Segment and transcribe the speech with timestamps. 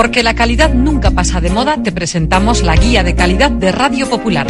[0.00, 4.08] Porque la calidad nunca pasa de moda, te presentamos la guía de calidad de Radio
[4.08, 4.46] Popular.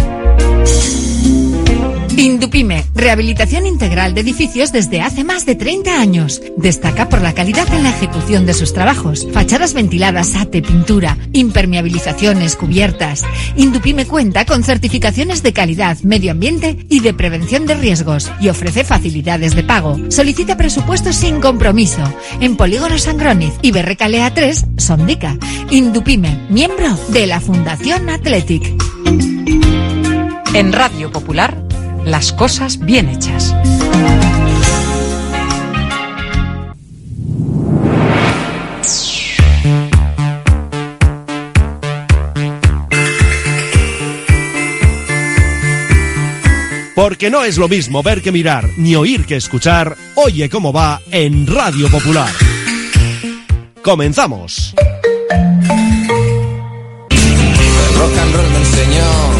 [2.21, 6.42] Indupime, rehabilitación integral de edificios desde hace más de 30 años.
[6.58, 9.27] Destaca por la calidad en la ejecución de sus trabajos.
[9.33, 13.24] Fachadas ventiladas, ate, pintura, impermeabilizaciones, cubiertas.
[13.56, 18.84] Indupime cuenta con certificaciones de calidad, medio ambiente y de prevención de riesgos y ofrece
[18.84, 19.98] facilidades de pago.
[20.10, 22.02] Solicita presupuestos sin compromiso.
[22.42, 25.38] En Polígono Sangroniz y Berrecalea 3, Sondica.
[25.70, 28.74] Indupime, miembro de la Fundación Athletic.
[30.52, 31.70] En Radio Popular,
[32.04, 33.54] las cosas bien hechas.
[46.94, 49.96] Porque no es lo mismo ver que mirar, ni oír que escuchar.
[50.16, 52.30] Oye cómo va en Radio Popular.
[53.82, 54.75] Comenzamos.
[58.00, 59.39] rock and roll me enseñó.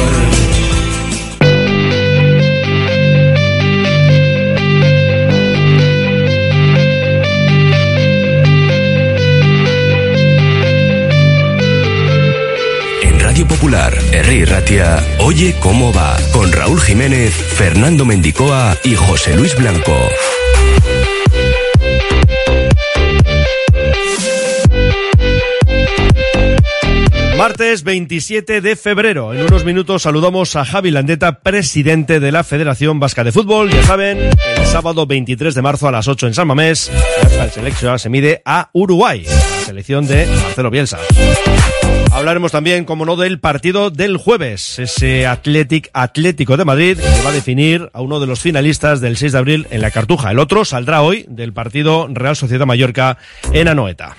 [13.31, 19.55] Radio Popular, Herri Ratia, Oye cómo va, con Raúl Jiménez, Fernando Mendicoa y José Luis
[19.55, 19.95] Blanco.
[27.37, 29.33] Martes 27 de febrero.
[29.33, 33.71] En unos minutos saludamos a Javi Landeta, presidente de la Federación Vasca de Fútbol.
[33.71, 36.91] Ya saben, el sábado 23 de marzo a las 8 en San Mamés,
[37.41, 39.25] el selección se mide a Uruguay,
[39.65, 40.99] selección de Marcelo Bielsa.
[42.21, 47.31] Hablaremos también, como no, del partido del jueves, ese Athletic Atlético de Madrid que va
[47.31, 50.29] a definir a uno de los finalistas del 6 de abril en la Cartuja.
[50.29, 53.17] El otro saldrá hoy del partido Real Sociedad Mallorca
[53.53, 54.15] en Anoeta.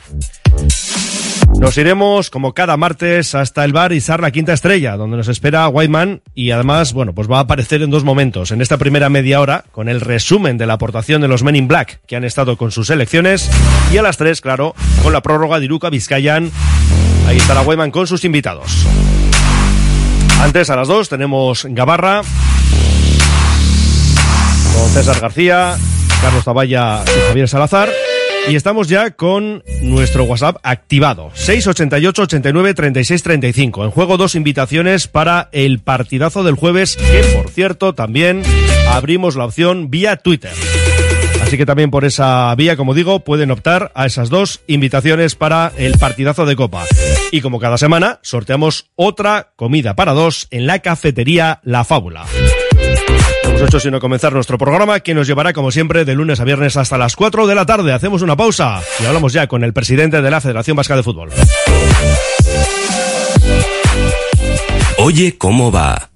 [1.61, 5.69] Nos iremos, como cada martes, hasta el bar Izar la Quinta Estrella, donde nos espera
[5.69, 8.51] Whiteman y además, bueno, pues va a aparecer en dos momentos.
[8.51, 11.69] En esta primera media hora, con el resumen de la aportación de los Men in
[11.69, 13.49] Black, que han estado con sus selecciones,
[13.93, 14.75] y a las tres, claro,
[15.05, 16.51] con la prórroga de Iruka Vizcayan.
[17.27, 18.87] Ahí estará Whiteman con sus invitados.
[20.41, 22.23] Antes, a las dos, tenemos Gabarra,
[24.75, 25.77] con César García,
[26.21, 27.91] Carlos Zavalla y Javier Salazar.
[28.49, 31.31] Y estamos ya con nuestro WhatsApp activado.
[31.35, 33.85] 688 89 36 35.
[33.85, 38.43] En juego dos invitaciones para el partidazo del jueves, que por cierto también
[38.91, 40.53] abrimos la opción vía Twitter.
[41.41, 45.71] Así que también por esa vía, como digo, pueden optar a esas dos invitaciones para
[45.77, 46.85] el partidazo de Copa.
[47.35, 52.27] Y como cada semana, sorteamos otra comida para dos en la cafetería La Fábula.
[53.45, 56.45] No hemos hecho sino comenzar nuestro programa que nos llevará como siempre de lunes a
[56.45, 57.95] viernes hasta las 4 de la tarde.
[57.95, 61.31] Hacemos una pausa y hablamos ya con el presidente de la Federación Vasca de Fútbol.
[64.99, 66.11] Oye cómo va.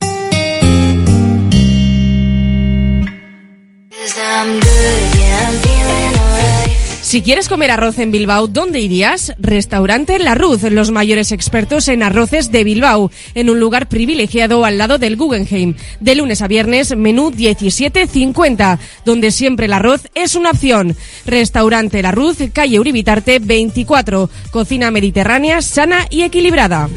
[7.16, 9.32] Si quieres comer arroz en Bilbao, ¿dónde irías?
[9.38, 14.77] Restaurante La Ruz, los mayores expertos en arroces de Bilbao, en un lugar privilegiado al
[14.77, 15.77] lado del Guggenheim.
[15.99, 20.94] De lunes a viernes, menú 17.50, donde siempre el arroz es una opción.
[21.25, 26.91] Restaurante La Ruz, calle Uribitarte 24, cocina mediterránea sana y equilibrada.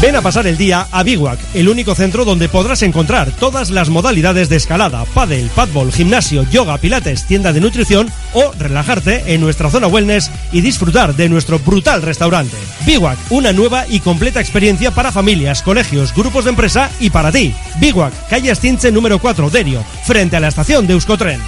[0.00, 3.88] Ven a pasar el día a Biwak, el único centro donde podrás encontrar todas las
[3.88, 9.70] modalidades de escalada, pádel, padbol, gimnasio, yoga, pilates, tienda de nutrición o relajarte en nuestra
[9.70, 12.56] zona wellness y disfrutar de nuestro brutal restaurante.
[12.86, 17.52] Biwak, una nueva y completa experiencia para familias, colegios, grupos de empresa y para ti.
[17.80, 21.40] Biwak, calle Astinche número 4, Derio, frente a la estación de Euskotren.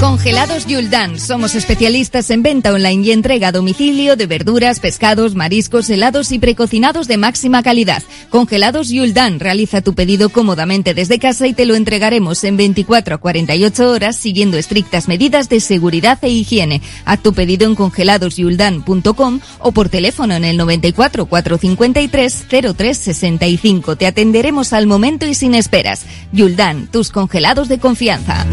[0.00, 1.18] Congelados Yuldan.
[1.18, 6.38] Somos especialistas en venta online y entrega a domicilio de verduras, pescados, mariscos, helados y
[6.38, 8.02] precocinados de máxima calidad.
[8.28, 9.40] Congelados Yuldan.
[9.40, 14.16] Realiza tu pedido cómodamente desde casa y te lo entregaremos en 24 a 48 horas
[14.16, 16.82] siguiendo estrictas medidas de seguridad e higiene.
[17.06, 23.96] Haz tu pedido en congeladosyuldan.com o por teléfono en el 94 453 0365.
[23.96, 26.04] Te atenderemos al momento y sin esperas.
[26.32, 28.46] Yuldan, tus congelados de confianza.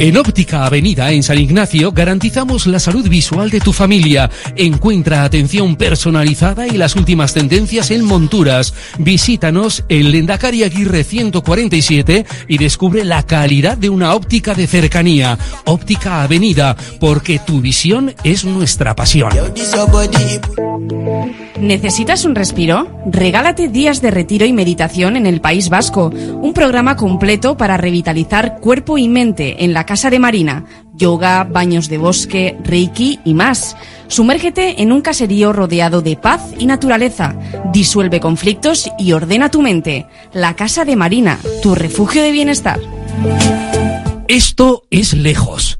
[0.00, 4.30] En Óptica Avenida en San Ignacio garantizamos la salud visual de tu familia.
[4.54, 8.74] Encuentra atención personalizada y las últimas tendencias en monturas.
[8.98, 15.36] Visítanos en Lendakari Aguirre 147 y descubre la calidad de una óptica de cercanía.
[15.64, 19.32] Óptica Avenida, porque tu visión es nuestra pasión.
[21.60, 22.86] ¿Necesitas un respiro?
[23.04, 28.60] Regálate días de retiro y meditación en el País Vasco, un programa completo para revitalizar
[28.60, 33.74] cuerpo y mente en la Casa de Marina, yoga, baños de bosque, reiki y más.
[34.08, 37.34] Sumérgete en un caserío rodeado de paz y naturaleza,
[37.72, 40.06] disuelve conflictos y ordena tu mente.
[40.34, 42.78] La Casa de Marina, tu refugio de bienestar.
[44.28, 45.78] Esto es lejos.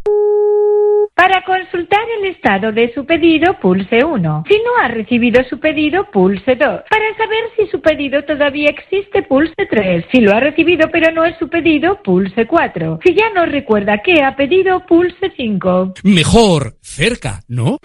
[1.19, 4.44] Para consultar el estado de su pedido, pulse 1.
[4.47, 6.59] Si no ha recibido su pedido, pulse 2.
[6.59, 10.05] Para saber si su pedido todavía existe, pulse 3.
[10.12, 13.00] Si lo ha recibido pero no es su pedido, pulse 4.
[13.05, 15.94] Si ya no recuerda qué ha pedido, pulse 5.
[16.05, 17.79] Mejor cerca, ¿no?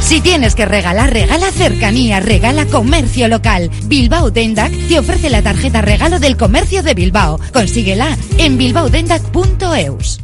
[0.00, 3.70] Si tienes que regalar, regala cercanía, regala comercio local.
[3.84, 7.38] Bilbao Dendac te ofrece la tarjeta regalo del comercio de Bilbao.
[7.52, 10.20] Consíguela en bilbaodendac.eus.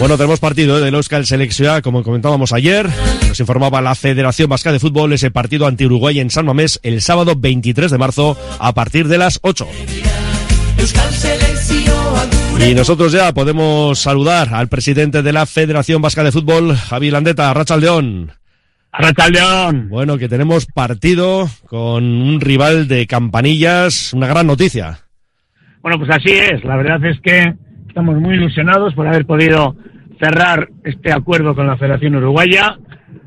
[0.00, 2.88] Bueno, tenemos partido del Euskal Selección, como comentábamos ayer.
[3.28, 7.02] Nos informaba la Federación Vasca de Fútbol ese partido ante Uruguay en San Mamés el
[7.02, 9.68] sábado 23 de marzo a partir de las 8.
[12.66, 17.52] Y nosotros ya podemos saludar al presidente de la Federación Vasca de Fútbol, Javi Landeta,
[17.52, 18.32] Rachaldeón.
[18.94, 19.90] Rachaldeón.
[19.90, 25.00] Bueno, que tenemos partido con un rival de campanillas, una gran noticia.
[25.82, 26.64] Bueno, pues así es.
[26.64, 27.54] La verdad es que
[27.90, 29.74] estamos muy ilusionados por haber podido
[30.20, 32.78] cerrar este acuerdo con la Federación Uruguaya,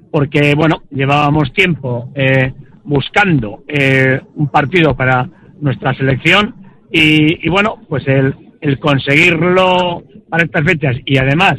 [0.10, 2.54] porque, bueno, llevábamos tiempo eh,
[2.86, 5.30] buscando eh, un partido para
[5.60, 6.56] nuestra selección
[6.92, 8.36] y, bueno, pues el,
[8.80, 11.56] conseguirlo para estas fechas y además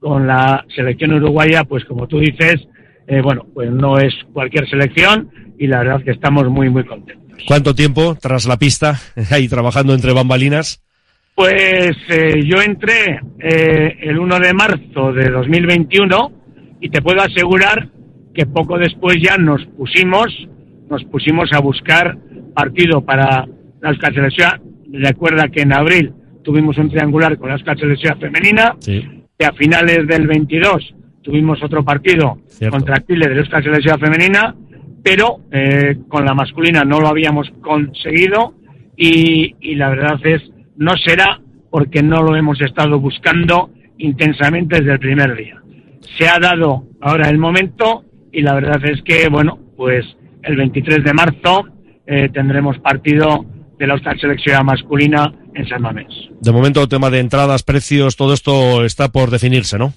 [0.00, 2.66] con la selección uruguaya, pues como tú dices,
[3.06, 7.44] eh, bueno, pues no es cualquier selección y la verdad que estamos muy, muy contentos.
[7.46, 8.98] ¿Cuánto tiempo tras la pista
[9.30, 10.82] ahí trabajando entre bambalinas?
[11.34, 16.32] Pues eh, yo entré eh, el 1 de marzo de 2021
[16.80, 17.88] y te puedo asegurar
[18.34, 20.26] que poco después ya nos pusimos,
[20.90, 22.18] nos pusimos a buscar
[22.54, 23.46] partido para
[23.80, 24.62] la Euskal Selección.
[24.92, 26.12] Recuerda que en abril
[26.42, 29.02] tuvimos un triangular con la Euskal Selección femenina, Sí.
[29.38, 32.76] que a finales del 22 tuvimos otro partido Cierto.
[32.76, 34.54] contra Chile de la Euskal Selección femenina,
[35.02, 38.54] pero eh, con la masculina no lo habíamos conseguido
[38.96, 40.42] y, y la verdad es
[40.80, 41.40] no será
[41.70, 45.62] porque no lo hemos estado buscando intensamente desde el primer día.
[46.18, 50.04] Se ha dado ahora el momento y la verdad es que, bueno, pues
[50.42, 51.68] el 23 de marzo
[52.06, 53.44] eh, tendremos partido
[53.78, 56.08] de la Selección masculina en San Mamés.
[56.40, 59.92] De momento, tema de entradas, precios, todo esto está por definirse, ¿no?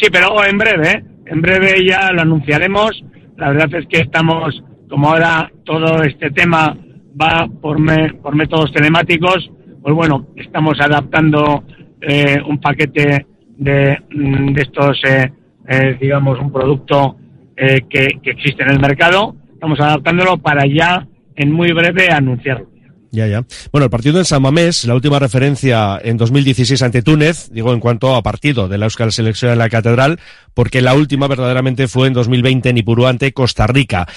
[0.00, 1.04] Sí, pero en breve, ¿eh?
[1.26, 3.04] en breve ya lo anunciaremos.
[3.36, 6.76] La verdad es que estamos, como ahora todo este tema
[7.20, 9.50] va por, me- por métodos telemáticos,
[9.84, 11.62] pues bueno, estamos adaptando
[12.00, 13.26] eh, un paquete
[13.58, 15.30] de, mm, de estos, eh,
[15.68, 17.18] eh, digamos, un producto
[17.54, 19.36] eh, que, que existe en el mercado.
[19.52, 22.73] Estamos adaptándolo para ya, en muy breve, anunciarlo.
[23.14, 23.44] Ya, ya.
[23.70, 27.78] Bueno, el partido en San Mamés, la última referencia en 2016 ante Túnez, digo en
[27.78, 30.18] cuanto a partido de la Euskal Selección en la Catedral,
[30.52, 34.08] porque la última verdaderamente fue en 2020 en Ipurú ante Costa Rica.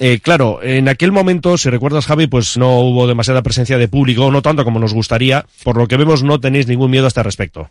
[0.00, 4.30] Eh, claro, en aquel momento, si recuerdas Javi, pues no hubo demasiada presencia de público,
[4.30, 7.22] no tanto como nos gustaría, por lo que vemos no tenéis ningún miedo a este
[7.22, 7.68] respecto.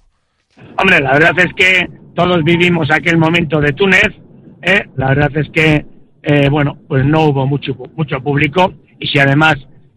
[0.77, 4.10] Hombre, la verdad es que todos vivimos aquel momento de Túnez.
[4.62, 4.84] ¿eh?
[4.98, 5.84] La verdad es que,
[6.22, 9.56] eh, bueno, pues no hubo mucho, mucho público y si además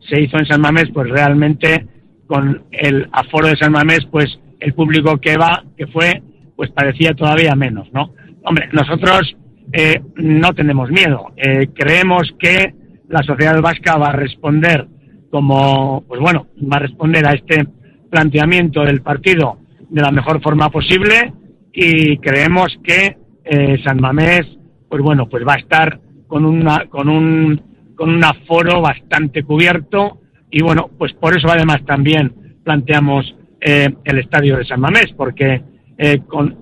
[0.09, 1.87] se hizo en San Mamés, pues realmente
[2.27, 6.23] con el aforo de San Mamés, pues el público que va, que fue,
[6.57, 8.13] pues parecía todavía menos, ¿no?
[8.45, 9.37] Hombre, nosotros
[9.73, 11.33] eh, no tenemos miedo.
[11.37, 12.75] Eh, creemos que
[13.09, 14.87] la sociedad vasca va a responder
[15.31, 17.67] como, pues bueno, va a responder a este
[18.11, 19.59] planteamiento del partido
[19.91, 21.33] de la mejor forma posible
[21.73, 24.43] y creemos que eh, San Mamés,
[24.89, 27.63] pues bueno, pues va a estar con una, con un,
[27.99, 30.21] con un aforo bastante cubierto
[30.53, 32.33] y bueno, pues por eso además también
[32.65, 35.61] planteamos eh, el estadio de San Mamés, porque
[35.99, 36.57] eh, con,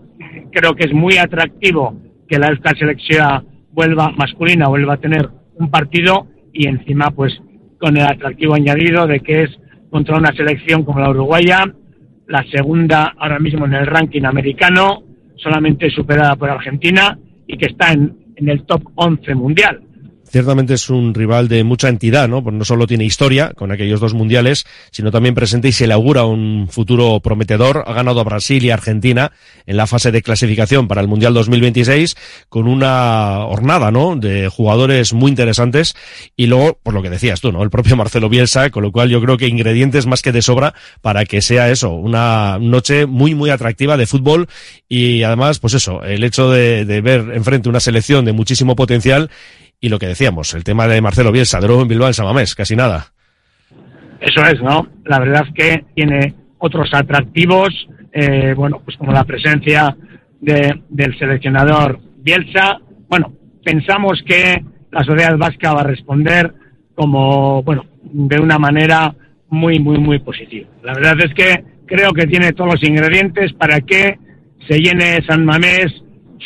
[0.50, 1.94] creo que es muy atractivo
[2.26, 7.38] que la Euskal Selección vuelva masculina, vuelva a tener un partido y encima pues
[7.78, 9.50] con el atractivo añadido de que es
[9.90, 11.64] contra una selección como la uruguaya,
[12.28, 15.02] la segunda ahora mismo en el ranking americano,
[15.36, 19.82] solamente superada por Argentina y que está en, el top 11 mundial.
[20.36, 22.42] Ciertamente es un rival de mucha entidad, ¿no?
[22.42, 25.94] Pues no solo tiene historia con aquellos dos mundiales, sino también presente y se le
[25.94, 27.84] augura un futuro prometedor.
[27.86, 29.32] Ha ganado a Brasil y Argentina
[29.64, 32.16] en la fase de clasificación para el Mundial 2026
[32.50, 34.14] con una hornada, ¿no?
[34.14, 35.96] De jugadores muy interesantes
[36.36, 37.62] y luego, por lo que decías tú, ¿no?
[37.62, 40.74] El propio Marcelo Bielsa, con lo cual yo creo que ingredientes más que de sobra
[41.00, 44.48] para que sea eso, una noche muy, muy atractiva de fútbol
[44.86, 49.30] y además, pues eso, el hecho de, de ver enfrente una selección de muchísimo potencial
[49.80, 52.54] y lo que decíamos, el tema de Marcelo Bielsa, de nuevo en Bilbao, en Samamés,
[52.54, 53.12] casi nada.
[54.20, 54.88] Eso es, ¿no?
[55.04, 57.68] La verdad es que tiene otros atractivos,
[58.12, 59.96] eh, bueno, pues como la presencia
[60.40, 62.78] de, del seleccionador Bielsa.
[63.08, 63.32] Bueno,
[63.64, 66.52] pensamos que la sociedad vasca va a responder
[66.94, 69.14] como, bueno, de una manera
[69.48, 70.68] muy, muy, muy positiva.
[70.82, 74.18] La verdad es que creo que tiene todos los ingredientes para que
[74.66, 75.92] se llene San Mamés,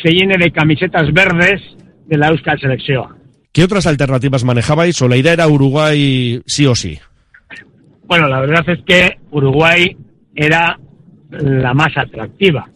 [0.03, 1.61] se llene de camisetas verdes
[2.07, 3.20] de la Euskal Selección.
[3.53, 6.97] ¿Qué otras alternativas manejabais o la idea era Uruguay sí o sí?
[8.05, 9.95] Bueno, la verdad es que Uruguay
[10.35, 10.79] era
[11.29, 12.69] la más atractiva,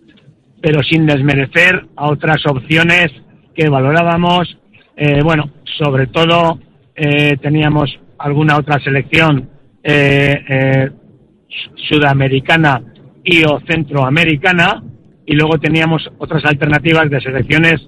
[0.61, 3.07] pero sin desmerecer a otras opciones
[3.53, 4.57] que valorábamos.
[4.97, 6.59] Eh, bueno, sobre todo
[6.95, 9.49] eh, teníamos alguna otra selección
[9.83, 10.89] eh, eh,
[11.89, 12.81] sudamericana
[13.23, 14.83] y o centroamericana
[15.25, 17.87] y luego teníamos otras alternativas de selecciones,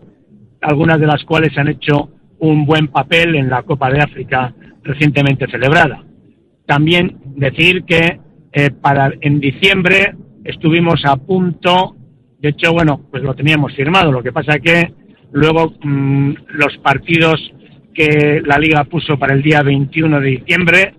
[0.62, 4.53] algunas de las cuales han hecho un buen papel en la Copa de África
[4.84, 6.03] recientemente celebrada.
[6.65, 8.20] También decir que
[8.51, 11.96] eh, para en diciembre estuvimos a punto,
[12.39, 14.94] de hecho, bueno, pues lo teníamos firmado, lo que pasa que
[15.32, 17.53] luego mmm, los partidos
[17.94, 20.94] que la liga puso para el día 21 de diciembre,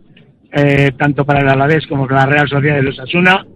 [0.52, 3.46] eh, tanto para el Alavés como para la Real Sociedad de los Asuna,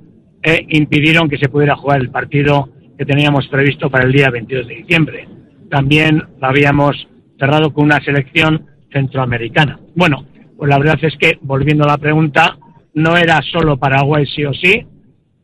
[0.43, 4.69] eh, impidieron que se pudiera jugar el partido que teníamos previsto para el día 22
[4.69, 5.29] de diciembre.
[5.71, 7.09] También habíamos
[7.43, 9.81] cerrado con una selección centroamericana.
[9.97, 10.25] Bueno,
[10.57, 12.57] pues la verdad es que, volviendo a la pregunta,
[12.95, 14.87] no era solo Paraguay sí o sí,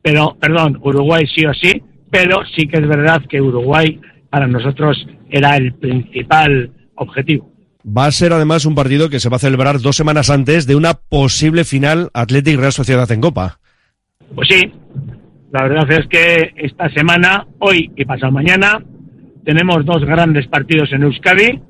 [0.01, 4.01] pero, perdón, Uruguay sí o sí, pero sí que es verdad que Uruguay
[4.31, 7.51] para nosotros era el principal objetivo.
[7.85, 10.77] Va a ser además un partido que se va a celebrar dos semanas antes de
[10.77, 13.59] una posible final Athletic Real Sociedad en Copa.
[14.37, 14.73] Pues sí,
[15.51, 18.85] la verdad es que esta semana, hoy y pasado mañana,
[19.45, 21.61] tenemos dos grandes partidos en Euskadi,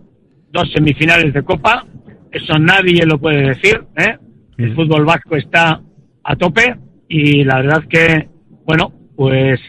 [0.51, 1.85] dos semifinales de Copa,
[2.31, 4.17] eso nadie lo puede decir, ¿eh?
[4.57, 5.81] El fútbol vasco está
[6.25, 6.77] a tope
[7.09, 8.29] y la verdad que,
[8.67, 9.61] bueno, pues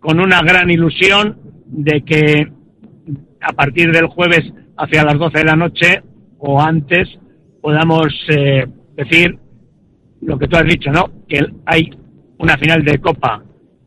[0.00, 2.50] con una gran ilusión de que
[3.40, 6.02] a partir del jueves hacia las 12 de la noche
[6.38, 7.08] o antes
[7.60, 8.66] podamos eh,
[8.96, 9.38] decir
[10.22, 11.10] lo que tú has dicho, ¿no?
[11.28, 11.90] Que hay
[12.38, 13.42] una final de Copa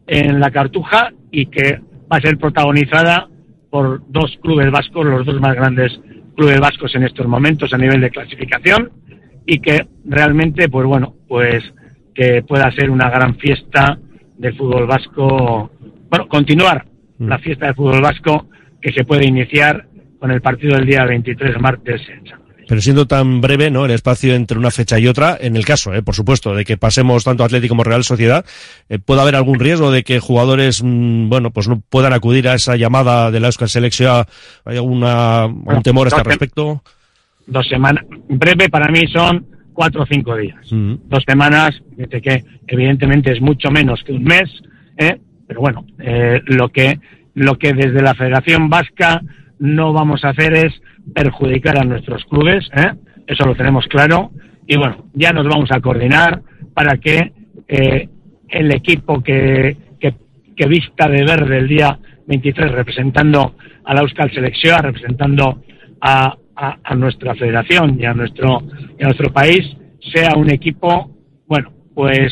[0.08, 1.82] en la Cartuja y que
[2.12, 3.28] va a ser protagonizada
[3.70, 6.00] por dos clubes vascos, los dos más grandes
[6.36, 8.92] clubes vascos en estos momentos a nivel de clasificación
[9.46, 11.64] y que realmente, pues bueno, pues
[12.14, 13.98] que pueda ser una gran fiesta
[14.38, 15.72] del fútbol vasco,
[16.10, 16.86] bueno, continuar
[17.18, 17.28] mm.
[17.28, 18.48] la fiesta del fútbol vasco
[18.82, 19.88] que se puede iniciar
[20.20, 22.41] con el partido del día 23 martes en San
[22.72, 23.84] pero siendo tan breve, ¿no?
[23.84, 26.02] El espacio entre una fecha y otra, en el caso, ¿eh?
[26.02, 28.46] por supuesto, de que pasemos tanto Atlético como Real Sociedad,
[28.88, 32.54] eh, ¿puede haber algún riesgo de que jugadores, mmm, bueno, pues no puedan acudir a
[32.54, 34.24] esa llamada de la Euskal Selección?
[34.64, 36.82] ¿Hay alguna, algún temor a este respecto?
[37.46, 38.06] Dos semanas.
[38.30, 40.72] Breve para mí son cuatro o cinco días.
[40.72, 40.94] Mm.
[41.10, 44.50] Dos semanas, desde que evidentemente es mucho menos que un mes,
[44.98, 45.20] ¿eh?
[45.46, 47.02] pero bueno, eh, lo que
[47.34, 49.22] lo que desde la Federación Vasca
[49.60, 50.82] no vamos a hacer es
[51.14, 52.94] perjudicar a nuestros clubes, ¿eh?
[53.28, 54.32] eso lo tenemos claro,
[54.68, 56.42] y bueno, ya nos vamos a coordinar
[56.74, 57.34] para que
[57.68, 58.10] eh,
[58.50, 65.64] el equipo que, que, vista de verde el día 23 representando a la Selección, representando
[66.00, 68.62] a, a, a, nuestra federación y a nuestro,
[69.00, 69.76] y a nuestro país,
[70.14, 71.10] sea un equipo,
[71.48, 72.32] bueno, pues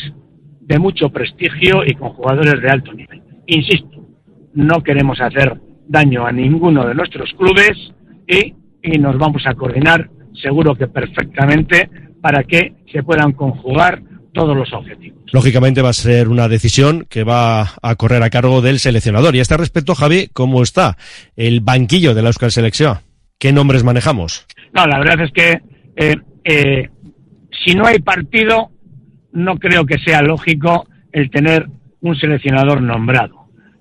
[0.61, 3.23] de mucho prestigio y con jugadores de alto nivel.
[3.47, 4.05] Insisto,
[4.53, 7.91] no queremos hacer daño a ninguno de nuestros clubes
[8.27, 10.09] y, y nos vamos a coordinar
[10.41, 11.89] seguro que perfectamente
[12.21, 14.01] para que se puedan conjugar
[14.33, 15.19] todos los objetivos.
[15.33, 19.35] Lógicamente va a ser una decisión que va a correr a cargo del seleccionador.
[19.35, 20.97] Y a este respecto, Javi, ¿cómo está
[21.35, 22.99] el banquillo de la Euskal Selección?
[23.37, 24.45] ¿Qué nombres manejamos?
[24.73, 25.61] No, la verdad es que
[25.95, 26.89] eh, eh,
[27.65, 28.69] si no hay partido,
[29.33, 31.67] no creo que sea lógico el tener
[32.01, 33.39] un seleccionador nombrado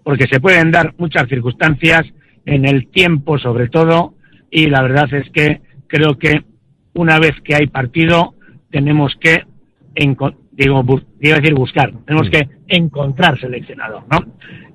[0.08, 2.00] porque se pueden dar muchas circunstancias
[2.46, 4.14] en el tiempo sobre todo
[4.50, 6.42] y la verdad es que creo que
[6.94, 8.34] una vez que hay partido
[8.70, 9.44] tenemos que
[10.52, 10.84] digo,
[11.18, 14.18] decir buscar tenemos que encontrar seleccionador ¿no?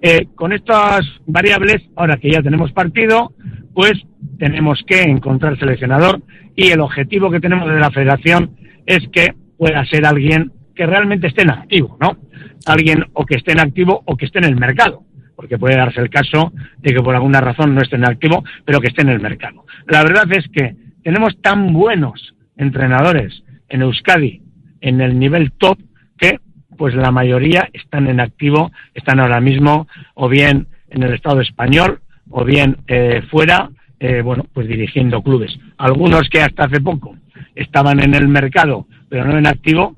[0.01, 3.34] Eh, con estas variables ahora que ya tenemos partido
[3.74, 3.94] pues
[4.38, 6.22] tenemos que encontrar seleccionador
[6.56, 11.27] y el objetivo que tenemos de la federación es que pueda ser alguien que realmente
[11.27, 12.18] esté en activo, ¿no?
[12.65, 15.03] Alguien o que esté en activo o que esté en el mercado,
[15.44, 18.80] porque puede darse el caso de que por alguna razón no esté en activo, pero
[18.80, 19.66] que esté en el mercado.
[19.88, 20.74] La verdad es que
[21.04, 24.42] tenemos tan buenos entrenadores en Euskadi
[24.80, 25.78] en el nivel top
[26.18, 26.40] que
[26.78, 32.00] pues la mayoría están en activo, están ahora mismo o bien en el Estado español
[32.30, 33.70] o bien eh, fuera,
[34.00, 35.60] eh, bueno, pues dirigiendo clubes.
[35.78, 37.18] Algunos que hasta hace poco
[37.54, 39.98] estaban en el mercado, pero no en activo,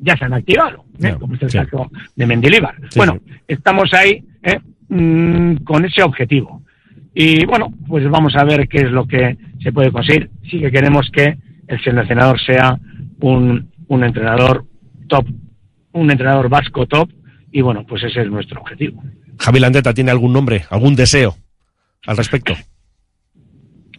[0.00, 1.16] ya se han activado, ¿eh?
[1.18, 2.76] como es el caso de Mendilibar.
[2.94, 4.22] bueno, estamos ahí
[4.88, 6.62] mm, con ese objetivo.
[7.14, 10.30] Y bueno, pues vamos a ver qué es lo que se puede conseguir.
[10.50, 12.78] Sí que queremos que el seleccionador sea
[13.20, 14.64] un, un entrenador
[15.08, 15.26] top,
[15.92, 17.10] un entrenador vasco top,
[17.50, 19.02] y bueno, pues ese es nuestro objetivo.
[19.38, 21.36] Javi Landeta tiene algún nombre, algún deseo
[22.06, 22.54] al respecto.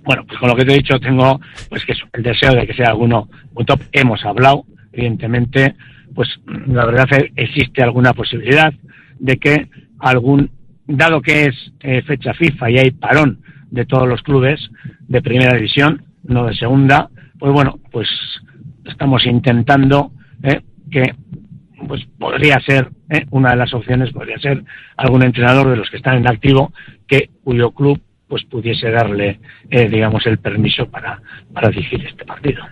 [0.08, 2.74] Bueno, pues con lo que te he dicho tengo pues que el deseo de que
[2.74, 3.82] sea alguno un top.
[3.92, 4.64] Hemos hablado,
[4.94, 5.76] evidentemente,
[6.16, 6.30] pues
[6.68, 8.74] la verdad existe alguna posibilidad
[9.20, 9.68] de que
[10.00, 10.50] algún,
[10.88, 14.60] dado que es eh, fecha FIFA y hay parón de todos los clubes
[15.08, 18.08] de primera división, no de segunda, pues bueno, pues
[18.86, 20.12] estamos intentando
[20.44, 21.14] eh, que
[21.88, 24.64] pues podría ser eh, una de las opciones podría ser
[24.96, 26.74] algún entrenador de los que están en activo
[27.08, 31.22] que cuyo club pues pudiese darle, eh, digamos, el permiso para,
[31.54, 32.64] para dirigir este partido.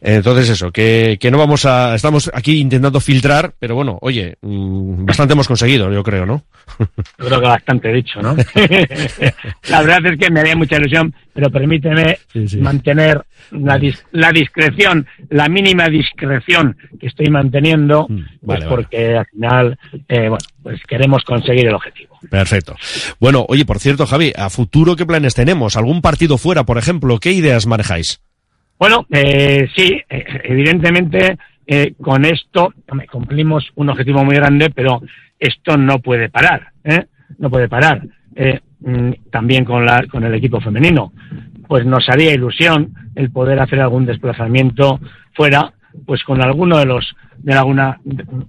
[0.00, 5.04] Entonces eso, que, que no vamos a, estamos aquí intentando filtrar, pero bueno, oye, mm,
[5.06, 6.44] bastante hemos conseguido, yo creo, ¿no?
[6.78, 8.36] Yo creo que bastante dicho, ¿no?
[9.70, 12.18] la verdad es que me haría mucha ilusión, pero permíteme
[12.60, 13.80] mantener la,
[14.12, 19.78] la, discreción, la mínima discreción que estoy manteniendo, mm, pues porque al final,
[20.08, 22.15] eh, bueno, pues queremos conseguir el objetivo.
[22.30, 22.74] Perfecto.
[23.20, 25.76] Bueno, oye, por cierto, Javi, a futuro, ¿qué planes tenemos?
[25.76, 27.18] ¿Algún partido fuera, por ejemplo?
[27.18, 28.20] ¿Qué ideas manejáis?
[28.78, 32.72] Bueno, eh, sí, eh, evidentemente eh, con esto
[33.10, 35.02] cumplimos un objetivo muy grande, pero
[35.38, 37.06] esto no puede parar, ¿eh?
[37.38, 38.02] no puede parar.
[38.34, 41.12] Eh, mm, también con, la, con el equipo femenino,
[41.66, 45.00] pues nos haría ilusión el poder hacer algún desplazamiento
[45.34, 45.72] fuera,
[46.04, 48.00] pues con alguno de los de alguna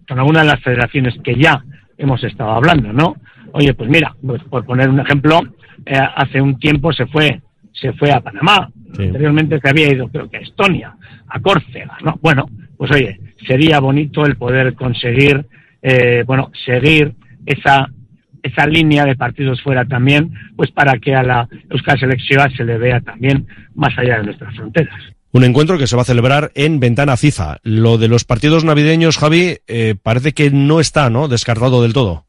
[0.07, 1.63] con alguna de las federaciones que ya
[1.97, 3.15] hemos estado hablando, ¿no?
[3.53, 5.41] Oye, pues mira, pues por poner un ejemplo,
[5.85, 7.41] eh, hace un tiempo se fue
[7.79, 10.95] se fue a Panamá, anteriormente se había ido creo que a Estonia,
[11.27, 12.17] a Córcega, ¿no?
[12.21, 15.45] Bueno, pues oye, sería bonito el poder conseguir,
[15.81, 17.13] eh, bueno, seguir
[17.45, 17.87] esa
[18.43, 22.77] esa línea de partidos fuera también, pues para que a la Euskal Selección se le
[22.77, 24.95] vea también más allá de nuestras fronteras.
[25.31, 27.57] Un encuentro que se va a celebrar en Ventana FIFA.
[27.63, 31.27] Lo de los partidos navideños, Javi, eh, parece que no está, ¿no?
[31.27, 32.26] Descartado del todo.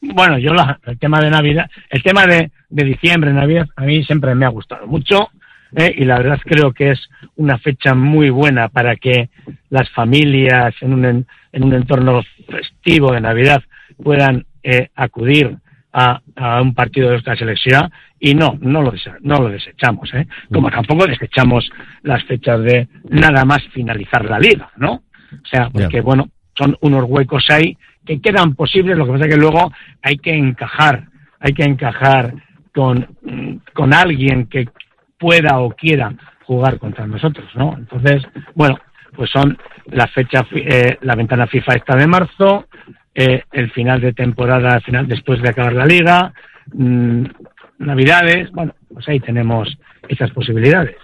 [0.00, 0.52] Bueno, yo
[0.86, 4.50] el tema de Navidad, el tema de, de diciembre, Navidad, a mí siempre me ha
[4.50, 5.30] gustado mucho.
[5.76, 5.94] ¿eh?
[5.96, 7.00] y la verdad creo que es
[7.36, 9.30] una fecha muy buena para que
[9.68, 13.62] las familias en un, en un entorno festivo de Navidad
[14.02, 15.56] puedan eh, acudir
[15.92, 20.26] a, a, un partido de esta selección y no, no lo, no lo desechamos, ¿eh?
[20.52, 20.72] como mm.
[20.72, 21.68] tampoco desechamos
[22.02, 25.02] las fechas de nada más finalizar la liga, ¿no?
[25.32, 27.76] O sea, porque bueno, son unos huecos ahí
[28.10, 31.04] que quedan posibles, lo que pasa es que luego hay que encajar,
[31.38, 32.34] hay que encajar
[32.74, 33.06] con,
[33.72, 34.68] con alguien que
[35.16, 36.12] pueda o quiera
[36.44, 37.76] jugar contra nosotros, ¿no?
[37.78, 38.80] Entonces, bueno,
[39.14, 42.66] pues son la fecha, eh, la ventana FIFA esta de marzo,
[43.14, 46.32] eh, el final de temporada, final después de acabar la liga,
[46.72, 47.22] mmm,
[47.78, 50.96] navidades, bueno, pues ahí tenemos esas posibilidades.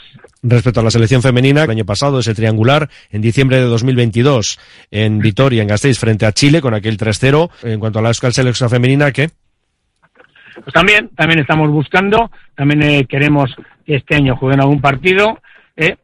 [0.48, 4.59] Respecto a la selección femenina, el año pasado ese triangular, en diciembre de 2022,
[4.92, 7.50] en Vitoria, en Gasteiz, frente a Chile, con aquel 3-0.
[7.64, 9.30] En cuanto a la selección femenina, ¿qué?
[10.62, 13.54] Pues también, también estamos buscando, también eh, queremos
[13.85, 15.40] que este año jueguen algún partido.
[15.76, 15.96] Eh,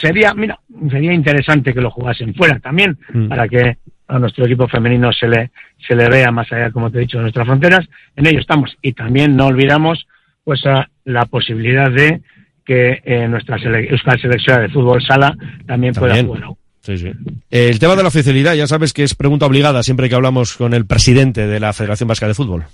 [0.00, 0.58] sería, mira,
[0.90, 3.28] sería interesante que lo jugasen fuera también, mm.
[3.28, 3.78] para que
[4.08, 5.50] a nuestro equipo femenino se le,
[5.86, 7.88] se le vea más allá, como te he dicho, de nuestras fronteras.
[8.16, 8.76] En ello estamos.
[8.82, 10.06] Y también no olvidamos
[10.42, 12.20] pues a la posibilidad de
[12.64, 16.44] que eh, nuestra sele Euskal Selección de Fútbol Sala también, pueda jugar.
[16.80, 17.10] Sí, sí.
[17.50, 20.74] El tema de la oficialidad, ya sabes que es pregunta obligada siempre que hablamos con
[20.74, 22.64] el presidente de la Federación Vasca de Fútbol.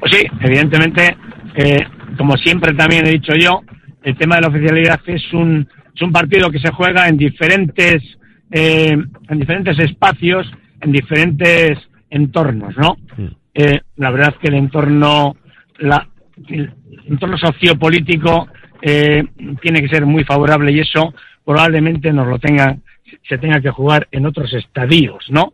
[0.00, 1.16] Pues sí, evidentemente,
[1.54, 1.84] eh,
[2.16, 3.60] como siempre también he dicho yo,
[4.02, 8.02] el tema de la oficialidad es un, es un partido que se juega en diferentes,
[8.50, 8.96] eh,
[9.28, 11.78] en diferentes espacios, en diferentes
[12.10, 12.96] entornos, ¿no?
[13.54, 15.36] Eh, la verdad es que el entorno,
[15.78, 16.08] la,
[16.48, 16.72] el
[17.06, 18.48] entorno sociopolítico
[18.80, 19.24] eh,
[19.60, 22.76] tiene que ser muy favorable y eso probablemente nos lo tenga,
[23.28, 25.52] se tenga que jugar en otros estadios, ¿no?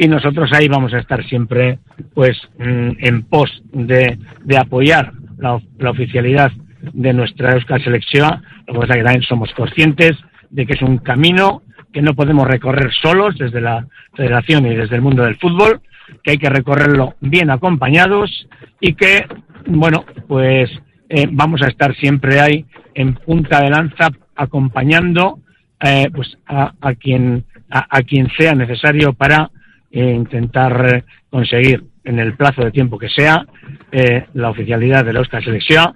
[0.00, 1.80] y nosotros ahí vamos a estar siempre
[2.14, 6.52] pues mm, en pos de, de apoyar la, la, oficialidad
[6.92, 8.44] de nuestra Euskal Selección.
[8.68, 10.12] Lo que pasa que también somos conscientes
[10.50, 14.94] de que es un camino que no podemos recorrer solos desde la federación y desde
[14.94, 15.80] el mundo del fútbol,
[16.22, 18.46] que hay que recorrerlo bien acompañados
[18.80, 19.26] y que,
[19.66, 20.70] bueno, pues
[21.08, 25.40] eh, vamos a estar siempre ahí en punta de lanza acompañando
[25.80, 29.50] eh, pues a, a quien a, quien sea necesario para
[29.90, 33.46] eh, intentar conseguir en el plazo de tiempo que sea
[33.92, 35.94] eh, la oficialidad de la Euskal Selección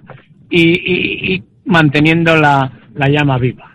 [0.49, 3.72] y, y, y manteniendo la, la llama viva.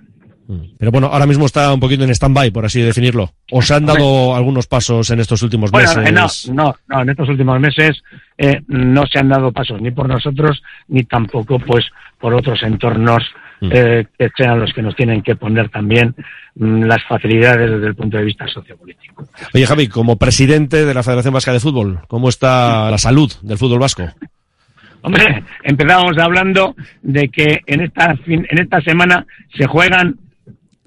[0.79, 3.31] Pero bueno, ahora mismo está un poquito en stand-by, por así definirlo.
[3.51, 5.99] ¿O se han dado algunos pasos en estos últimos meses?
[5.99, 8.03] Eh, no, no, no, en estos últimos meses
[8.39, 11.85] eh, no se han dado pasos ni por nosotros ni tampoco pues
[12.19, 13.23] por otros entornos
[13.61, 13.71] mm.
[13.71, 16.15] eh, que sean los que nos tienen que poner también
[16.55, 19.29] mm, las facilidades desde el punto de vista sociopolítico.
[19.53, 23.59] Oye, Javi, como presidente de la Federación Vasca de Fútbol, ¿cómo está la salud del
[23.59, 24.05] fútbol vasco?
[25.03, 30.17] Hombre, empezábamos hablando de que en esta, fin, en esta semana se juegan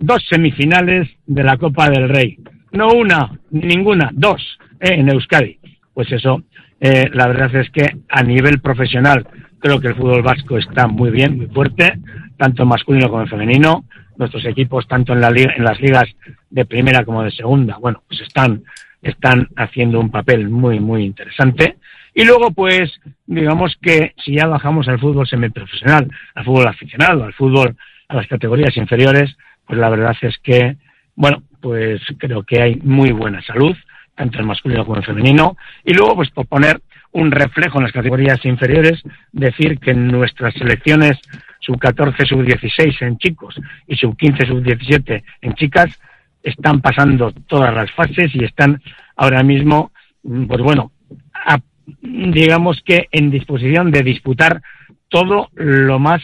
[0.02, 2.38] dos semifinales de la Copa del Rey.
[2.74, 4.42] No una, ni ninguna, dos
[4.80, 5.60] eh, en Euskadi.
[5.94, 6.44] Pues eso,
[6.80, 9.28] eh, la verdad es que a nivel profesional
[9.60, 11.94] creo que el fútbol vasco está muy bien, muy fuerte,
[12.38, 13.86] tanto masculino como en femenino.
[14.18, 16.06] Nuestros equipos, tanto en, la, en las ligas
[16.50, 18.64] de primera como de segunda, bueno, pues están,
[19.02, 21.78] están haciendo un papel muy, muy interesante.
[22.14, 22.92] Y luego, pues,
[23.26, 27.76] digamos que si ya bajamos al fútbol semiprofesional, al fútbol aficionado, al fútbol
[28.10, 30.78] a las categorías inferiores, pues la verdad es que,
[31.16, 33.76] bueno, pues creo que hay muy buena salud,
[34.16, 35.58] tanto en masculino como en femenino.
[35.84, 40.54] Y luego, pues por poner un reflejo en las categorías inferiores, decir que en nuestras
[40.54, 41.20] selecciones
[41.60, 46.00] sub-14, sub-16 en chicos y sub-15, sub-17 en chicas,
[46.44, 48.82] están pasando todas las fases y están
[49.16, 49.92] ahora mismo,
[50.24, 50.92] pues bueno,
[51.34, 51.60] a,
[52.02, 54.62] digamos que en disposición de disputar
[55.10, 56.22] todo lo más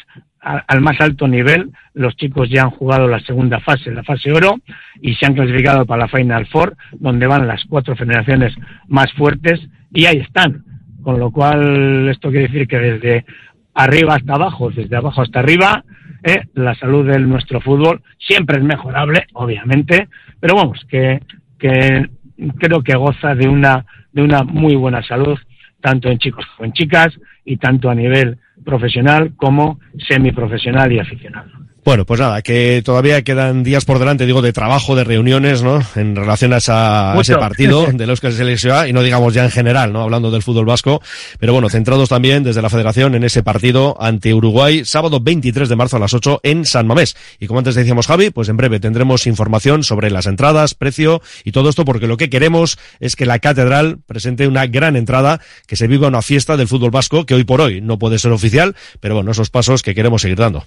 [0.48, 1.72] al más alto nivel.
[1.94, 4.60] Los chicos ya han jugado la segunda fase, la fase oro,
[5.02, 8.54] y se han clasificado para la Final Four, donde van las cuatro generaciones
[8.88, 9.60] más fuertes,
[9.94, 10.64] y ahí están.
[11.04, 13.26] Con lo cual, esto quiere decir que desde
[13.74, 15.84] arriba hasta abajo, desde abajo hasta arriba,
[16.24, 20.08] eh, la salud de nuestro fútbol siempre es mejorable, obviamente,
[20.40, 21.22] pero vamos, que,
[21.60, 22.10] que
[22.58, 25.38] creo que goza de una, de una muy buena salud,
[25.80, 27.10] tanto en chicos como en chicas,
[27.46, 31.50] y tanto a nivel profesional como semiprofesional y aficionado.
[31.88, 35.82] Bueno, pues nada, que todavía quedan días por delante, digo, de trabajo, de reuniones, ¿no?
[35.96, 39.34] En relación a, esa, a ese partido de los que se selecciona, y no digamos
[39.34, 40.02] ya en general, ¿no?
[40.02, 41.02] Hablando del fútbol vasco,
[41.40, 45.76] pero bueno, centrados también desde la federación en ese partido ante Uruguay, sábado 23 de
[45.78, 47.16] marzo a las 8 en San Mamés.
[47.40, 51.54] Y como antes decíamos, Javi, pues en breve tendremos información sobre las entradas, precio y
[51.54, 55.78] todo esto, porque lo que queremos es que la catedral presente una gran entrada, que
[55.78, 58.76] se viva una fiesta del fútbol vasco, que hoy por hoy no puede ser oficial,
[59.00, 60.66] pero bueno, esos pasos que queremos seguir dando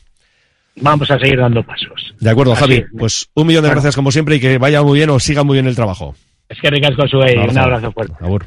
[0.77, 2.15] vamos a seguir dando pasos.
[2.19, 2.79] De acuerdo, Javi.
[2.79, 5.45] Así, pues un millón de gracias como siempre y que vaya muy bien o siga
[5.45, 6.15] muy bien el trabajo.
[6.49, 8.15] Es que ricasco su un abrazo, un abrazo fuerte.
[8.21, 8.47] Abur.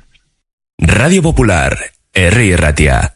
[0.78, 1.78] Radio Popular,
[2.14, 2.58] R.
[2.58, 3.16] Ratia.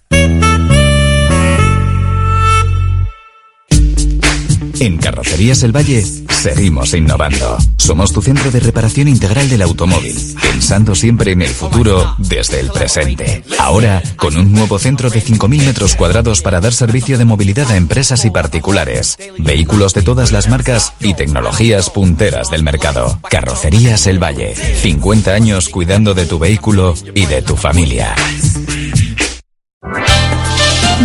[4.79, 7.57] En Carrocerías El Valle seguimos innovando.
[7.77, 12.69] Somos tu centro de reparación integral del automóvil, pensando siempre en el futuro desde el
[12.69, 13.43] presente.
[13.57, 17.77] Ahora, con un nuevo centro de 5.000 metros cuadrados para dar servicio de movilidad a
[17.77, 23.19] empresas y particulares, vehículos de todas las marcas y tecnologías punteras del mercado.
[23.29, 28.15] Carrocerías El Valle, 50 años cuidando de tu vehículo y de tu familia.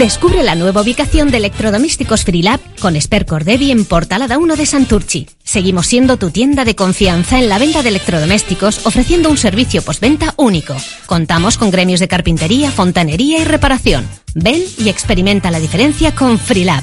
[0.03, 5.29] Descubre la nueva ubicación de electrodomésticos Freelab con Esper Cordevi en Portalada 1 de Santurchi.
[5.45, 10.35] Seguimos siendo tu tienda de confianza en la venta de electrodomésticos ofreciendo un servicio postventa
[10.37, 10.75] único.
[11.07, 14.05] Contamos con gremios de carpintería, fontanería y reparación.
[14.35, 16.83] Ven y experimenta la diferencia con Freelab.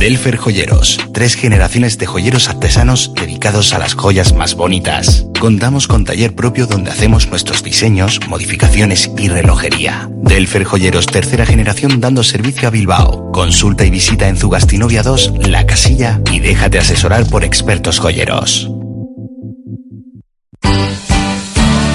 [0.00, 0.98] Delfer Joyeros.
[1.12, 5.26] Tres generaciones de joyeros artesanos dedicados a las joyas más bonitas.
[5.38, 10.08] Contamos con taller propio donde hacemos nuestros diseños, modificaciones y relojería.
[10.10, 13.30] Delfer Joyeros, tercera generación dando servicio a Bilbao.
[13.30, 18.70] Consulta y visita en Zugastinovia 2, La Casilla y déjate asesorar por expertos joyeros.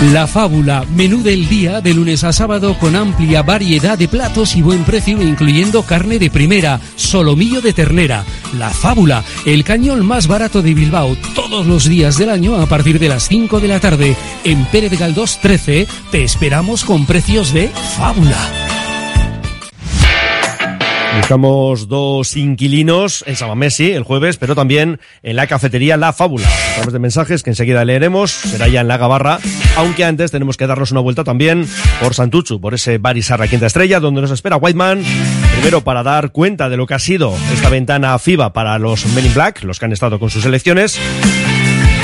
[0.02, 4.62] La Fábula, menú del día de lunes a sábado con amplia variedad de platos y
[4.62, 8.24] buen precio incluyendo carne de primera, solomillo de ternera,
[8.58, 13.00] La Fábula, el cañón más barato de Bilbao, todos los días del año a partir
[13.00, 14.16] de las 5 de la tarde.
[14.44, 18.65] En Pérez Galdós 13 te esperamos con precios de Fábula.
[21.16, 26.48] Buscamos dos inquilinos en Samamesi el jueves, pero también en la cafetería La Fábula.
[26.48, 29.40] A través de mensajes que enseguida leeremos, será ya en la Gabarra,
[29.78, 31.68] aunque antes tenemos que darnos una vuelta también
[32.02, 35.04] por Santuchu, por ese bar Isarra Quinta Estrella, donde nos espera Whiteman.
[35.54, 39.26] Primero para dar cuenta de lo que ha sido esta ventana FIBA para los Men
[39.26, 41.00] in Black, los que han estado con sus elecciones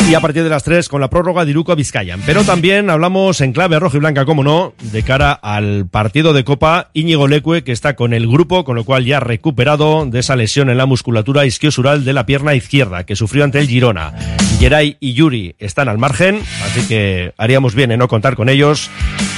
[0.10, 2.22] y a partir de las 3 con la prórroga de Iruko Vizcayan.
[2.26, 6.44] Pero también hablamos en clave rojo y blanca, como no, de cara al partido de
[6.44, 10.36] Copa Íñigo Leque, que está con el grupo, con lo cual ya recuperado de esa
[10.36, 14.14] lesión en la musculatura isquiosural de la pierna izquierda que sufrió ante el Girona.
[14.60, 18.90] Geray y Yuri están al margen, así que haríamos bien en no contar con ellos,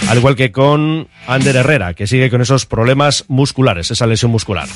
[0.10, 4.67] al igual que con Ander Herrera, que sigue con esos problemas musculares, esa lesión muscular.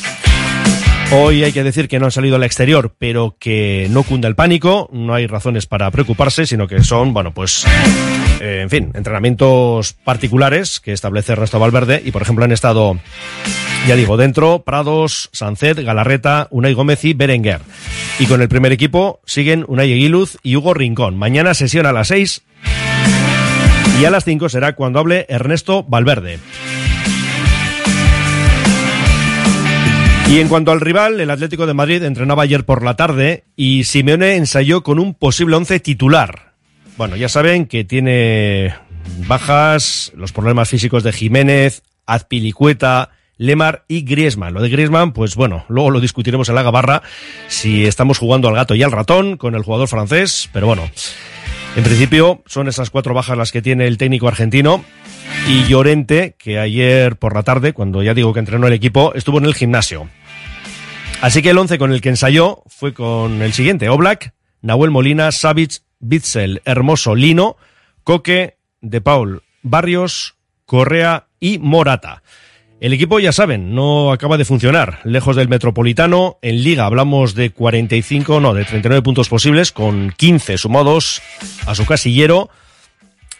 [1.10, 4.36] Hoy hay que decir que no han salido al exterior, pero que no cunda el
[4.36, 7.65] pánico, no hay razones para preocuparse, sino que son, bueno, pues,
[8.41, 13.00] eh, en fin, entrenamientos particulares que establece Ernesto Valverde y, por ejemplo, han estado,
[13.88, 17.62] ya digo, dentro Prados, Sancet, Galarreta, Unai Gómez y Berenguer.
[18.20, 21.17] Y con el primer equipo siguen Unai Eguiluz y Hugo Rincón.
[21.17, 22.41] Mañana sesión a las 6
[24.02, 26.39] y a las 5 será cuando hable Ernesto Valverde.
[30.30, 33.86] Y en cuanto al rival, el Atlético de Madrid entrenaba ayer por la tarde y
[33.86, 36.54] Simeone ensayó con un posible once titular.
[36.98, 38.76] Bueno, ya saben que tiene
[39.26, 44.54] bajas, los problemas físicos de Jiménez, Azpilicueta, Lemar y Griezmann.
[44.54, 47.04] Lo de Griezmann, pues bueno, luego lo discutiremos en la gabarra
[47.48, 50.90] si estamos jugando al gato y al ratón con el jugador francés, pero bueno,
[51.78, 54.84] en principio son esas cuatro bajas las que tiene el técnico argentino
[55.47, 59.38] y Llorente, que ayer por la tarde, cuando ya digo que entrenó el equipo, estuvo
[59.38, 60.10] en el gimnasio.
[61.21, 65.31] Así que el once con el que ensayó fue con el siguiente, Oblak, Nahuel Molina,
[65.31, 67.57] Savic, Bitzel, Hermoso, Lino,
[68.03, 72.23] Coque, De Paul, Barrios, Correa y Morata.
[72.79, 74.99] El equipo, ya saben, no acaba de funcionar.
[75.03, 80.60] Lejos del Metropolitano, en Liga hablamos de 45, no, de 39 puntos posibles, con 15
[80.60, 81.21] sumados
[81.65, 82.49] a su casillero.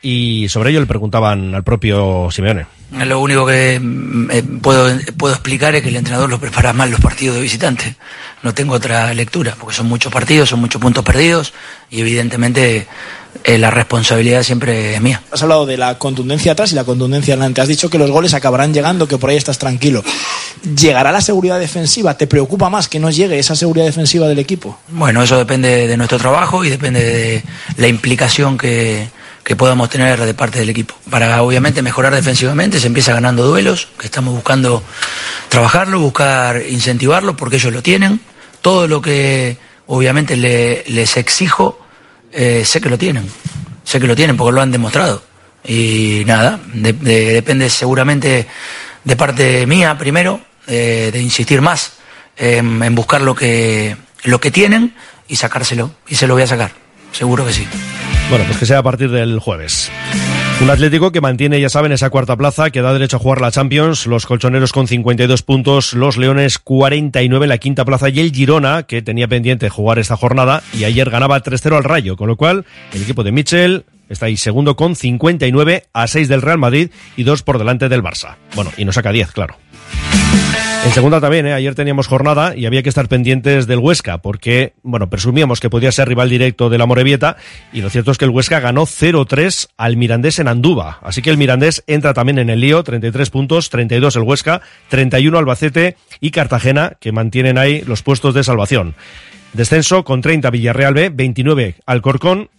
[0.02, 2.66] Y sobre ello le preguntaban al propio Simeone.
[2.92, 7.02] Lo único que eh, puedo, puedo explicar es que el entrenador lo prepara mal los
[7.02, 7.96] partidos de visitante.
[8.44, 11.54] No tengo otra lectura, porque son muchos partidos, son muchos puntos perdidos
[11.90, 12.88] y evidentemente
[13.44, 15.22] eh, la responsabilidad siempre es mía.
[15.32, 17.60] Has hablado de la contundencia atrás y la contundencia adelante.
[17.60, 20.04] Has dicho que los goles acabarán llegando, que por ahí estás tranquilo.
[20.80, 22.18] ¿Llegará la seguridad defensiva?
[22.18, 24.80] ¿Te preocupa más que no llegue esa seguridad defensiva del equipo?
[24.88, 27.44] Bueno, eso depende de nuestro trabajo y depende de
[27.78, 29.10] la implicación que,
[29.48, 30.94] que podamos tener de parte del equipo.
[31.10, 34.84] Para obviamente mejorar defensivamente se empieza ganando duelos, que estamos buscando
[35.48, 38.20] trabajarlo, buscar incentivarlo, porque ellos lo tienen.
[38.60, 39.56] Todo lo que
[39.86, 41.80] obviamente le, les exijo,
[42.34, 43.26] eh, sé que lo tienen,
[43.86, 45.24] sé que lo tienen porque lo han demostrado.
[45.64, 48.48] Y nada, de, de, depende seguramente
[49.06, 51.94] de parte mía primero, eh, de insistir más
[52.36, 54.94] en buscar lo que, lo que tienen
[55.30, 55.92] y sacárselo.
[56.06, 56.74] Y se lo voy a sacar,
[57.14, 57.66] seguro que sí.
[58.30, 59.90] Bueno, pues que sea a partir del jueves.
[60.62, 63.52] Un Atlético que mantiene, ya saben, esa cuarta plaza que da derecho a jugar la
[63.52, 68.34] Champions, los colchoneros con 52 puntos, los Leones 49 en la quinta plaza y el
[68.34, 72.36] Girona, que tenía pendiente jugar esta jornada y ayer ganaba 3-0 al Rayo, con lo
[72.36, 76.92] cual el equipo de Mitchell está ahí segundo con 59 a 6 del Real Madrid
[77.16, 78.36] y 2 por delante del Barça.
[78.56, 79.58] Bueno, y nos saca 10, claro.
[80.86, 81.54] En segunda también, ¿eh?
[81.54, 85.92] ayer teníamos jornada y había que estar pendientes del Huesca, porque, bueno, presumíamos que podía
[85.92, 87.36] ser rival directo de la Morevieta,
[87.74, 91.00] y lo cierto es que el Huesca ganó 0-3 al Mirandés en Andúba.
[91.02, 95.38] Así que el Mirandés entra también en el lío, 33 puntos, 32 el Huesca, 31
[95.38, 98.96] Albacete y Cartagena, que mantienen ahí los puestos de salvación.
[99.52, 102.50] Descenso con 30 Villarreal B, 29 Alcorcón,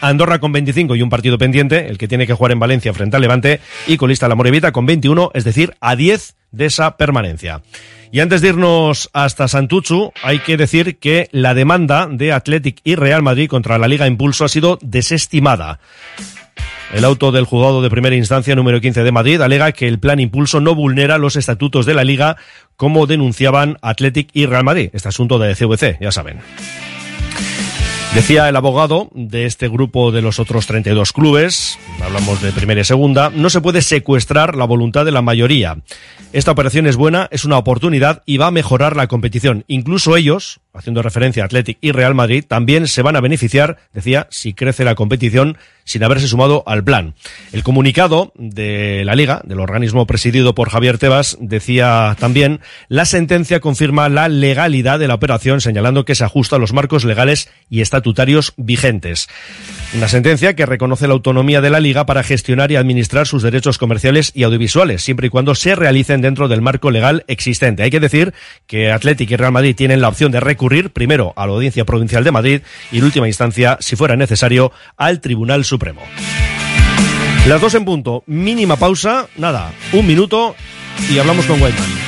[0.00, 3.16] Andorra con 25 y un partido pendiente, el que tiene que jugar en Valencia frente
[3.16, 7.62] al Levante, y colista la Morevita con 21, es decir, a 10 de esa permanencia.
[8.10, 12.94] Y antes de irnos hasta Santuchu, hay que decir que la demanda de Athletic y
[12.94, 15.80] Real Madrid contra la Liga Impulso ha sido desestimada.
[16.92, 20.20] El auto del juzgado de primera instancia número 15 de Madrid alega que el plan
[20.20, 22.36] Impulso no vulnera los estatutos de la Liga
[22.76, 24.88] como denunciaban Athletic y Real Madrid.
[24.94, 26.38] Este asunto de CVC, ya saben.
[28.14, 32.84] Decía el abogado de este grupo de los otros 32 clubes, hablamos de primera y
[32.84, 35.78] segunda, no se puede secuestrar la voluntad de la mayoría.
[36.32, 39.64] Esta operación es buena, es una oportunidad y va a mejorar la competición.
[39.68, 44.26] Incluso ellos, haciendo referencia a Athletic y Real Madrid, también se van a beneficiar, decía,
[44.30, 47.14] si crece la competición sin haberse sumado al plan.
[47.50, 53.60] El comunicado de la Liga, del organismo presidido por Javier Tebas, decía también, la sentencia
[53.60, 57.80] confirma la legalidad de la operación, señalando que se ajusta a los marcos legales y
[57.80, 59.28] estatutarios vigentes.
[59.94, 63.78] Una sentencia que reconoce la autonomía de la Liga para gestionar y administrar sus derechos
[63.78, 67.82] comerciales y audiovisuales, siempre y cuando se realicen dentro del marco legal existente.
[67.82, 68.34] Hay que decir
[68.66, 72.24] que Athletic y Real Madrid tienen la opción de recurrir primero a la Audiencia Provincial
[72.24, 76.02] de Madrid y, en última instancia, si fuera necesario, al Tribunal Supremo.
[77.46, 80.56] Las dos en punto, mínima pausa, nada, un minuto
[81.08, 82.07] y hablamos con Whiteman.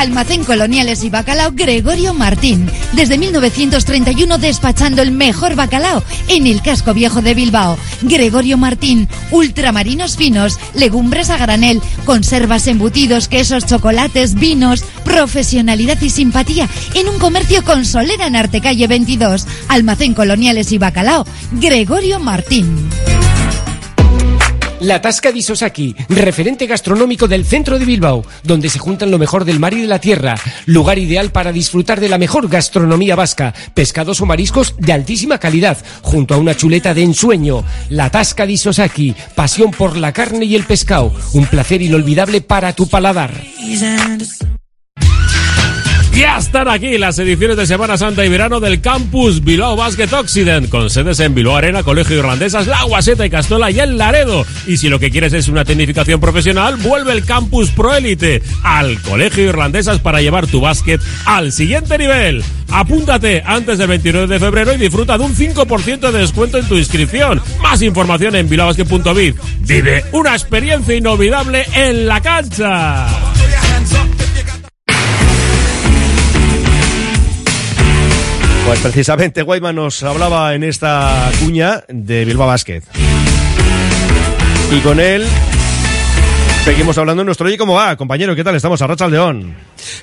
[0.00, 2.70] Almacén Coloniales y Bacalao Gregorio Martín.
[2.94, 7.76] Desde 1931 despachando el mejor bacalao en el casco viejo de Bilbao.
[8.00, 16.66] Gregorio Martín, ultramarinos finos, legumbres a granel, conservas embutidos, quesos, chocolates, vinos, profesionalidad y simpatía
[16.94, 19.46] en un comercio con solera en Artecalle 22.
[19.68, 22.88] Almacén Coloniales y Bacalao Gregorio Martín.
[24.80, 29.44] La Tasca de Isosaki, referente gastronómico del centro de Bilbao, donde se juntan lo mejor
[29.44, 30.36] del mar y de la tierra.
[30.64, 35.76] Lugar ideal para disfrutar de la mejor gastronomía vasca, pescados o mariscos de altísima calidad,
[36.00, 37.62] junto a una chuleta de ensueño.
[37.90, 42.72] La Tasca de Isosaki, pasión por la carne y el pescado, un placer inolvidable para
[42.72, 43.32] tu paladar.
[46.14, 50.68] Ya están aquí las ediciones de Semana Santa y Verano del Campus Bilbao Basket Occident,
[50.68, 54.44] con sedes en Bilbao Arena, Colegio Irlandesas, La Guaseta y Castola y el Laredo.
[54.66, 59.00] Y si lo que quieres es una tecnificación profesional, vuelve el Campus Pro Elite al
[59.00, 62.44] Colegio Irlandesas para llevar tu básquet al siguiente nivel.
[62.70, 66.76] Apúntate antes del 29 de febrero y disfruta de un 5% de descuento en tu
[66.76, 67.40] inscripción.
[67.62, 69.34] Más información en bilbaobasket.biz.
[69.60, 73.29] Vive una experiencia inolvidable en la cancha.
[78.70, 82.82] Pues precisamente Guayman nos hablaba en esta cuña de Bilbao Basket.
[84.70, 85.26] Y con él
[86.64, 87.96] seguimos hablando en nuestro Oye, ¿cómo va?
[87.96, 88.54] Compañero, ¿qué tal?
[88.54, 89.56] Estamos a Racha León.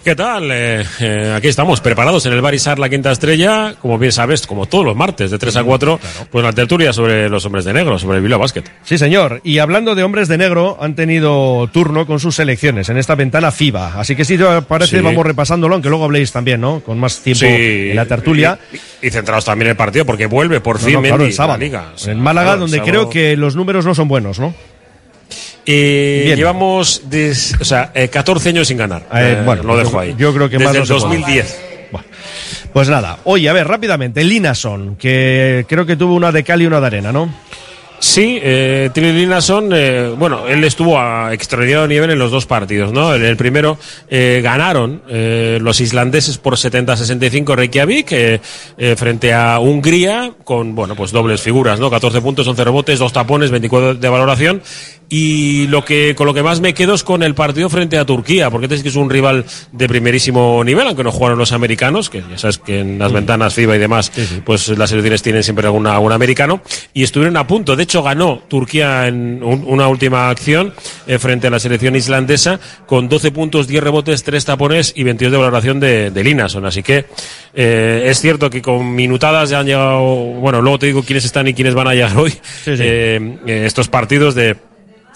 [0.03, 0.49] ¿Qué tal?
[0.51, 4.65] Eh, eh, aquí estamos, preparados en el Barisar La Quinta Estrella, como bien sabes, como
[4.65, 5.99] todos los martes, de 3 a 4,
[6.31, 8.63] pues la tertulia sobre los hombres de negro, sobre el Bilbao Basket.
[8.83, 9.41] Sí, señor.
[9.43, 13.51] Y hablando de hombres de negro, han tenido turno con sus selecciones en esta ventana
[13.51, 13.99] FIBA.
[13.99, 15.03] Así que si te parece, Sí.
[15.03, 16.79] vamos repasándolo, aunque luego habléis también, ¿no?
[16.81, 18.57] Con más tiempo Sí, en la tertulia.
[19.01, 21.33] Y, y centrados también en el partido, porque vuelve por No, fin no, claro, el
[21.33, 21.59] sábado.
[21.59, 21.91] la liga.
[21.95, 22.91] O sea, en Málaga, claro, donde sábado.
[22.91, 24.53] creo que los números no son buenos, ¿no?
[25.67, 29.03] Eh, llevamos des- o sea, eh, 14 años sin ganar.
[29.13, 30.15] Eh, Eh, bueno, lo dejo ahí.
[30.17, 31.17] yo creo que más Desde no el se puede.
[31.19, 31.61] 2010.
[32.73, 36.65] Pues nada, oye, a ver, rápidamente, Linason, que creo que tuvo una de cal y
[36.67, 37.33] una de arena, ¿no?
[37.99, 43.15] Sí, eh, Linason, eh, bueno, él estuvo a extraordinario nivel en los dos partidos, ¿no?
[43.15, 48.39] En el primero eh, ganaron eh, los islandeses por 70-65 Reykjavik eh,
[48.77, 51.89] eh, frente a Hungría con, bueno, pues dobles figuras, ¿no?
[51.89, 54.61] 14 puntos, 11 rebotes, dos tapones, 24 de valoración
[55.09, 58.05] y lo que con lo que más me quedo es con el partido frente a
[58.05, 62.09] Turquía, porque es que es un rival de primerísimo nivel, aunque no jugaron los americanos,
[62.09, 64.11] que ya sabes que en las ventanas FIBA y demás,
[64.45, 66.61] pues las selecciones tienen siempre algún, algún americano,
[66.93, 67.75] y estuvieron a punto.
[67.77, 70.73] De hecho, ganó Turquía en un- una última acción
[71.07, 75.31] eh, frente a la selección islandesa con 12 puntos, 10 rebotes, 3 tapones y 22
[75.31, 76.65] de valoración de, de Linason.
[76.65, 77.05] Así que
[77.53, 81.47] eh, es cierto que con minutadas ya han llegado, bueno, luego te digo quiénes están
[81.47, 82.33] y quiénes van a llegar hoy,
[82.65, 84.57] eh, eh, estos partidos de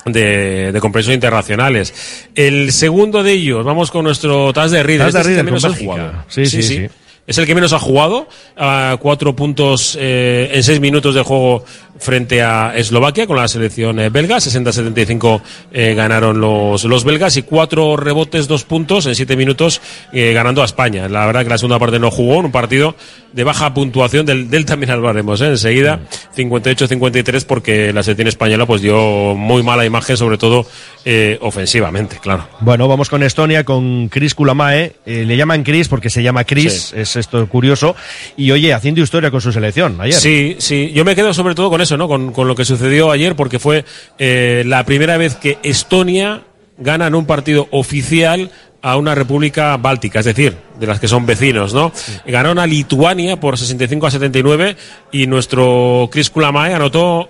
[0.06, 1.94] de, de competiciones internacionales.
[2.36, 5.12] El segundo de ellos, vamos con nuestro Taz de Reader.
[5.12, 6.26] Taz de Este es el que menos ha jugado.
[6.28, 6.88] Sí, sí, sí.
[7.28, 11.64] Es el que menos ha jugado, a cuatro puntos eh, en seis minutos de juego
[12.02, 14.38] frente a Eslovaquia con la selección eh, belga.
[14.38, 19.80] 60-75 eh, ganaron los, los belgas y cuatro rebotes, dos puntos en siete minutos
[20.12, 21.08] eh, ganando a España.
[21.08, 22.96] La verdad que la segunda parte no jugó, en un partido
[23.34, 25.48] de baja puntuación, del, del también hablaremos ¿eh?
[25.48, 26.02] enseguida,
[26.36, 30.66] 58-53 porque la selección española pues dio muy mala imagen, sobre todo
[31.06, 32.48] eh, ofensivamente, claro.
[32.60, 34.94] Bueno, vamos con Estonia, con Chris Kulamae.
[35.06, 36.96] Le llaman Chris porque se llama Chris, Sí.
[37.00, 37.96] es esto curioso.
[38.38, 40.14] Y oye, haciendo historia con su selección ayer.
[40.20, 40.92] Sí, sí.
[40.94, 43.84] Yo me quedo sobre todo con eso, Con, con lo que sucedió ayer, porque fue
[44.18, 46.44] eh, la primera vez que Estonia
[46.78, 48.50] gana en un partido oficial
[48.82, 51.92] a una república báltica, es decir, de las que son vecinos, ¿no?
[52.26, 54.76] Ganaron a Lituania por 65 a 79
[55.12, 57.30] y nuestro Chris Kulamae anotó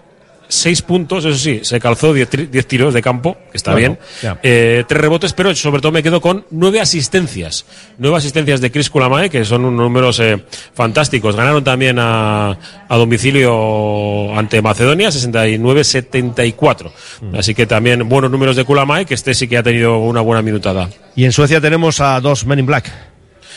[0.54, 3.98] seis puntos, eso sí, se calzó 10 tri- 10 tiros de campo, que está Bueno,
[4.22, 7.66] bien, eh, tres rebotes, pero sobre todo me quedo con nueve asistencias.
[7.98, 10.44] Nueve asistencias de Chris Kulamae, que son unos números eh,
[10.74, 11.36] fantásticos.
[11.36, 12.58] Ganaron también a,
[12.90, 16.92] a domicilio ante Macedonia, 69-74.
[17.22, 17.36] Mm.
[17.36, 20.42] Así que también buenos números de Kulamae, que este sí que ha tenido una buena
[20.42, 20.90] minutada.
[21.16, 22.92] Y en Suecia tenemos a dos Men in Black.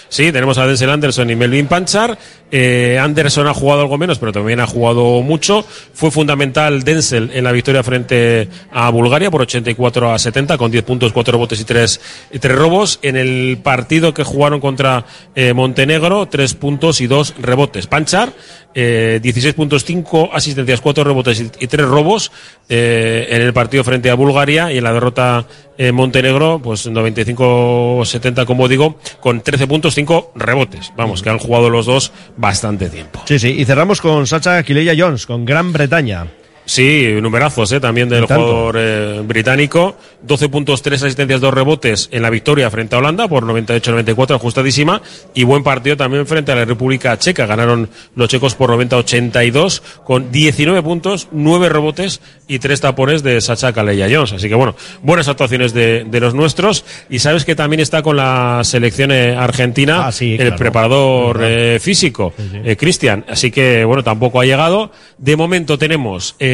[0.08, 2.16] Sí, tenemos a Denzel Anderson y Melvin Panchar.
[2.56, 5.66] Eh, Anderson ha jugado algo menos, pero también ha jugado mucho.
[5.92, 10.84] Fue fundamental Denzel en la victoria frente a Bulgaria por 84 a 70, con 10
[10.84, 12.00] puntos, 4 rebotes y 3,
[12.30, 13.00] y 3 robos.
[13.02, 17.88] En el partido que jugaron contra eh, Montenegro, 3 puntos y 2 rebotes.
[17.88, 18.32] Panchar,
[18.72, 22.30] eh, 16 puntos, 5 asistencias, 4 rebotes y, y 3 robos
[22.68, 25.44] eh, en el partido frente a Bulgaria y en la derrota
[25.76, 30.92] en Montenegro, pues 95-70, como digo, con 13 puntos, 5 rebotes.
[30.96, 32.12] Vamos, que han jugado los dos
[32.44, 33.22] bastante tiempo.
[33.24, 33.48] Sí, sí.
[33.58, 36.26] Y cerramos con Sacha Kileya Jones, con Gran Bretaña.
[36.66, 37.80] Sí, numerazos ¿eh?
[37.80, 39.96] también del jugador eh, británico.
[40.22, 45.02] 12 puntos, 3 asistencias, 2 rebotes en la victoria frente a Holanda por 98-94, ajustadísima.
[45.34, 47.46] Y buen partido también frente a la República Checa.
[47.46, 53.72] Ganaron los checos por 90-82 con 19 puntos, 9 rebotes y 3 tapones de Sacha
[53.72, 54.32] Kaleya Jones.
[54.32, 56.84] Así que bueno, buenas actuaciones de, de los nuestros.
[57.10, 60.56] Y sabes que también está con la selección eh, argentina el claro.
[60.56, 63.24] preparador eh, físico, eh, Cristian.
[63.28, 64.90] Así que bueno, tampoco ha llegado.
[65.18, 66.53] De momento tenemos, eh,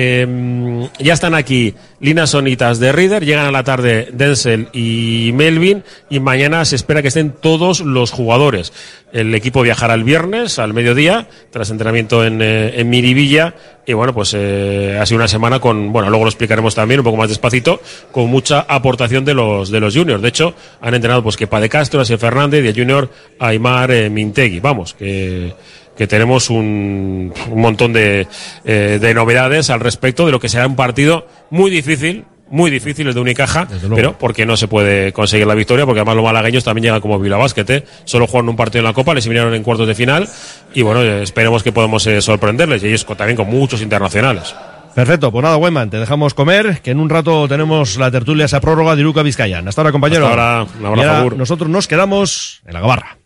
[0.98, 6.20] ya están aquí Lina Sonitas de Reader, llegan a la tarde Denzel y Melvin y
[6.20, 8.72] mañana se espera que estén todos los jugadores.
[9.12, 13.54] El equipo viajará el viernes al mediodía tras entrenamiento en, eh, Miribilla
[13.86, 17.04] y bueno, pues eh, ha sido una semana con, bueno, luego lo explicaremos también un
[17.04, 17.80] poco más despacito,
[18.12, 20.22] con mucha aportación de los de los juniors.
[20.22, 24.60] De hecho, han entrenado pues Kepa de Castro, Asiel Fernández el junior Aymar eh, Mintegui.
[24.60, 25.52] Vamos, que
[25.96, 28.26] que tenemos un, un montón de,
[28.64, 33.06] eh, de novedades al respecto de lo que será un partido muy difícil, muy difícil
[33.06, 36.64] el de Unicaja, pero porque no se puede conseguir la victoria, porque además los malagueños
[36.64, 37.84] también llegan como Vila ¿eh?
[38.04, 40.28] solo jugaron un partido en la Copa, les eliminaron en cuartos de final
[40.74, 44.54] y bueno, esperemos que podamos eh, sorprenderles y ellos también con muchos internacionales.
[44.94, 48.60] Perfecto, pues nada, Weyman, te dejamos comer, que en un rato tenemos la tertulia esa
[48.60, 49.68] prórroga de Iruka Vizcayan.
[49.68, 50.26] Hasta ahora, compañero.
[50.26, 53.19] Hasta ahora, un abrazo, nosotros nos quedamos en la gabarra.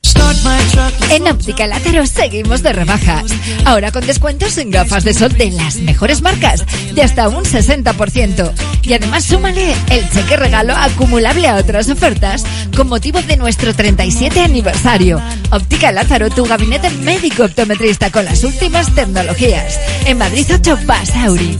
[1.10, 3.32] En Óptica Lázaro seguimos de rebajas.
[3.64, 8.52] Ahora con descuentos en gafas de sol de las mejores marcas, de hasta un 60%.
[8.82, 12.44] Y además súmale el cheque regalo acumulable a otras ofertas
[12.76, 15.22] con motivo de nuestro 37 aniversario.
[15.50, 19.78] Óptica Lázaro, tu gabinete médico optometrista con las últimas tecnologías.
[20.06, 21.58] En Madrid 8 Basauri.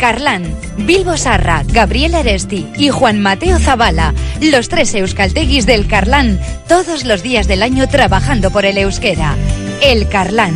[0.00, 7.04] Carlán, Bilbo Sarra, Gabriel Eresti y Juan Mateo Zavala, los tres euskalteguis del Carlán, todos
[7.04, 9.36] los días del año trabajando por el euskera.
[9.82, 10.54] El Carlán.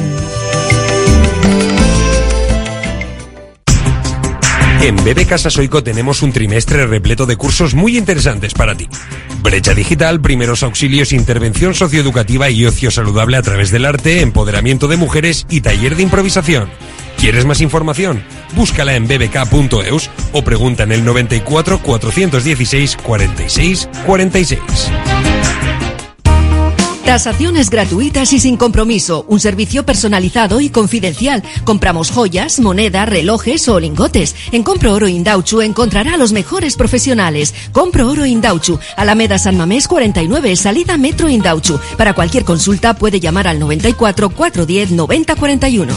[4.81, 8.89] En BB Casa Soico tenemos un trimestre repleto de cursos muy interesantes para ti.
[9.43, 14.97] Brecha digital, primeros auxilios, intervención socioeducativa y ocio saludable a través del arte, empoderamiento de
[14.97, 16.71] mujeres y taller de improvisación.
[17.19, 18.23] ¿Quieres más información?
[18.55, 24.61] Búscala en bbk.eus o pregunta en el 94 416 46 46.
[27.05, 29.27] Tasaciones gratuitas y sin compromiso.
[29.29, 31.43] Un servicio personalizado y confidencial.
[31.65, 34.35] Compramos joyas, moneda, relojes o lingotes.
[34.53, 37.55] En Compro Oro Indauchu encontrará a los mejores profesionales.
[37.73, 38.81] Compro Oro Indauchu.
[38.97, 41.79] Alameda San Mamés 49, salida Metro Indauchu.
[41.99, 45.95] Para cualquier consulta puede llamar al 94 410 90 41.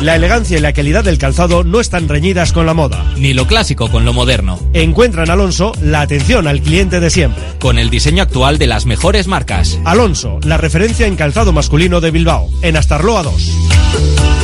[0.00, 3.04] La elegancia y la calidad del calzado no están reñidas con la moda.
[3.18, 4.58] Ni lo clásico con lo moderno.
[4.72, 7.44] Encuentra en Alonso la atención al cliente de siempre.
[7.58, 9.78] Con el diseño actual de las mejores marcas.
[9.84, 14.39] Alonso, la referencia en calzado masculino de Bilbao, en Astarloa 2.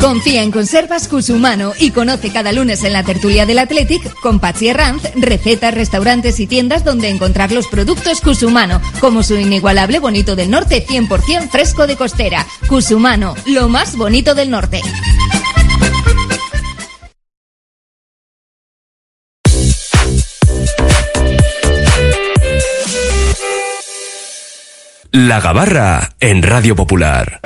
[0.00, 4.72] Confía en Conservas Cusumano y conoce cada lunes en la tertulia del Athletic con Patsy
[4.72, 10.50] Ranz recetas, restaurantes y tiendas donde encontrar los productos Cusumano, como su inigualable bonito del
[10.50, 12.46] norte 100% fresco de costera.
[12.68, 14.80] Cusumano, lo más bonito del norte.
[25.10, 27.40] La Gabarra en Radio Popular.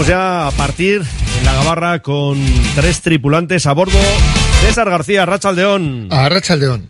[0.00, 1.02] Llevamos ya a partir
[1.38, 2.38] en la gabarra con
[2.74, 3.98] tres tripulantes a bordo.
[4.62, 6.08] César García, Rachaldeón.
[6.10, 6.88] A Rachaldeón.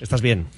[0.00, 0.48] ¿Estás bien?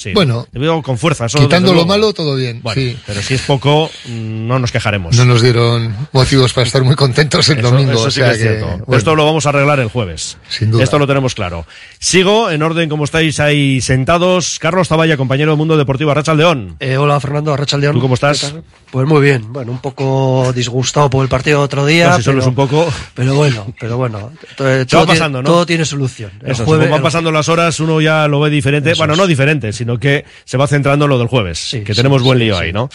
[0.00, 0.12] Sí.
[0.14, 0.46] Bueno.
[0.50, 1.26] Te veo con fuerza.
[1.26, 2.60] Eso Quitando lo malo, todo bien.
[2.62, 2.96] Bueno, sí.
[3.06, 5.14] pero si es poco, mm, no nos quejaremos.
[5.14, 7.92] No nos dieron motivos para estar muy contentos el Eso- domingo.
[7.92, 8.66] eso o sí sea que es que, cierto.
[8.86, 8.96] bueno.
[8.96, 10.38] Esto lo vamos a arreglar el jueves.
[10.48, 10.84] Sin duda.
[10.84, 11.66] Esto lo tenemos claro.
[11.98, 14.58] Sigo en orden como estáis ahí sentados.
[14.58, 16.76] Carlos Taballa, compañero de Mundo Deportivo Arracha León.
[16.80, 17.94] Eh, hola Fernando, Arrachaldeón.
[17.94, 18.54] ¿Tú cómo estás?
[18.90, 22.08] Pues muy bien, bueno, un poco disgustado por el partido de otro día.
[22.10, 22.92] No, si solo pero, es un poco.
[23.14, 25.48] Pero bueno, pero bueno, to- Se todo, va tiene- pasando, ¿no?
[25.50, 26.32] todo tiene solución.
[26.42, 28.94] El Eso, jueves- van pasando las horas, uno ya lo ve diferente.
[28.96, 31.76] bueno, no diferente, sino que se va centrando en lo del jueves.
[31.84, 32.88] que tenemos buen lío ahí, ¿no?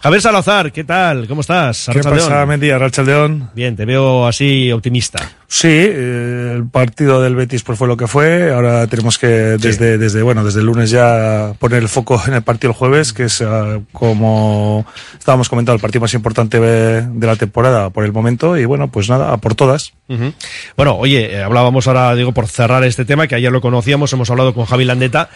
[0.00, 1.26] Javier Salazar, ¿qué tal?
[1.28, 1.88] ¿Cómo estás?
[1.92, 2.70] ¿Qué pasa, Mendy?
[2.70, 3.50] Arrachaldeón.
[3.54, 5.30] Bien, te veo así optimista.
[5.46, 8.50] Sí, eh, el partido del Betis pues fue lo que fue.
[8.52, 12.40] Ahora tenemos que desde, desde bueno desde el lunes ya poner el foco en el
[12.42, 14.86] partido el jueves, que es ah, como
[15.18, 18.56] estábamos comentando el partido más importante de, la temporada por el momento.
[18.56, 19.92] Y bueno, pues nada, a por todas.
[20.08, 20.32] Ujú.
[20.76, 24.30] Bueno, oye, eh, hablábamos ahora, digo, por cerrar este tema, que ayer lo conocíamos, hemos
[24.30, 25.28] hablado con Javi Landeta,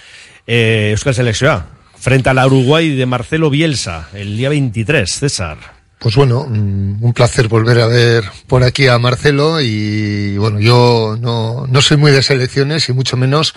[0.47, 1.65] eh, Euskal Selección,
[1.99, 5.59] frente a la Uruguay de Marcelo Bielsa, el día 23, César.
[5.99, 11.17] Pues bueno, mm, un placer volver a ver por aquí a Marcelo y bueno, yo
[11.19, 13.55] no, no soy muy de selecciones y mucho menos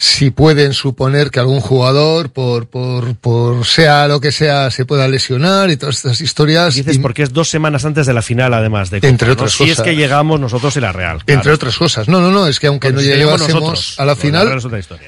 [0.00, 5.08] si pueden suponer que algún jugador, por, por, por sea lo que sea, se pueda
[5.08, 6.74] lesionar y todas estas historias.
[6.76, 9.34] Dices y- porque es dos semanas antes de la final, además de Copa, Entre ¿no?
[9.34, 9.84] otras Si es cosas.
[9.84, 11.24] que llegamos nosotros y la Real.
[11.24, 11.38] claro.
[11.40, 12.08] Entre otras cosas.
[12.08, 14.60] No, no, no, es que aunque no si llegásemos nosotros, a la final,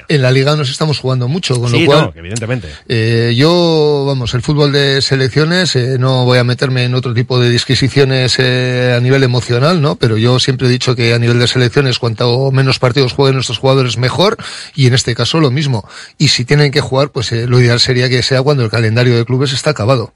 [0.09, 2.67] en la liga nos estamos jugando mucho, con Sí, lo cual no, evidentemente.
[2.87, 7.39] Eh, yo, vamos, el fútbol de selecciones, eh, no voy a meterme en otro tipo
[7.39, 9.95] de disquisiciones eh, a nivel emocional, ¿no?
[9.95, 13.57] Pero yo siempre he dicho que a nivel de selecciones, cuanto menos partidos jueguen nuestros
[13.57, 14.37] jugadores, mejor.
[14.75, 15.87] Y en este caso lo mismo.
[16.17, 19.15] Y si tienen que jugar, pues eh, lo ideal sería que sea cuando el calendario
[19.15, 20.13] de clubes está acabado.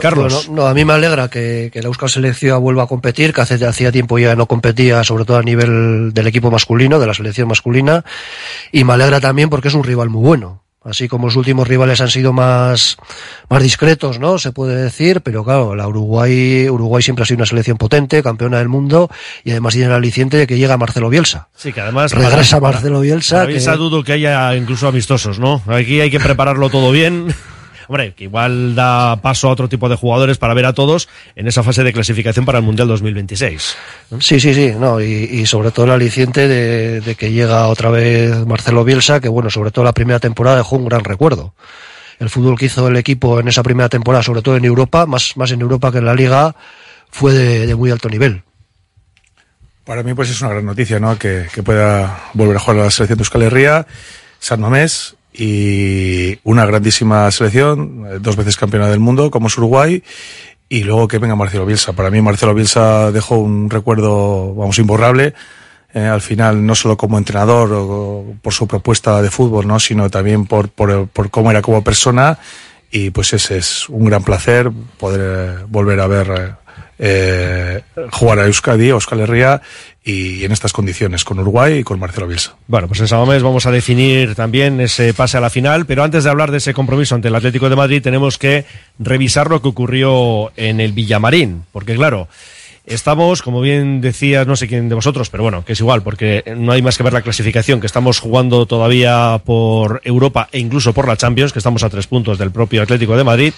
[0.00, 0.46] Carlos.
[0.48, 3.40] Bueno, no, a mí me alegra que, que la Euskal Selección vuelva a competir, que
[3.40, 7.14] hace, hacía tiempo ya no competía, sobre todo a nivel del equipo masculino, de la
[7.14, 8.04] selección masculina,
[8.72, 10.62] y me alegra también porque es un rival muy bueno.
[10.84, 12.96] Así como los últimos rivales han sido más,
[13.50, 14.38] más discretos, ¿no?
[14.38, 18.58] Se puede decir, pero claro, la Uruguay, Uruguay siempre ha sido una selección potente, campeona
[18.58, 19.10] del mundo,
[19.44, 21.48] y además tiene el aliciente de que llega Marcelo Bielsa.
[21.56, 22.12] Sí, que además...
[22.12, 23.36] Regresa Marcelo Bielsa.
[23.38, 25.60] Para Bielsa que- dudo que haya incluso amistosos, ¿no?
[25.66, 27.34] Aquí hay que prepararlo todo bien.
[27.88, 31.48] Hombre, que igual da paso a otro tipo de jugadores para ver a todos en
[31.48, 33.76] esa fase de clasificación para el Mundial 2026.
[34.20, 37.88] Sí, sí, sí, no, y, y sobre todo el aliciente de, de que llega otra
[37.88, 41.54] vez Marcelo Bielsa, que bueno, sobre todo la primera temporada dejó un gran recuerdo.
[42.18, 45.34] El fútbol que hizo el equipo en esa primera temporada, sobre todo en Europa, más,
[45.38, 46.54] más en Europa que en la Liga,
[47.10, 48.42] fue de, de muy alto nivel.
[49.84, 51.18] Para mí pues es una gran noticia, ¿no?
[51.18, 53.86] Que, que pueda volver a jugar a la selección de Euskal Herria,
[54.40, 60.02] San Mamés y una grandísima selección, eh, dos veces campeona del mundo como es Uruguay
[60.68, 61.92] y luego que venga Marcelo Bielsa.
[61.92, 65.34] Para mí Marcelo Bielsa dejó un recuerdo, vamos, imborrable.
[65.94, 69.78] eh, al final, no solo como entrenador o, por su propuesta de fútbol, ¿no?
[69.78, 72.38] sino también por, por, por cómo era como persona.
[72.90, 75.20] Y pues ese es un gran placer poder
[75.60, 76.56] eh, volver a ver
[76.98, 79.62] eh, jugar a Euskadi, a Euskal Herria
[80.08, 82.54] y en estas condiciones, con Uruguay y con Marcelo Bielsa.
[82.66, 86.24] Bueno, pues en Samamés vamos a definir también ese pase a la final, pero antes
[86.24, 88.64] de hablar de ese compromiso ante el Atlético de Madrid tenemos que
[88.98, 92.26] revisar lo que ocurrió en el Villamarín, porque claro,
[92.86, 96.42] estamos, como bien decías, no sé quién de vosotros, pero bueno, que es igual, porque
[96.56, 100.94] no hay más que ver la clasificación, que estamos jugando todavía por Europa e incluso
[100.94, 103.52] por la Champions, que estamos a tres puntos del propio Atlético de Madrid,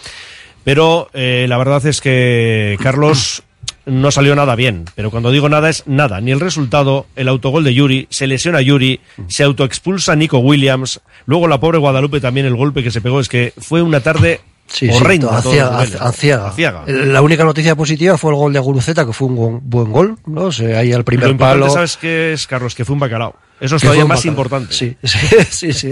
[0.65, 3.45] pero eh, la verdad es que, Carlos,
[3.91, 4.85] no salió nada bien.
[4.95, 6.21] Pero cuando digo nada es nada.
[6.21, 11.49] Ni el resultado, el autogol de Yuri, se lesiona Yuri, se autoexpulsa Nico Williams, luego
[11.49, 13.21] la pobre Guadalupe también el golpe que se pegó.
[13.21, 14.41] Es que fue una tarde
[14.73, 15.43] Sí, horrenda.
[15.43, 16.49] sí, aciaga.
[16.49, 16.85] Aciaga.
[16.87, 20.45] La única noticia positiva fue el gol de Guruceta, que fue un buen, gol, ¿no?
[20.45, 21.73] O sea, ahí al primer Lo importante, palo.
[21.73, 22.75] ¿sabes qué es, Carlos?
[22.75, 23.35] Que fue un bacalao.
[23.61, 24.73] Eso es Que todavía más importante.
[24.73, 25.19] Sí, sí,
[25.51, 25.91] sí, sí.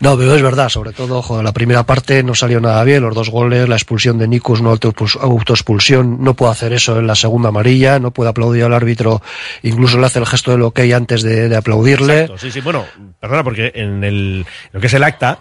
[0.00, 3.14] No, pero es verdad, sobre todo, joder, la primera parte no salió nada bien, los
[3.14, 7.06] dos goles, la expulsión de Nico es una autoexpuls- autoexpulsión, no puede hacer eso en
[7.06, 9.20] la segunda amarilla, no puede aplaudir al árbitro,
[9.62, 12.20] incluso le hace el gesto del ok antes de, de aplaudirle.
[12.22, 12.60] Exacto, sí, sí.
[12.60, 12.86] Bueno,
[13.20, 15.38] perdona, porque en el, lo que es el acta,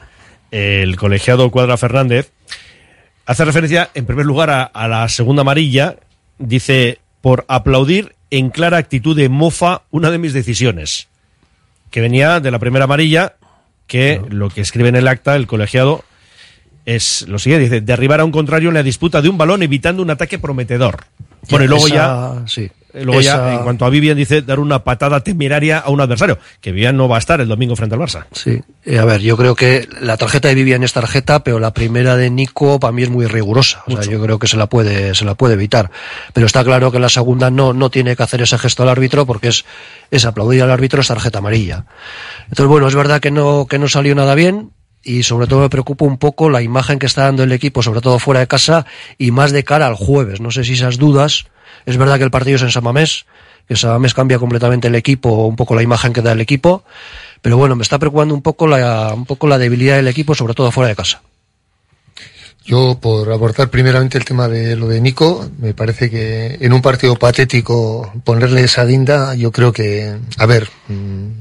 [0.51, 2.31] el colegiado Cuadra Fernández
[3.25, 5.95] hace referencia, en primer lugar, a, a la segunda amarilla.
[6.37, 11.07] Dice, por aplaudir en clara actitud de mofa una de mis decisiones.
[11.89, 13.35] Que venía de la primera amarilla,
[13.87, 16.03] que lo que escribe en el acta el colegiado
[16.85, 20.01] es lo siguiente, dice, derribar a un contrario en la disputa de un balón evitando
[20.01, 21.05] un ataque prometedor.
[21.49, 22.69] Bueno, y luego Esa- ya sí.
[22.93, 26.71] luego ya, en cuanto a Vivian, dice dar una patada temeraria a un adversario, que
[26.71, 28.25] Vivian no va a estar el domingo frente al Barça.
[28.33, 28.61] Sí,
[28.97, 32.29] a ver, yo creo que la tarjeta de Vivian es tarjeta, pero la primera de
[32.29, 33.83] Nico para mí es muy rigurosa.
[33.87, 35.89] O sea, yo creo que se la puede, se la puede evitar.
[36.33, 39.25] Pero está claro que la segunda no, no tiene que hacer ese gesto al árbitro
[39.25, 39.63] porque es,
[40.11, 41.85] es aplaudir al árbitro es tarjeta amarilla.
[42.49, 44.71] Entonces, bueno, es verdad que no, que no salió nada bien,
[45.03, 48.01] y sobre todo me preocupa un poco la imagen que está dando el equipo, sobre
[48.01, 48.85] todo fuera de casa
[49.17, 50.41] y más de cara al jueves.
[50.41, 51.45] No sé si esas dudas,
[51.85, 53.25] es verdad que el partido es en San Mamés,
[53.67, 56.83] que San Mamés cambia completamente el equipo, un poco la imagen que da el equipo,
[57.41, 60.53] pero bueno, me está preocupando un poco la, un poco la debilidad del equipo, sobre
[60.53, 61.21] todo fuera de casa.
[62.63, 66.81] Yo, por abordar primeramente el tema de lo de Nico, me parece que en un
[66.81, 71.40] partido patético ponerle esa guinda, yo creo que, a ver, mm,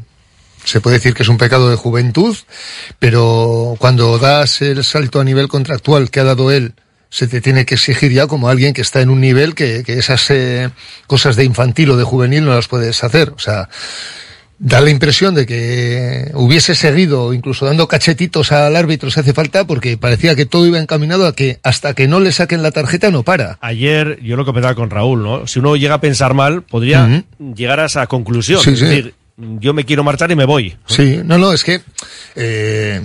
[0.71, 2.37] se puede decir que es un pecado de juventud,
[2.99, 6.75] pero cuando das el salto a nivel contractual que ha dado él,
[7.09, 9.99] se te tiene que exigir ya como alguien que está en un nivel que, que
[9.99, 10.71] esas eh,
[11.09, 13.31] cosas de infantil o de juvenil no las puedes hacer.
[13.31, 13.69] O sea,
[14.61, 19.67] da la impresión de que hubiese seguido, incluso dando cachetitos al árbitro si hace falta,
[19.67, 23.11] porque parecía que todo iba encaminado a que hasta que no le saquen la tarjeta
[23.11, 23.59] no para.
[23.61, 25.47] Ayer yo lo comentaba con Raúl, ¿no?
[25.47, 27.25] Si uno llega a pensar mal, podría
[27.57, 28.63] llegar a esa conclusión.
[28.63, 28.85] Sí, es sí.
[28.85, 29.15] decir,
[29.59, 30.77] yo me quiero marchar y me voy.
[30.87, 31.81] Sí, no, no, es que
[32.37, 33.01] eh,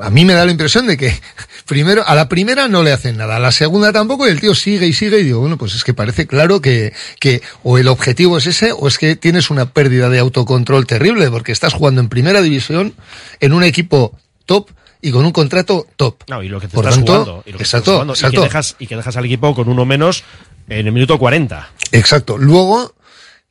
[0.00, 1.12] a mí me da la impresión de que
[1.66, 4.54] primero a la primera no le hacen nada, a la segunda tampoco y el tío
[4.54, 7.88] sigue y sigue y digo, bueno, pues es que parece claro que, que o el
[7.88, 12.00] objetivo es ese o es que tienes una pérdida de autocontrol terrible porque estás jugando
[12.00, 12.94] en primera división
[13.40, 14.16] en un equipo
[14.46, 14.70] top
[15.00, 16.22] y con un contrato top.
[16.28, 17.42] No, y lo que te Por estás tanto, jugando.
[17.44, 18.36] Y lo que exacto, estás jugando, exacto.
[18.36, 20.22] Y que, dejas, y que dejas al equipo con uno menos
[20.68, 21.70] en el minuto 40.
[21.90, 22.38] Exacto.
[22.38, 22.94] Luego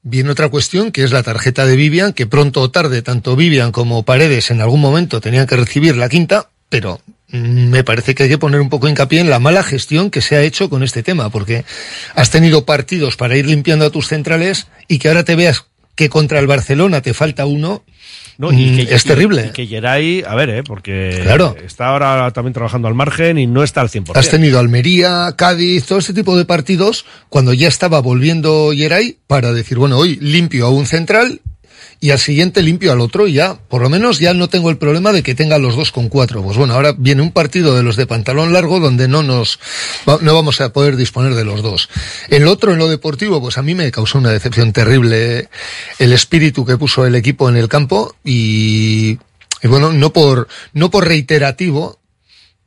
[0.03, 3.71] viene otra cuestión que es la tarjeta de Vivian, que pronto o tarde tanto Vivian
[3.71, 8.23] como Paredes en algún momento tenían que recibir la quinta, pero mm, me parece que
[8.23, 10.83] hay que poner un poco hincapié en la mala gestión que se ha hecho con
[10.83, 11.65] este tema, porque
[12.15, 15.65] has tenido partidos para ir limpiando a tus centrales y que ahora te veas
[15.95, 17.83] que contra el Barcelona te falta uno,
[18.37, 18.51] ¿no?
[18.51, 19.47] Y mm, que, es y- terrible.
[19.49, 20.63] Y, que Geray, a ver, ¿eh?
[20.63, 21.55] porque Claro.
[21.63, 24.15] está ahora también trabajando al margen y no está al 100%.
[24.15, 29.53] Has tenido Almería, Cádiz, todo este tipo de partidos cuando ya estaba volviendo Yeray para
[29.53, 31.41] decir, bueno, hoy limpio a un central
[32.03, 34.77] y al siguiente limpio al otro y ya, por lo menos ya no tengo el
[34.77, 36.41] problema de que tenga los dos con cuatro.
[36.41, 39.59] Pues bueno, ahora viene un partido de los de pantalón largo donde no nos,
[40.07, 41.89] no vamos a poder disponer de los dos.
[42.29, 45.49] En lo otro, en lo deportivo, pues a mí me causó una decepción terrible
[45.99, 49.19] el espíritu que puso el equipo en el campo y,
[49.61, 52.00] y bueno, no por, no por reiterativo,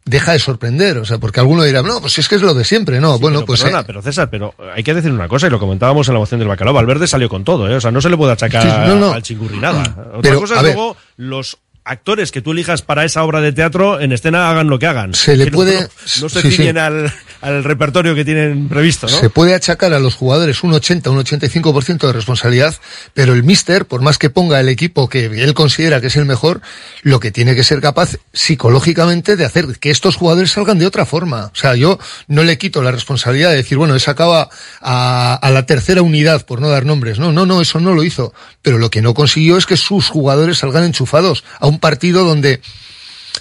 [0.05, 2.65] deja de sorprender, o sea, porque alguno dirá, no, pues es que es lo de
[2.65, 5.47] siempre, no, bueno, Pero, pues perdona, eh, pero César, pero hay que decir una cosa,
[5.47, 7.77] y lo comentábamos en la moción del bacalao, Valverde salió con todo, ¿eh?
[7.77, 9.13] O sea, no se le puede achacar Sí, no, no.
[9.13, 9.81] al chingurri nada.
[10.11, 14.01] Otra Pero, cosa es luego los actores que tú elijas para esa obra de teatro
[14.01, 15.13] en escena hagan lo que hagan.
[15.15, 15.89] Se le Que puede- No,
[16.23, 17.13] no se sí, Al,
[17.45, 19.19] al repertorio que tienen previsto, ¿no?
[19.19, 22.75] se puede achacar a los jugadores un 80, un 85% de responsabilidad,
[23.13, 26.25] pero el míster, por más que ponga el equipo que él considera que es el
[26.25, 26.63] mejor,
[27.03, 31.05] lo que tiene que ser capaz psicológicamente de hacer que estos jugadores salgan de otra
[31.05, 31.51] forma.
[31.53, 34.49] O sea, yo no le quito la responsabilidad de decir, bueno, he sacado a,
[34.81, 37.19] a, a la tercera unidad, por no dar nombres.
[37.19, 38.33] No, no, no, eso no lo hizo.
[38.63, 42.63] Pero lo que no consiguió es que sus jugadores salgan enchufados a un partido donde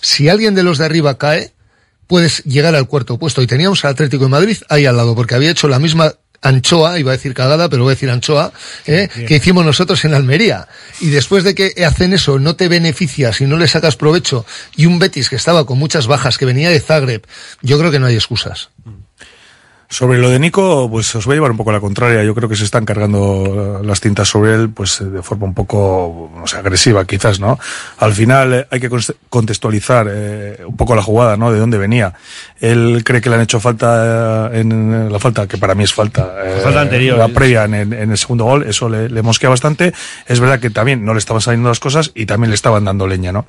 [0.01, 1.53] si alguien de los de arriba cae,
[2.07, 3.41] puedes llegar al cuarto puesto.
[3.41, 6.99] Y teníamos al Atlético de Madrid ahí al lado, porque había hecho la misma anchoa,
[6.99, 8.51] iba a decir cagada, pero voy a decir anchoa,
[8.85, 9.09] ¿eh?
[9.27, 10.67] que hicimos nosotros en Almería.
[10.99, 14.45] Y después de que hacen eso, no te beneficias y no le sacas provecho,
[14.75, 17.25] y un Betis que estaba con muchas bajas, que venía de Zagreb,
[17.61, 18.69] yo creo que no hay excusas.
[19.93, 22.23] Sobre lo de Nico, pues os voy a llevar un poco a la contraria.
[22.23, 25.53] Yo creo que se están cargando las tintas sobre él, pues eh, de forma un
[25.53, 27.59] poco, no sé, agresiva quizás, ¿no?
[27.99, 28.89] Al final eh, hay que
[29.29, 31.51] contextualizar eh, un poco la jugada, ¿no?
[31.51, 32.13] De dónde venía.
[32.59, 35.93] Él cree que le han hecho falta eh, en la falta, que para mí es
[35.93, 36.37] falta.
[36.43, 39.51] eh, falta anterior, La previa en, en- en el segundo gol, eso le, le mosquea
[39.51, 39.93] bastante.
[40.25, 43.05] Es verdad que también no le estaban saliendo las cosas y también le estaban dando
[43.05, 43.45] leña, ¿no?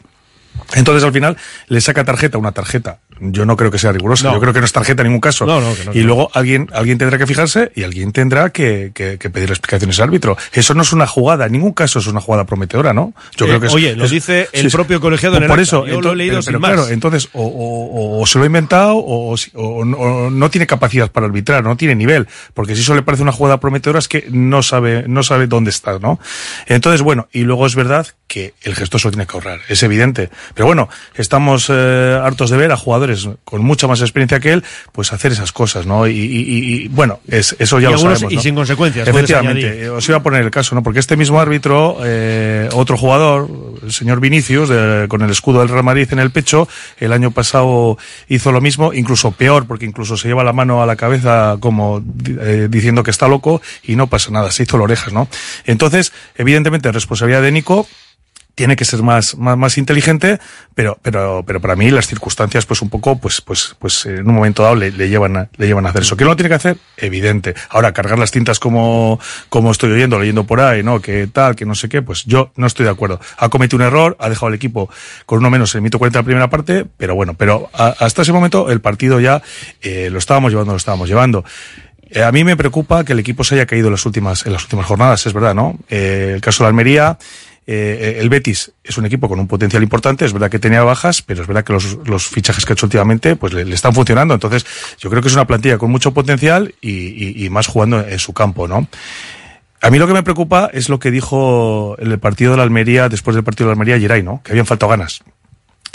[0.75, 1.37] Entonces al final
[1.69, 2.99] le saca tarjeta, una tarjeta.
[3.21, 4.35] Yo no creo que sea rigurosa, No.
[4.35, 5.47] yo creo que no es tarjeta en ningún caso.
[5.47, 8.91] No, no, que no, y luego alguien, alguien tendrá que fijarse y alguien tendrá que,
[8.93, 10.37] que, que pedir explicaciones al árbitro.
[10.53, 13.15] Eso no es una jugada, en ningún caso es una jugada prometedora, ¿no?
[13.37, 15.49] Yo Eh, creo que es- oye, lo es- dice el sí, propio colegiado en el
[15.49, 16.73] Por eso, Yo lo he leído pero, sin pero más.
[16.73, 21.27] claro, entonces o, o- o se lo ha inventado o, o no tiene capacidad para
[21.27, 24.63] arbitrar, no tiene nivel, porque si eso le parece una jugada prometedora es que no
[24.65, 26.19] sabe, no sabe dónde está, ¿no?
[26.67, 29.83] Entonces, bueno, y luego es verdad que el gesto se lo tiene que ahorrar, es
[29.83, 30.31] evidente.
[30.55, 34.65] Pero bueno, estamos eh, hartos de ver a jugadores con mucha más experiencia que él,
[34.93, 36.07] pues hacer esas cosas, ¿no?
[36.09, 38.33] Y, y- y- y, bueno, es, eso ya Y lo algunos- sabemos.
[38.33, 38.43] y ¿no?
[38.43, 40.83] sin consecuencias, Efectivamente, os iba a poner el caso, ¿no?
[40.83, 43.49] Porque este mismo árbitro, eh, otro jugador,
[43.85, 44.71] el señor Vinicius,
[45.09, 46.67] con el escudo del Real Madrid en el pecho,
[46.99, 47.99] el año pasado
[48.29, 52.03] hizo lo mismo, incluso peor, porque incluso se lleva la mano a la cabeza como
[52.41, 55.29] eh, diciendo que está loco y no pasa nada, se hizo las orejas, ¿no?
[55.67, 57.87] Entonces, evidentemente, responsabilidad de Nico,
[58.55, 60.39] tiene que ser más, más, más inteligente,
[60.75, 64.35] pero, pero, pero para mí las circunstancias, pues un poco, pues, pues, pues en un
[64.35, 66.17] momento dado le, le llevan a, le llevan a hacer eso.
[66.17, 66.77] ¿Qué no lo tiene que hacer?
[66.97, 67.55] Evidente.
[67.71, 71.01] Ahora, cargar las tintas como, como estoy oyendo, leyendo por ahí, ¿no?
[71.01, 73.21] Que tal, que no sé qué, pues yo no estoy de acuerdo.
[73.39, 74.89] Ha cometido un error, ha dejado el equipo
[75.27, 78.23] con uno menos en el mito 40 de la primera parte, pero bueno, pero hasta
[78.23, 79.43] ese momento el partido ya,
[79.83, 81.45] eh, lo estábamos llevando, lo estábamos llevando.
[82.11, 84.53] Eh, a mí me preocupa que el equipo se haya caído en las últimas, en
[84.53, 85.79] las últimas jornadas, es verdad, ¿no?
[85.89, 87.19] Eh, el caso de Almería,
[87.67, 91.23] eh, el Betis es un equipo con un potencial importante, es verdad que tenía bajas,
[91.23, 93.95] pero es verdad que los, los fichajes que ha hecho últimamente pues le, le, están
[93.95, 94.35] funcionando.
[94.35, 94.67] Entonces,
[94.99, 98.19] yo creo que es una plantilla con mucho potencial y, y, y más jugando en
[98.19, 98.87] su campo, ¿no?
[99.81, 102.63] A mí lo que me preocupa es lo que dijo en el partido de la
[102.63, 104.43] Almería, después del partido de la Almería, Geray, ¿no?
[104.43, 105.23] Que habían faltado ganas.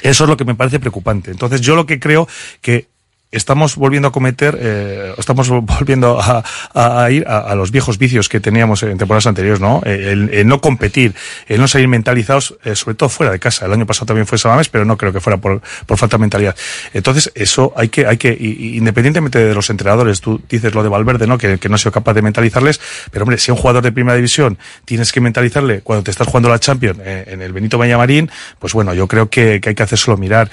[0.01, 1.31] Eso es lo que me parece preocupante.
[1.31, 2.27] Entonces, yo lo que creo
[2.61, 2.87] que
[3.31, 8.81] estamos volviendo a cometer, eh, estamos volviendo a, ir a, los viejos vicios que teníamos
[8.83, 9.81] en temporadas anteriores, ¿no?
[9.85, 11.13] El, el no competir,
[11.47, 13.65] el no salir mentalizados, eh, sobre todo fuera de casa.
[13.65, 16.21] El año pasado también fue Samames, pero no creo que fuera por, por falta de
[16.21, 16.55] mentalidad.
[16.93, 21.27] Entonces, eso hay que, hay que, independientemente de los entrenadores, tú dices lo de Valverde,
[21.27, 21.37] ¿no?
[21.37, 24.15] Que, que no ha sido capaz de mentalizarles, pero hombre, si un jugador de primera
[24.15, 28.31] división tienes que mentalizarle cuando te estás jugando la Champions eh, en el Benito Vallamarín,
[28.57, 30.49] pues bueno, yo creo que, que hay que hacérselo mirar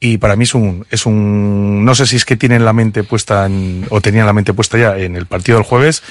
[0.00, 3.04] y para mí es un, es un, no sé si es que tienen la mente
[3.04, 6.02] puesta en, o tenían la mente puesta ya en el partido del jueves,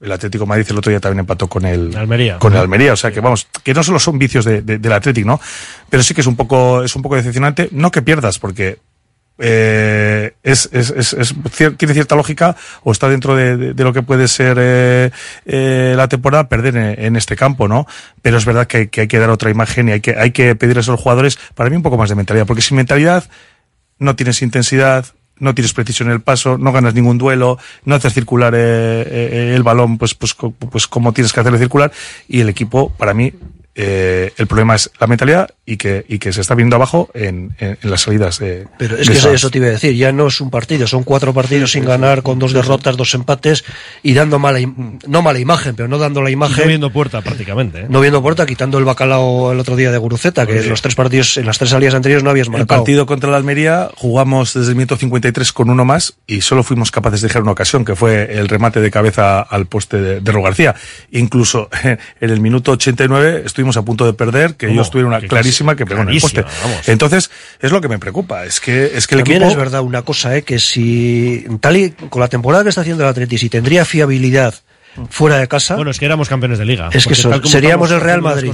[0.00, 2.38] el Atlético de Madrid el otro día también empató con el Almería.
[2.38, 4.92] Con el Almería, o sea que vamos, que no solo son vicios de, de, del
[4.92, 5.40] Atlético, ¿no?
[5.88, 8.78] Pero sí que es un poco, es un poco decepcionante, no que pierdas, porque
[9.40, 10.68] eh, es,
[11.76, 15.10] tiene cierta lógica o está dentro de, lo que puede ser eh,
[15.46, 17.86] eh, la temporada perder en, este campo, ¿no?
[18.22, 20.30] Pero es verdad que hay, que hay que dar otra imagen y hay que, hay
[20.30, 23.24] que pedirles a los jugadores, para mí, un poco más de mentalidad, porque sin mentalidad
[23.98, 25.06] no tienes intensidad,
[25.40, 29.52] no tienes precisión en el paso, no ganas ningún duelo, no haces circular eh, eh,
[29.54, 30.36] el balón pues, pues,
[30.70, 31.90] pues como tienes que hacerle circular
[32.28, 33.32] y el equipo, para mí,
[33.76, 37.54] eh, el problema es la mentalidad y que, y que se está viendo abajo en,
[37.58, 38.66] en, en las salidas de.
[38.78, 39.32] Pero es de que esas.
[39.32, 42.22] eso te iba a decir, ya no es un partido, son cuatro partidos sin ganar,
[42.22, 43.64] con dos derrotas, dos empates
[44.02, 44.58] y dando mala,
[45.06, 46.64] no mala imagen, pero no dando la imagen.
[46.64, 47.82] no viendo puerta prácticamente.
[47.82, 47.86] ¿eh?
[47.88, 50.96] No viendo puerta, quitando el bacalao el otro día de Guruceta, que en los tres
[50.96, 52.80] partidos, en las tres salidas anteriores no habías marcado.
[52.80, 56.64] El partido contra la Almería jugamos desde el minuto 53 con uno más y solo
[56.64, 60.20] fuimos capaces de dejar una ocasión, que fue el remate de cabeza al poste de,
[60.20, 60.74] de Ro García.
[61.12, 65.76] Incluso en el minuto 89 estuvimos a punto de perder, que ellos tuvieron una clarísima
[65.76, 66.42] que pegó en el poste.
[66.42, 66.88] Vamos.
[66.88, 67.30] Entonces,
[67.60, 69.50] es lo que me preocupa, es que, es que el También equipo...
[69.52, 73.04] es verdad una cosa, eh, que si, tal y con la temporada que está haciendo
[73.04, 74.54] el Atleti, si tendría fiabilidad
[75.08, 75.76] fuera de casa.
[75.76, 76.88] Bueno, es que éramos campeones de liga.
[76.92, 78.50] Es que eso, seríamos el Real Madrid.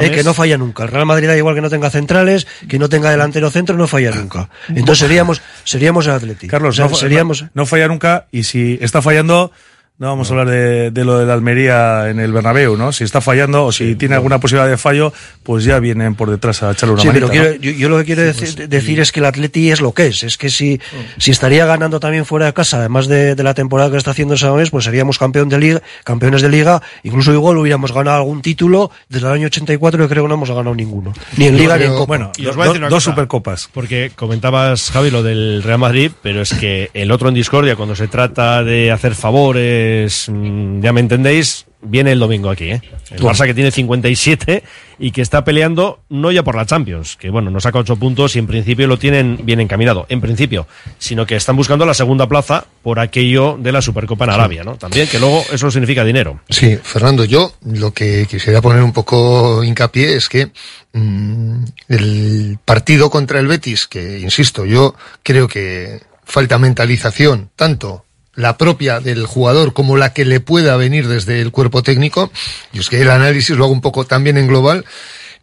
[0.00, 0.84] Eh, que no falla nunca.
[0.84, 3.88] El Real Madrid da igual que no tenga centrales, que no tenga delantero centro, no
[3.88, 4.48] falla nunca.
[4.68, 6.50] Entonces seríamos, seríamos el Atlético.
[6.50, 7.44] Carlos, o sea, no, seríamos...
[7.54, 9.52] no falla nunca y si está fallando,
[10.00, 12.90] no vamos a hablar de, de, lo de la Almería en el Bernabéu, ¿no?
[12.90, 14.20] Si está fallando o si sí, tiene no.
[14.20, 17.38] alguna posibilidad de fallo, pues ya vienen por detrás a echarle una sí, manita, pero
[17.38, 19.02] quiero, yo, yo, lo que quiero decir, pues, decir y...
[19.02, 20.22] es que el Atleti es lo que es.
[20.22, 20.80] Es que si,
[21.18, 24.36] si estaría ganando también fuera de casa, además de, de la temporada que está haciendo
[24.36, 26.80] esa vez, pues seríamos campeón de liga, campeones de liga.
[27.02, 30.48] Incluso igual hubiéramos ganado algún título desde el año 84 que creo que no hemos
[30.48, 31.12] ganado ninguno.
[31.36, 32.06] Ni en liga ni en copa.
[32.06, 33.68] Bueno, do, do, dos cosa, supercopas.
[33.70, 37.94] Porque comentabas, Javi, lo del Real Madrid, pero es que el otro en discordia, cuando
[37.94, 39.89] se trata de hacer favores
[40.28, 42.82] mm, ya me entendéis, viene el domingo aquí, ¿eh?
[43.10, 44.62] El Barça que tiene 57
[44.98, 48.36] y que está peleando no ya por la Champions, que bueno, nos saca 8 puntos
[48.36, 50.66] y en principio lo tienen bien encaminado, en principio,
[50.98, 54.76] sino que están buscando la segunda plaza por aquello de la Supercopa en Arabia, ¿no?
[54.76, 56.40] También, que luego eso significa dinero.
[56.50, 60.50] Sí, Fernando, yo lo que quisiera poner un poco hincapié es que
[60.92, 68.04] mmm, el partido contra el Betis, que insisto, yo creo que falta mentalización, tanto
[68.40, 72.30] la propia del jugador como la que le pueda venir desde el cuerpo técnico,
[72.72, 74.84] yo es que el análisis lo hago un poco también en global,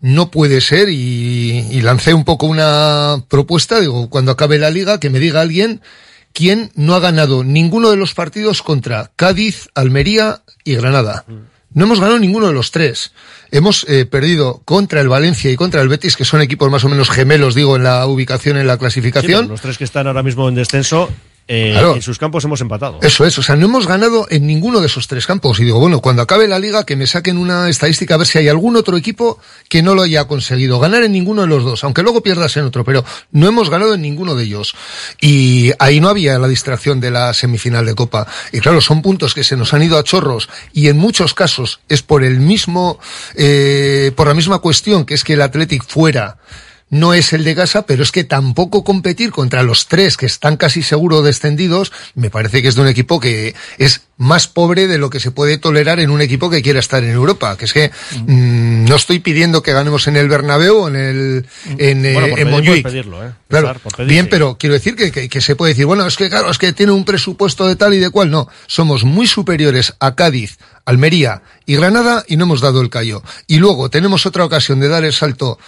[0.02, 5.00] no puede ser y, y lancé un poco una propuesta, digo, cuando acabe la liga,
[5.00, 5.82] que me diga alguien
[6.34, 11.26] quién no ha ganado ninguno de los partidos contra Cádiz, Almería y Granada.
[11.74, 13.12] No hemos ganado ninguno de los tres.
[13.52, 16.89] Hemos eh, perdido contra el Valencia y contra el Betis, que son equipos más o
[16.89, 19.45] menos gemelos, digo, en la ubicación, en la clasificación.
[19.45, 21.10] Sí, los tres que están ahora mismo en descenso
[21.48, 21.95] eh, Claro.
[21.95, 23.00] en sus campos hemos empatado.
[23.02, 25.60] Eso es, o sea, no hemos ganado en ninguno de esos tres campos.
[25.60, 28.38] Y digo, bueno, cuando acabe la liga, que me saquen una estadística a ver si
[28.38, 29.39] hay algún otro equipo
[29.70, 30.80] que no lo haya conseguido.
[30.80, 33.93] Ganar en ninguno de los dos, aunque luego pierdas en otro, pero no hemos ganado
[33.93, 34.76] en ninguno de ellos.
[35.22, 38.28] Y ahí no había la distracción de la semifinal de Copa.
[38.52, 41.80] Y claro, son puntos que se nos han ido a chorros y en muchos casos
[41.89, 43.00] es por el mismo,
[43.36, 46.38] eh, por la misma cuestión, que es que el Athletic fuera
[46.90, 50.58] no es el de casa, pero es que tampoco competir contra los tres que están
[50.58, 54.98] casi seguro descendidos, me parece que es de un equipo que es más pobre de
[54.98, 57.56] lo que se puede tolerar en un equipo que quiera estar en Europa.
[57.58, 57.92] Que es que
[58.26, 61.46] mm, no estoy pidiendo que ganemos en el Bernabéu o en el
[61.78, 62.84] en, eh, Bueno, por en pedir, Montjuic.
[62.84, 63.32] por pedirlo, ¿eh?
[63.48, 64.30] Claro, César, por pedir, bien, sí.
[64.32, 66.74] pero quiero decir que, que, que se puede decir, bueno, es que claro, es que
[66.74, 68.32] tiene un presupuesto de tal y de cual.
[68.32, 73.22] No, somos muy superiores a Cádiz, Almería y Granada y no hemos dado el callo.
[73.46, 75.60] Y luego tenemos otra ocasión de dar el salto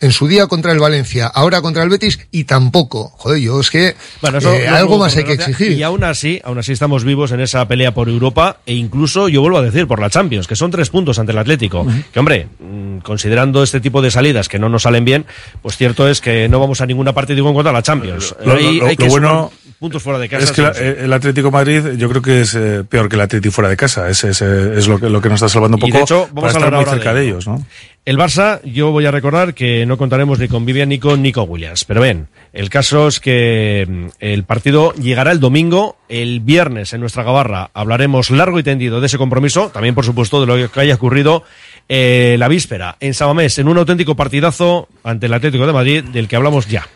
[0.00, 3.10] en su día contra el Valencia, ahora contra el Betis y tampoco.
[3.16, 5.72] Joder, yo es que Bueno, eso eh, no algo más hay que exigir.
[5.72, 9.40] Y aún así, aún así estamos vivos en esa pelea por Europa e incluso, yo
[9.40, 11.86] vuelvo a decir, por la Champions, que son tres puntos ante el Atlético.
[12.12, 15.26] Que hombre, mm, considerando este tipo de salidas que no nos salen bien,
[15.62, 18.34] pues cierto es que no vamos a ninguna parte, digo, en cuanto a la Champions.
[18.44, 20.44] Lo- lo- Hay- lo- hay que lo bueno puntos fuera de casa.
[20.44, 23.14] Es que la- eh, el Atlético de Madrid yo creo que es eh, peor que
[23.16, 24.08] el Atlético fuera de casa.
[24.08, 26.28] Es, es, es lo, que, lo que nos está salvando un Y poco de hecho,
[26.32, 27.34] vamos para a estar hablar muy ahora cerca de de, ello.
[27.36, 27.46] ellos.
[27.46, 27.66] ¿no?
[28.08, 31.42] El Barça, yo voy a recordar que no contaremos ni con Vivian ni con Nico
[31.42, 31.84] Williams.
[31.84, 35.98] Pero bien, el caso es que mm, el partido llegará el domingo.
[36.08, 39.68] El viernes en nuestra gabarra hablaremos largo y tendido de ese compromiso.
[39.68, 41.42] También, por supuesto, de lo que haya ocurrido
[41.90, 46.28] eh, la víspera en Sabamés, en un auténtico partidazo ante el Atlético de Madrid, del
[46.28, 46.88] que hablamos ya.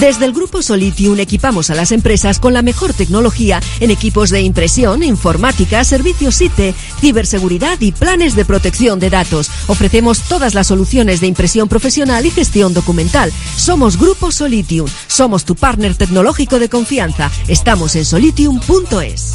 [0.00, 4.40] Desde el Grupo Solitium equipamos a las empresas con la mejor tecnología en equipos de
[4.40, 9.50] impresión, informática, servicios IT, ciberseguridad y planes de protección de datos.
[9.66, 13.30] Ofrecemos todas las soluciones de impresión profesional y gestión documental.
[13.56, 14.88] Somos Grupo Solitium.
[15.06, 17.30] Somos tu partner tecnológico de confianza.
[17.46, 19.34] Estamos en solitium.es.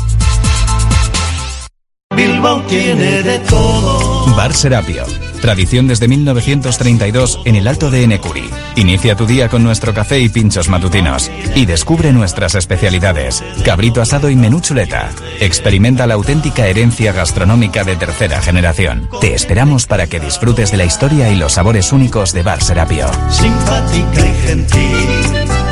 [2.16, 4.26] Bilbao tiene de todo.
[4.36, 5.04] Bar Serapio.
[5.42, 8.50] Tradición desde 1932 en el Alto de Enecuri.
[8.76, 11.30] Inicia tu día con nuestro café y pinchos matutinos.
[11.56, 13.44] Y descubre nuestras especialidades.
[13.64, 15.10] Cabrito asado y menú chuleta.
[15.40, 19.10] Experimenta la auténtica herencia gastronómica de tercera generación.
[19.22, 23.08] Te esperamos para que disfrutes de la historia y los sabores únicos de Bar Serapio.
[23.30, 25.65] Simpática y gentil.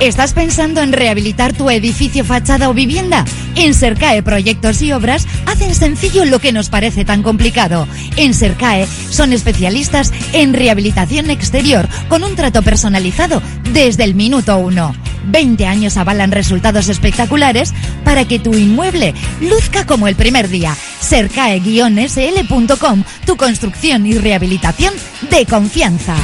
[0.00, 3.24] ¿Estás pensando en rehabilitar tu edificio, fachada o vivienda?
[3.56, 7.88] En Sercae Proyectos y Obras hacen sencillo lo que nos parece tan complicado.
[8.16, 13.42] En Sercae son especialistas en rehabilitación exterior con un trato personalizado
[13.72, 14.94] desde el minuto uno.
[15.24, 17.74] 20 años avalan resultados espectaculares
[18.04, 20.76] para que tu inmueble luzca como el primer día.
[21.00, 24.94] Sercae-sl.com, tu construcción y rehabilitación
[25.28, 26.14] de confianza.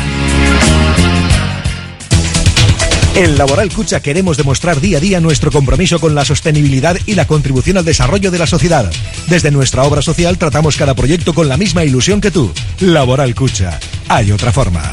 [3.17, 7.29] En Laboral Cucha queremos demostrar día a día nuestro compromiso con la sostenibilidad y la
[7.29, 8.91] contribución al desarrollo de la sociedad.
[9.29, 12.53] Desde nuestra obra social tratamos cada proyecto con la misma ilusión que tú.
[12.81, 13.79] Laboral Cucha.
[14.09, 14.93] Hay otra forma.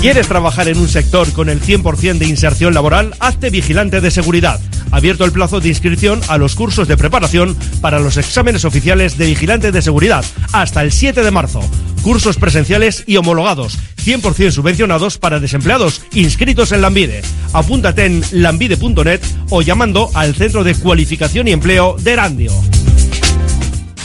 [0.00, 3.14] ¿Quieres trabajar en un sector con el 100% de inserción laboral?
[3.20, 4.60] Hazte vigilante de seguridad.
[4.90, 9.26] Abierto el plazo de inscripción a los cursos de preparación para los exámenes oficiales de
[9.26, 11.60] vigilante de seguridad hasta el 7 de marzo.
[12.02, 17.22] Cursos presenciales y homologados, 100% subvencionados para desempleados inscritos en Lambide.
[17.52, 19.20] Apúntate en lambide.net
[19.50, 22.52] o llamando al Centro de Cualificación y Empleo de Erandio.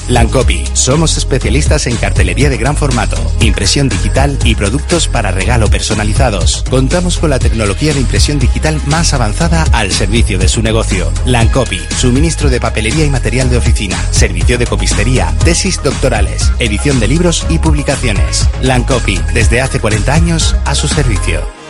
[0.08, 0.64] Lancopy.
[0.74, 6.64] Somos especialistas en cartelería de gran formato, impresión digital y productos para regalo personalizados.
[6.70, 11.12] Contamos con la tecnología de impresión digital más avanzada al servicio de su negocio.
[11.26, 11.82] Lancopy.
[11.97, 17.45] Suministro de papelería y material de oficina, servicio de copistería, tesis doctorales, edición de libros
[17.49, 18.47] y publicaciones.
[18.62, 19.20] Lancopy.
[19.34, 21.62] Desde hace 40 años a su servicio.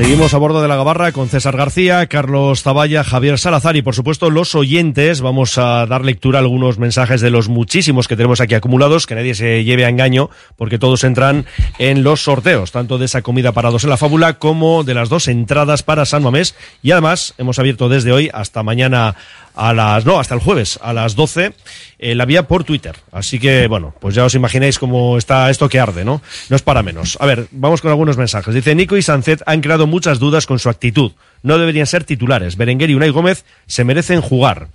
[0.00, 3.94] Seguimos a bordo de la Gabarra con César García, Carlos Zavalla, Javier Salazar y por
[3.94, 5.20] supuesto los oyentes.
[5.20, 9.14] Vamos a dar lectura a algunos mensajes de los muchísimos que tenemos aquí acumulados, que
[9.14, 11.44] nadie se lleve a engaño porque todos entran
[11.78, 15.10] en los sorteos, tanto de esa comida para dos en la fábula como de las
[15.10, 16.54] dos entradas para San Mamés.
[16.82, 19.16] Y además hemos abierto desde hoy hasta mañana
[19.54, 21.52] a las, no, hasta el jueves a las 12
[21.98, 22.96] eh, la vía por Twitter.
[23.12, 26.22] Así que, bueno, pues ya os imagináis cómo está esto que arde, ¿no?
[26.48, 27.18] No es para menos.
[27.20, 28.54] A ver, vamos con algunos mensajes.
[28.54, 31.12] Dice, Nico y Sancet han creado muchas dudas con su actitud.
[31.42, 32.56] No deberían ser titulares.
[32.56, 34.68] Berenguer y Unai Gómez se merecen jugar.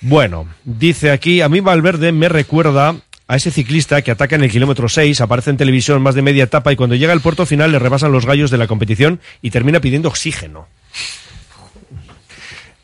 [0.00, 2.96] Bueno, dice aquí, a mí Valverde me recuerda
[3.28, 6.44] a ese ciclista que ataca en el kilómetro 6, aparece en televisión más de media
[6.44, 9.50] etapa y cuando llega al puerto final le rebasan los gallos de la competición y
[9.50, 10.68] termina pidiendo oxígeno.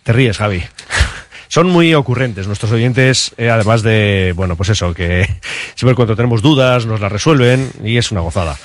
[0.03, 0.63] Te ríes, Javi.
[1.49, 5.29] Son muy ocurrentes nuestros oyentes, eh, además de, bueno, pues eso, que
[5.75, 8.57] siempre cuando tenemos dudas nos las resuelven y es una gozada.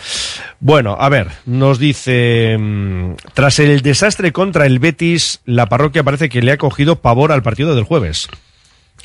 [0.62, 6.30] Bueno, a ver, nos dice, mm, tras el desastre contra el Betis, la parroquia parece
[6.30, 8.30] que le ha cogido pavor al partido del jueves.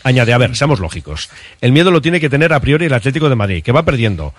[0.05, 1.29] Añade, a ver, seamos lógicos.
[1.61, 4.33] El miedo lo tiene que tener a priori el Atlético de Madrid, que va perdiendo.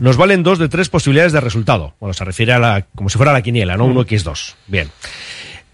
[0.00, 1.94] Nos valen dos de tres posibilidades de resultado.
[2.00, 3.84] Bueno, se refiere a la, como si fuera la quiniela, ¿no?
[3.84, 4.54] Uno X2.
[4.66, 4.90] Bien.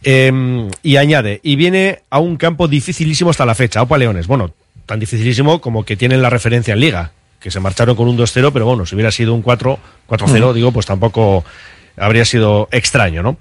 [0.03, 4.27] Eh, y añade, y viene a un campo dificilísimo hasta la fecha, Opa Leones.
[4.27, 4.53] Bueno,
[4.87, 8.53] tan dificilísimo como que tienen la referencia en Liga, que se marcharon con un 2-0,
[8.53, 10.55] pero bueno, si hubiera sido un 4, 4-0, Mm.
[10.55, 11.45] digo, pues tampoco
[11.97, 13.37] habría sido extraño, ¿no?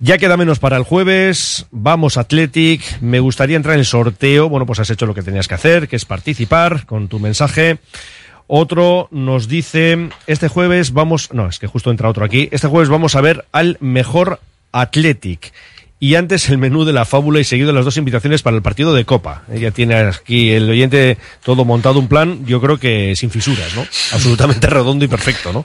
[0.00, 4.66] Ya queda menos para el jueves, vamos Athletic, me gustaría entrar en el sorteo, bueno,
[4.66, 7.78] pues has hecho lo que tenías que hacer, que es participar con tu mensaje.
[8.48, 12.88] Otro nos dice, este jueves vamos, no, es que justo entra otro aquí, este jueves
[12.88, 14.40] vamos a ver al mejor
[14.72, 15.52] Athletic.
[16.02, 18.92] Y antes el menú de la fábula y seguido las dos invitaciones para el partido
[18.92, 19.44] de Copa.
[19.52, 23.82] Ella tiene aquí el oyente todo montado un plan, yo creo que sin fisuras, ¿no?
[24.12, 25.64] Absolutamente redondo y perfecto, ¿no?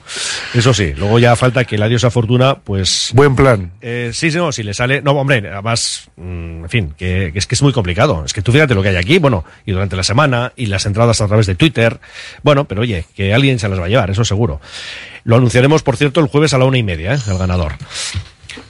[0.54, 3.10] Eso sí, luego ya falta que la diosa Fortuna, pues...
[3.14, 3.72] Buen plan.
[3.80, 5.02] Eh, sí, sí, no, si le sale...
[5.02, 8.24] No, hombre, además, mm, en fin, que, que es que es muy complicado.
[8.24, 10.86] Es que tú fíjate lo que hay aquí, bueno, y durante la semana, y las
[10.86, 11.98] entradas a través de Twitter.
[12.44, 14.60] Bueno, pero oye, que alguien se las va a llevar, eso seguro.
[15.24, 17.18] Lo anunciaremos, por cierto, el jueves a la una y media, ¿eh?
[17.26, 17.72] El ganador.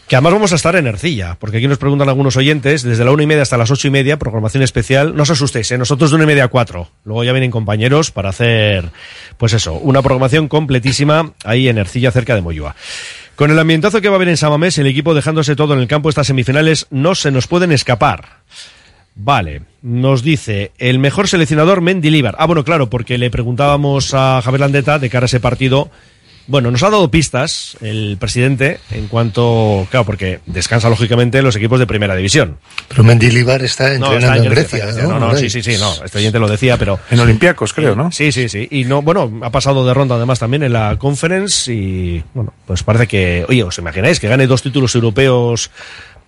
[0.08, 3.10] Que además vamos a estar en Ercilla, porque aquí nos preguntan algunos oyentes, desde la
[3.10, 5.14] una y media hasta las ocho y media, programación especial.
[5.14, 5.76] No os asustéis, ¿eh?
[5.76, 6.88] nosotros de una y media a cuatro.
[7.04, 8.88] Luego ya vienen compañeros para hacer,
[9.36, 12.74] pues eso, una programación completísima ahí en Ercilla, cerca de Moyúa.
[13.36, 15.88] Con el ambientazo que va a haber en Samamés, el equipo dejándose todo en el
[15.88, 18.40] campo estas semifinales no se nos pueden escapar.
[19.14, 22.34] Vale, nos dice el mejor seleccionador Mendilibar.
[22.38, 25.90] Ah, bueno, claro, porque le preguntábamos a Javier Landeta de cara a ese partido.
[26.48, 31.78] Bueno, nos ha dado pistas el presidente en cuanto, claro, porque descansa lógicamente los equipos
[31.78, 32.56] de primera división.
[32.88, 34.84] Pero Mendilibar está No, entrenando está en en Grecia.
[34.86, 35.20] Grecia, ¿no?
[35.20, 36.98] no, no, sí, sí, sí, no, este oyente lo decía, pero...
[37.10, 38.10] En Olympiacos, creo, ¿no?
[38.10, 38.66] Sí, sí, sí.
[38.70, 42.82] Y no, bueno, ha pasado de ronda además también en la conference y, bueno, pues
[42.82, 45.70] parece que, oye, ¿os imagináis que gane dos títulos europeos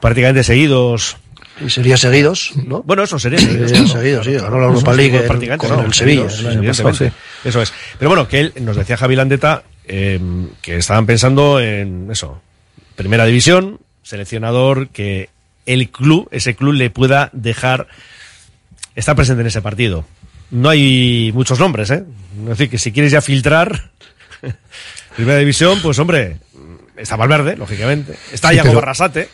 [0.00, 1.16] prácticamente seguidos?
[1.64, 2.82] Y sería seguidos, ¿no?
[2.82, 3.70] Bueno, eso sería seguidos.
[3.70, 3.88] Sería ¿no?
[3.88, 4.32] seguidos, sí.
[4.34, 5.84] Ganó la Europa League prácticamente, con ¿no?
[5.84, 7.12] el Sevilla, Seguidos, el
[7.44, 7.72] Eso es.
[7.98, 10.18] Pero bueno, que él nos decía Javi Landeta eh,
[10.62, 12.40] que estaban pensando en eso,
[12.96, 15.28] primera división, seleccionador, que
[15.66, 17.88] el club, ese club le pueda dejar
[18.94, 20.04] estar presente en ese partido.
[20.50, 22.04] No hay muchos nombres, ¿eh?
[22.42, 23.90] Es decir, que si quieres ya filtrar
[25.16, 26.38] primera división, pues hombre,
[26.96, 28.16] está Valverde, lógicamente.
[28.32, 29.28] Está Sí, Iago pero- Barrasate.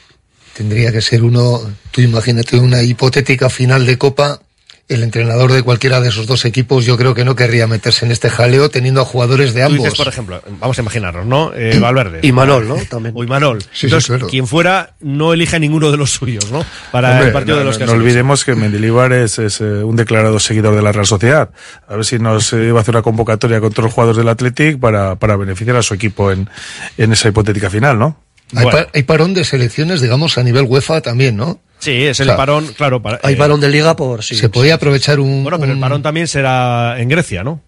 [0.57, 4.41] Tendría que ser uno, tú imagínate una hipotética final de Copa,
[4.89, 8.13] el entrenador de cualquiera de esos dos equipos yo creo que no querría meterse en
[8.13, 9.79] este jaleo teniendo a jugadores de Tú ambos.
[9.83, 11.53] dices, por ejemplo, vamos a imaginarnos, ¿no?
[11.55, 12.21] Eh, Valverde.
[12.23, 12.77] Y Manol, ¿no?
[12.89, 13.13] También.
[13.19, 13.63] O Imanol.
[13.63, 14.29] Sí, sí, Entonces, claro.
[14.29, 16.65] quien fuera, no elige a ninguno de los suyos, ¿no?
[16.93, 19.61] Para Hombre, el partido no, de los no- que no olvidemos que Mendilibar es, es,
[19.61, 21.51] eh, un declarado seguidor de la Real Sociedad.
[21.89, 24.29] A ver si nos eh, iba a hacer una convocatoria con todos los jugadores del
[24.29, 26.49] Athletic para, para beneficiar a su equipo en,
[26.97, 28.21] en esa hipotética final, ¿no?
[28.55, 31.61] Hay, pa- hay parón de selecciones, digamos, a nivel UEFA también, ¿no?
[31.79, 33.03] Sí, es el O sea, parón, claro.
[33.03, 34.35] Para, Hay eh, balón de liga por sí.
[34.37, 35.43] Se podía aprovechar un.
[35.43, 37.61] Bueno, pero el parón también será en Grecia, ¿no?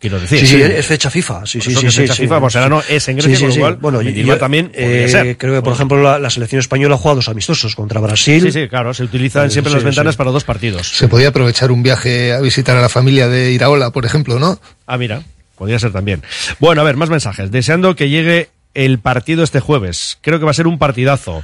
[0.00, 0.38] Quiero decir.
[0.40, 1.44] Sí, sí, es fecha FIFA.
[1.44, 2.22] Sí, Por sí, sí, sí, fecha sí.
[2.22, 3.60] FIFA, pues ahora no es en Grecia, Sí, sí, con lo sí.
[3.60, 5.36] cual, bueno, yo, también eh, ser.
[5.36, 8.40] Creo que, por ejemplo, la, la selección española ha jugado dos amistosos contra Brasil.
[8.42, 10.18] Sí, sí, claro, se utilizan Eh, siempre sí, las ventanas sí.
[10.18, 10.88] para dos partidos.
[10.96, 14.60] Se podía aprovechar un viaje a visitar a la familia de Iraola, por ejemplo, ¿no?
[14.86, 15.22] Ah, mira,
[15.56, 16.22] podría ser también.
[16.60, 17.50] Bueno, a ver, más mensajes.
[17.50, 20.18] Deseando que llegue el partido este jueves.
[20.20, 21.42] Creo que va a ser un partidazo.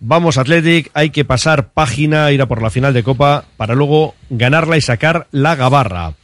[0.00, 4.14] Vamos, Athletic, hay que pasar página, ir a por la final de Copa para luego
[4.30, 6.14] ganarla y sacar la gabarra.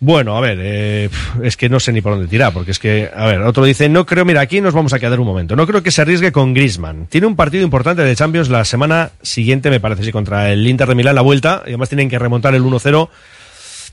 [0.00, 1.08] Bueno, a ver, eh,
[1.44, 3.88] es que no sé ni por dónde tirar, porque es que, a ver, otro dice,
[3.88, 6.32] no creo, mira, aquí nos vamos a quedar un momento, no creo que se arriesgue
[6.32, 7.06] con Griezmann.
[7.06, 10.88] Tiene un partido importante de Champions la semana siguiente, me parece, sí, contra el Inter
[10.88, 13.08] de Milán, la vuelta, y además tienen que remontar el 1-0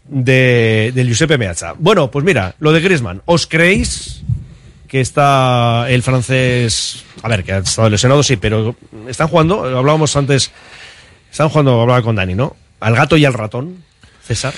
[0.05, 1.75] de, del Giuseppe Meazza.
[1.77, 4.18] Bueno, pues mira, lo de Griezmann, ¿os creéis
[4.89, 8.75] que está el francés, a ver, que ha estado lesionado, sí, pero
[9.07, 10.51] están jugando, hablábamos antes,
[11.31, 12.55] están jugando, hablaba con Dani, ¿no?
[12.79, 13.83] Al gato y al ratón,
[14.25, 14.53] César.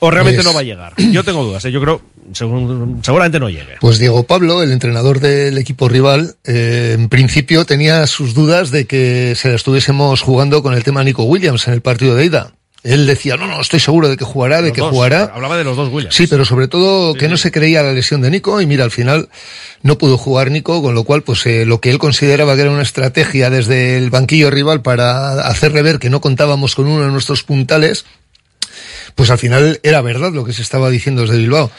[0.00, 0.92] ¿O realmente Pues- no va a llegar?
[1.12, 1.70] Yo tengo dudas, ¿eh?
[1.72, 2.02] yo creo,
[2.32, 3.76] segun- seguramente no llegue.
[3.80, 8.86] Pues Diego Pablo, el entrenador del equipo rival, eh, en principio tenía sus dudas de
[8.86, 12.52] que se la estuviésemos jugando con el tema Nico Williams en el partido de ida.
[12.84, 15.32] Él decía, no, no, estoy seguro de que jugará, de Los que dos, jugará.
[15.34, 16.14] Hablaba de los dos Williams.
[16.14, 18.90] Sí, pero sobre todo que no se creía la lesión de Nico y mira, al
[18.90, 19.30] final
[19.80, 22.70] no pudo jugar Nico, con lo cual pues eh, lo que él consideraba que era
[22.70, 27.10] una estrategia desde el banquillo rival para hacerle ver que no contábamos con uno de
[27.10, 28.04] nuestros puntales,
[29.14, 31.70] pues al final era verdad lo que se estaba diciendo desde Bilbao.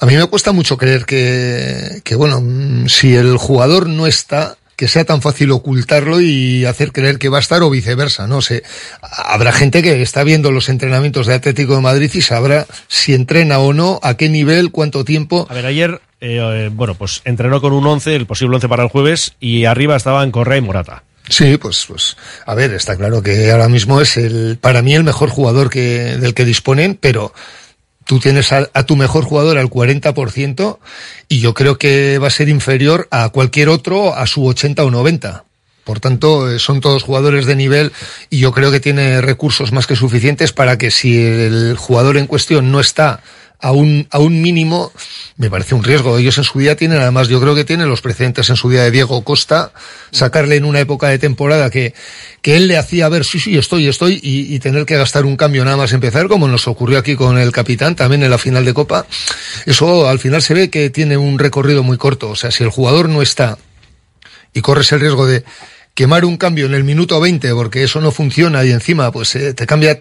[0.00, 4.58] A mí me cuesta mucho creer que, que bueno, mm, si el jugador no está,
[4.76, 8.42] que sea tan fácil ocultarlo y hacer creer que va a estar o viceversa, no
[8.42, 8.62] sé.
[9.00, 13.58] Habrá gente que está viendo los entrenamientos de Atlético de Madrid y sabrá si entrena
[13.58, 15.46] o no, a qué nivel, cuánto tiempo.
[15.48, 18.82] A ver, ayer, eh, eh, bueno, pues entrenó con un 11, el posible 11 para
[18.82, 21.02] el jueves, y arriba estaban Correa y Morata.
[21.28, 25.02] Sí, pues, pues, a ver, está claro que ahora mismo es el, para mí el
[25.02, 27.32] mejor jugador que, del que disponen, pero
[28.06, 30.78] tú tienes a, a tu mejor jugador al 40%
[31.28, 34.90] y yo creo que va a ser inferior a cualquier otro a su 80 o
[34.90, 35.44] 90.
[35.86, 37.92] Por tanto, eh, son todos jugadores de nivel
[38.28, 42.26] y yo creo que tiene recursos más que suficientes para que si el jugador en
[42.26, 43.20] cuestión no está
[43.58, 44.92] a un, a un mínimo,
[45.36, 46.18] me parece un riesgo.
[46.18, 48.82] Ellos en su día tienen, además, yo creo que tienen los precedentes en su día
[48.82, 49.72] de Diego Costa,
[50.10, 51.94] sacarle en una época de temporada que,
[52.42, 55.36] que él le hacía ver, sí, sí, estoy, estoy, y, y tener que gastar un
[55.36, 58.64] cambio nada más empezar, como nos ocurrió aquí con el capitán también en la final
[58.64, 59.06] de Copa.
[59.64, 62.30] Eso al final se ve que tiene un recorrido muy corto.
[62.30, 63.58] O sea, si el jugador no está
[64.52, 65.44] y corres el riesgo de
[65.96, 69.54] quemar un cambio en el minuto 20 porque eso no funciona y encima pues eh,
[69.54, 69.98] te cambia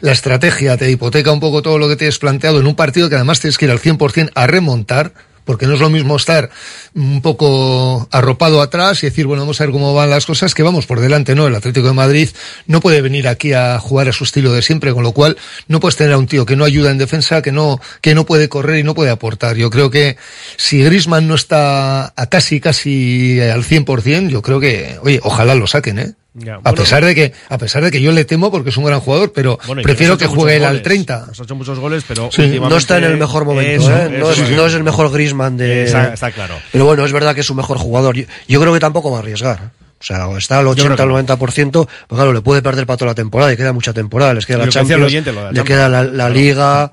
[0.00, 3.14] la estrategia, te hipoteca un poco todo lo que tienes planteado en un partido que
[3.14, 5.14] además tienes que ir al 100% a remontar
[5.48, 6.50] porque no es lo mismo estar
[6.94, 10.62] un poco arropado atrás y decir, bueno, vamos a ver cómo van las cosas, que
[10.62, 11.46] vamos por delante, ¿no?
[11.46, 12.28] El Atlético de Madrid
[12.66, 15.80] no puede venir aquí a jugar a su estilo de siempre, con lo cual no
[15.80, 18.50] puedes tener a un tío que no ayuda en defensa, que no, que no puede
[18.50, 19.56] correr y no puede aportar.
[19.56, 20.18] Yo creo que
[20.58, 25.66] si Grisman no está a casi, casi al 100%, yo creo que, oye, ojalá lo
[25.66, 26.17] saquen, ¿eh?
[26.38, 26.76] Ya, a bueno.
[26.76, 29.32] pesar de que, a pesar de que yo le temo porque es un gran jugador,
[29.34, 30.82] pero Bueno, prefiero que juegue él al goles.
[30.82, 31.24] 30.
[31.28, 32.58] Nos ha hecho muchos goles, pero Sí.
[32.60, 34.16] No está en el mejor momento, Eso, ¿eh?
[34.18, 34.54] No, es, sí.
[34.54, 35.84] no es el mejor Grisman de.
[35.84, 36.54] Está- está claro.
[36.72, 38.16] Pero bueno, es verdad que es su mejor jugador.
[38.16, 39.70] Yo, yo creo que tampoco va a arriesgar.
[40.00, 41.18] O sea, está al Yo creo 80 que al no.
[41.18, 44.32] 90%, pues claro, le puede perder para toda la temporada y queda mucha temporada.
[44.32, 45.66] Les queda la Champions, oyente, le Champions.
[45.66, 46.92] queda la, la Liga.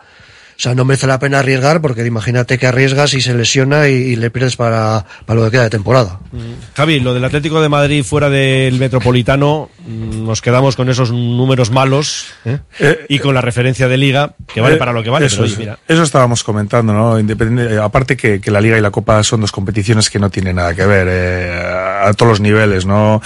[0.58, 3.93] O sea, no merece la pena arriesgar porque imagínate que arriesgas y se lesiona y,
[3.93, 6.20] y le pierdes para, para lo que queda de temporada.
[6.76, 11.72] Javi, lo del Atlético de Madrid fuera del Metropolitano, mm, nos quedamos con esos números
[11.72, 12.60] malos ¿eh?
[13.10, 15.47] y con la referencia de Liga, que vale Eh, para lo que vale, Eso, pero
[15.47, 15.80] oye, mira.
[15.88, 17.20] Eso estábamos comentando, ¿no?
[17.20, 20.56] Eh, aparte que, que la Liga y la Copa son dos competiciones que no tienen
[20.56, 21.51] nada que ver eh,
[22.03, 23.22] a todos los niveles, ¿no?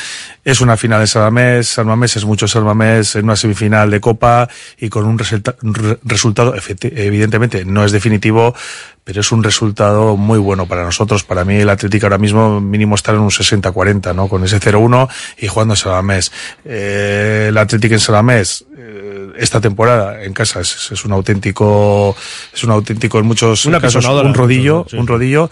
[0.50, 3.90] Es una final de San Mamés, San Mamés es mucho San Mamés en una semifinal
[3.92, 4.48] de Copa
[4.80, 8.56] y con un resulta- un re- resultado, evidentemente, no es definitivo,
[9.04, 11.24] pero es un resultado muy bueno para nosotros.
[11.24, 14.28] Para mí el Atlético ahora mismo mínimo estar en un 60-40, ¿no?
[14.28, 16.32] Con ese 0-1 y jugando en San Mamés.
[16.66, 22.16] Eh, el Atlético en San Mamés, eh, esta temporada en casa es, es un auténtico,
[22.54, 25.50] es un auténtico en muchos Una casos un rodillo, sí, un rodillo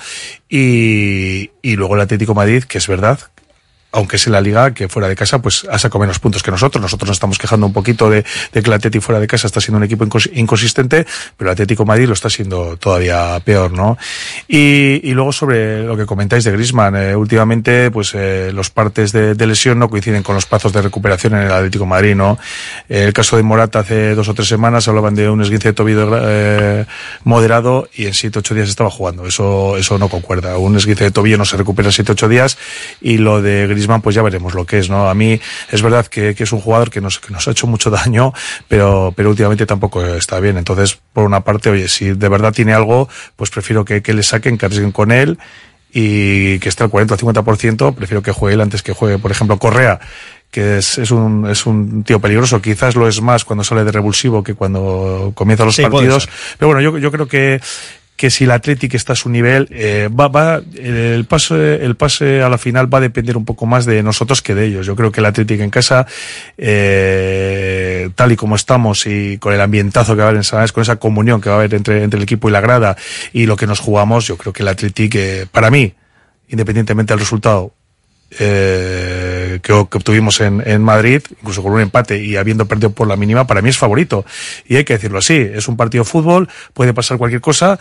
[0.49, 3.19] y, y luego el Atlético Madrid, que es verdad,
[3.97, 6.51] aunque es en la liga, que fuera de casa, pues ha sacado menos puntos que
[6.51, 6.79] nosotros.
[6.79, 8.23] Nosotros nos estamos quejando un poquito de,
[8.53, 11.53] de que el Atlético fuera de casa está siendo un equipo incons- inconsistente, pero el
[11.53, 13.97] Atlético Madrid lo está siendo todavía peor, ¿no?
[14.47, 19.11] Y, y luego sobre lo que comentáis de Griezmann, eh, últimamente, pues eh, los partes
[19.11, 22.37] de, lesión no coinciden con los plazos de recuperación en el Atlético Madrid, ¿no?
[22.89, 25.73] Eh, el caso de Morata hace dos o tres semanas hablaban de un esguince de
[25.73, 26.05] tobillo
[27.23, 29.25] moderado y en siete ocho días estaba jugando.
[29.25, 30.57] Eso, eso no concuerda.
[30.57, 32.57] Un esguince de tobillo no se recupera en siete ocho días
[33.01, 33.67] y lo de
[34.01, 35.09] Pues ya veremos lo que es, ¿no?
[35.09, 35.39] A mí
[35.71, 38.33] es verdad que, que es un jugador que nos, que nos ha hecho mucho daño,
[38.67, 40.57] pero, pero últimamente tampoco está bien.
[40.57, 44.23] Entonces, por una parte, oye, si de verdad tiene algo, pues prefiero que, que le
[44.23, 45.38] saquen, que arriesguen con él
[45.91, 49.31] y que esté al 40 o 50%, prefiero que juegue él antes que juegue, por
[49.31, 49.99] ejemplo, Correa
[50.51, 53.91] que es, es, un, es un tío peligroso, quizás lo es más cuando sale de
[53.91, 57.59] revulsivo que cuando comienza los Sí, partidos, pero bueno, yo, yo creo que
[58.18, 62.41] que si el Athletic está a su nivel, eh, va, va, el pase, el pase
[62.41, 64.88] a la final va a depender un poco más de nosotros que de ellos.
[64.88, 66.07] Yo creo que el Athletic en casa,
[66.57, 70.57] eh, tal y como estamos y con el ambientazo que va a haber en San
[70.57, 72.97] Mamés, con esa comunión que va a haber entre, entre el equipo y la grada
[73.34, 75.93] y lo que nos jugamos, yo creo que el Athletic, eh, para mí,
[76.49, 77.72] independientemente del resultado,
[78.39, 79.16] eh,
[79.59, 83.15] que, que obtuvimos en, en Madrid, incluso con un empate y habiendo perdido por la
[83.15, 84.25] mínima, para mí es favorito.
[84.67, 87.79] Y hay que decirlo así, es un partido de fútbol, puede pasar cualquier cosa,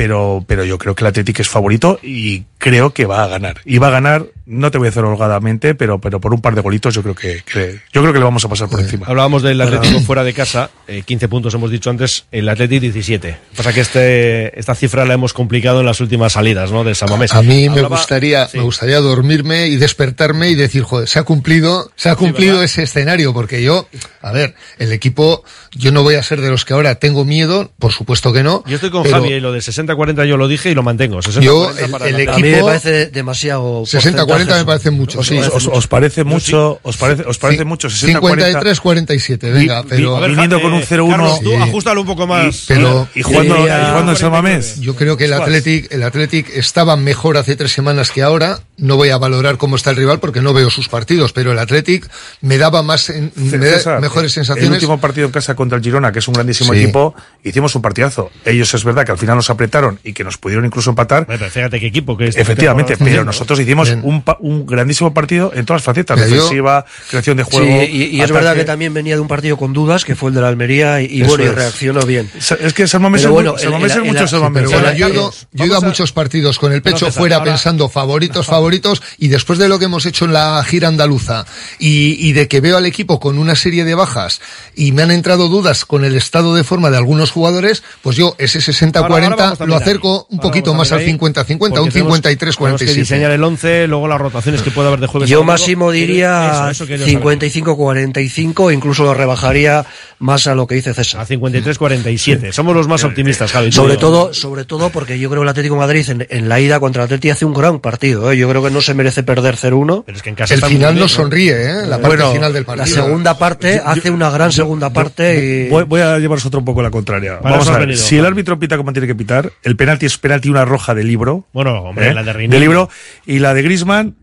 [0.00, 3.60] pero, pero yo creo que el Atlético es favorito y creo que va a ganar.
[3.66, 6.54] Y va a ganar, no te voy a hacer holgadamente, pero, pero por un par
[6.54, 9.04] de golitos yo creo que, que- yo creo que le vamos a pasar por encima.
[9.06, 13.36] Hablábamos del Atlético fuera de casa, eh, 15 puntos hemos dicho antes, el Atlético 17.
[13.54, 16.82] Pasa que este, esta cifra la hemos complicado en las últimas salidas, ¿no?
[16.82, 17.34] De San Mamés.
[17.34, 21.90] A mí me gustaría, me gustaría dormirme y despertarme y decir, joder, se ha cumplido,
[21.96, 23.86] se ha cumplido ese escenario, porque yo,
[24.22, 27.70] a ver, el equipo, yo no voy a ser de los que ahora tengo miedo,
[27.78, 28.64] por supuesto que no.
[28.66, 29.60] Yo estoy con pero Javi, y lo de
[29.96, 31.18] 60-40 yo lo dije y lo mantengo.
[31.20, 32.32] 60-40 Yo, el, para el equipo.
[32.32, 33.82] A mí me parece demasiado.
[33.82, 35.20] 60-40 me parece mucho.
[35.20, 35.38] Os, sí.
[35.38, 40.20] os- os parece mucho, os parece, os parece mucho 60 53-47, venga, Vi- pero.
[40.20, 41.56] vi- viniendo con un 0-1 Carlos, tú Sí.
[41.56, 42.64] ajústalo un poco más.
[42.68, 44.80] pero y jugando, y jugando en San Mamés.
[44.80, 48.60] Yo creo que el Athletic, el Athletic estaba mejor hace tres semanas que ahora.
[48.76, 51.58] No voy a valorar cómo está el rival porque no veo sus partidos, pero el
[51.58, 52.08] Athletic
[52.40, 54.70] me daba más, en- me da César, mejores El sensaciones.
[54.72, 56.80] último partido en casa contra el Girona, que es un grandísimo Sí.
[56.82, 57.14] equipo,
[57.44, 58.30] hicimos un partidazo.
[58.44, 61.26] Ellos es verdad que al final nos apretaron y que nos pudieron incluso empatar.
[61.26, 62.36] Bueno, pero fíjate qué equipo que es.
[62.36, 66.24] Efectivamente, Esta pero nosotros hicimos un, pa- un grandísimo partido en todas las facetas, yo-
[66.26, 67.82] defensiva, creación de Sí, juego.
[67.82, 70.34] y, y es verdad que también venía de un partido con dudas, que fue el
[70.34, 72.30] de la Almería, y, y bueno, y reaccionó bien.
[72.60, 74.62] Es que San Mamés es, bueno, San Mamés es mucho San Sí, Mamés.
[74.64, 77.36] pero bueno, yo he ido, yo he ido a muchos partidos con el pecho fuera
[77.36, 81.44] ahora- pensando favoritos, favoritos, y después de lo que hemos hecho en la gira andaluza
[81.78, 84.40] y, y de que veo al equipo con una serie de bajas
[84.74, 88.34] y me han entrado dudas con el estado de forma de algunos jugadores, pues yo
[88.38, 91.58] ese Ahora- ahora 60-40 vamos lo acerco un poquito más al también ahí, 50-50, un
[91.58, 92.56] porque tenemos- 53-47.
[92.58, 95.28] Tenemos que diseñar el 11, luego las rotaciones que puede haber de jueves.
[95.30, 97.22] Yo máximo diría Eso, eso quería saber.
[97.22, 99.84] 55-45, incluso lo rebajaría
[100.18, 101.20] más a lo que dice César.
[101.22, 102.52] A 53-47.
[102.52, 103.72] Somos los más optimistas, Javi.
[103.72, 104.00] Sobre yo.
[104.00, 106.80] todo, sobre todo porque yo creo que el Atlético de Madrid en, en la ida
[106.80, 108.30] contra el Atlético hace un gran partido.
[108.32, 108.36] ¿eh?
[108.36, 110.04] Yo creo que no se merece perder 0-1.
[110.04, 111.08] Pero es que El final ¿no?
[111.08, 111.74] sonríe, ¿eh?
[111.86, 113.04] La parte Bueno, final del La partido.
[113.04, 115.68] segunda parte hace una gran segunda parte y...
[115.68, 117.38] Voy, voy a llevaros otro un poco la contraria.
[117.42, 117.80] Vamos a ver.
[117.88, 120.94] venido, si el árbitro pita como tiene que pitar, el penalti es penalti una roja
[120.94, 121.46] de libro.
[121.52, 122.14] Bueno, hombre, ¿eh?
[122.14, 122.58] la de Rini.
[122.58, 122.88] libro.
[123.26, 124.14] Y la de Grisman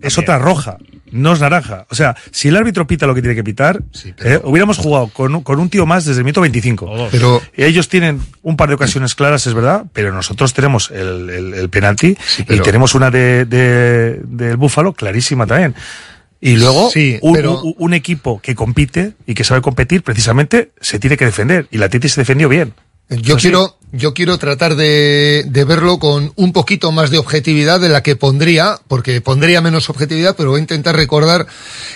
[0.00, 0.76] es otra roja.
[1.10, 1.86] No es naranja.
[1.90, 3.82] O sea, si el árbitro pita lo que tiene que pitar,
[4.22, 4.38] ¿eh?
[4.44, 7.08] hubiéramos jugado con, un- con un tío más desde el minuto 25.
[7.10, 11.54] Pero Ellos tienen un par de ocasiones claras, es verdad, pero nosotros tenemos el, el,
[11.54, 15.74] el penalti pero- y tenemos una de, de- del Búfalo clarísima también.
[16.40, 20.70] Y luego, Sí, un, pero- un- un equipo que compite y que sabe competir, precisamente
[20.80, 21.66] se tiene que defender.
[21.72, 22.74] Y la Titi se defendió bien.
[23.10, 23.42] Yo Así.
[23.48, 28.02] quiero, yo quiero tratar de, de verlo con un poquito más de objetividad de la
[28.02, 31.46] que pondría, porque pondría menos objetividad, pero voy a intentar recordar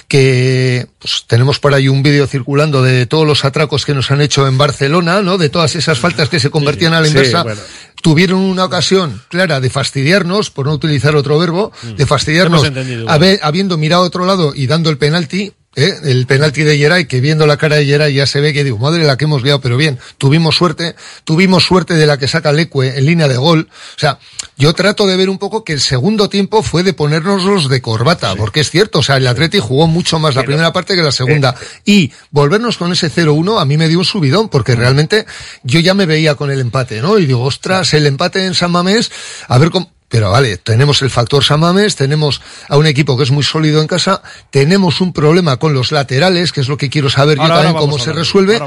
[0.09, 4.21] que pues, tenemos por ahí un vídeo circulando de todos los atracos que nos han
[4.23, 5.37] hecho en Barcelona, ¿no?
[5.39, 7.43] De todas esas faltas que se convertían a la Sí, inversa.
[7.43, 7.61] bueno.
[8.03, 12.67] Tuvieron una ocasión clara de fastidiarnos, por no utilizar otro verbo, de fastidiarnos, Mm.
[12.67, 13.09] Entendido.
[13.11, 15.95] haber- habiendo mirado a otro lado y dando el penalti, ¿eh?
[16.05, 18.79] el penalti de Geray, que viendo la cara de Geray ya se ve que digo,
[18.79, 20.95] madre la que hemos liado, pero bien, tuvimos suerte,
[21.25, 23.69] tuvimos suerte de la que saca Leque en línea de gol.
[23.71, 24.19] O sea,
[24.57, 28.35] yo trato de ver un poco que el segundo tiempo fue de ponernoslos de corbata,
[28.37, 31.13] porque es cierto, o sea, el Atleti jugó mucho más la primera parte que la
[31.13, 31.55] segunda.
[31.85, 35.27] y volvernos con ese 0-1 a mí me dio un subidón, porque realmente
[35.63, 37.19] yo ya me veía con el empate, ¿no?
[37.19, 39.11] Y digo, ostras, el empate en San Mamés,
[39.49, 39.91] a ver cómo...
[40.13, 43.87] Pero vale, tenemos el factor Samames, tenemos a un equipo que es muy sólido en
[43.87, 44.21] casa,
[44.51, 47.99] tenemos un problema con los laterales, que es lo que quiero saber yo también cómo
[47.99, 48.61] se resuelve,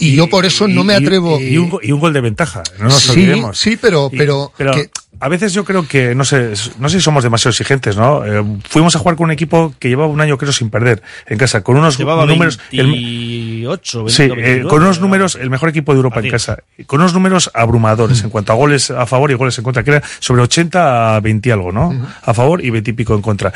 [0.00, 1.38] y, yo por eso no me Y- atrevo.
[1.40, 3.56] Y, un, go- y un gol de ventaja, no nos Sí, olvidemos.
[3.58, 7.02] sí, pero- Y- pero que- a veces yo creo que, no sé, no sé si
[7.02, 8.24] somos demasiado exigentes, ¿no?
[8.24, 11.38] Eh, fuimos a jugar con un equipo que llevaba un año, creo, sin perder en
[11.38, 12.58] casa, con unos Llevaba números.
[12.72, 15.06] el- 28, Sí, 20, eh, 22, con unos ¿no?
[15.06, 18.52] números, el mejor equipo de Europa Así en casa, con unos números abrumadores en cuanto
[18.52, 21.52] a goles a favor y goles en contra, que eran sobre 80 a 20 y
[21.52, 21.94] algo, ¿no?
[22.22, 23.52] A favor y 20 y pico en contra.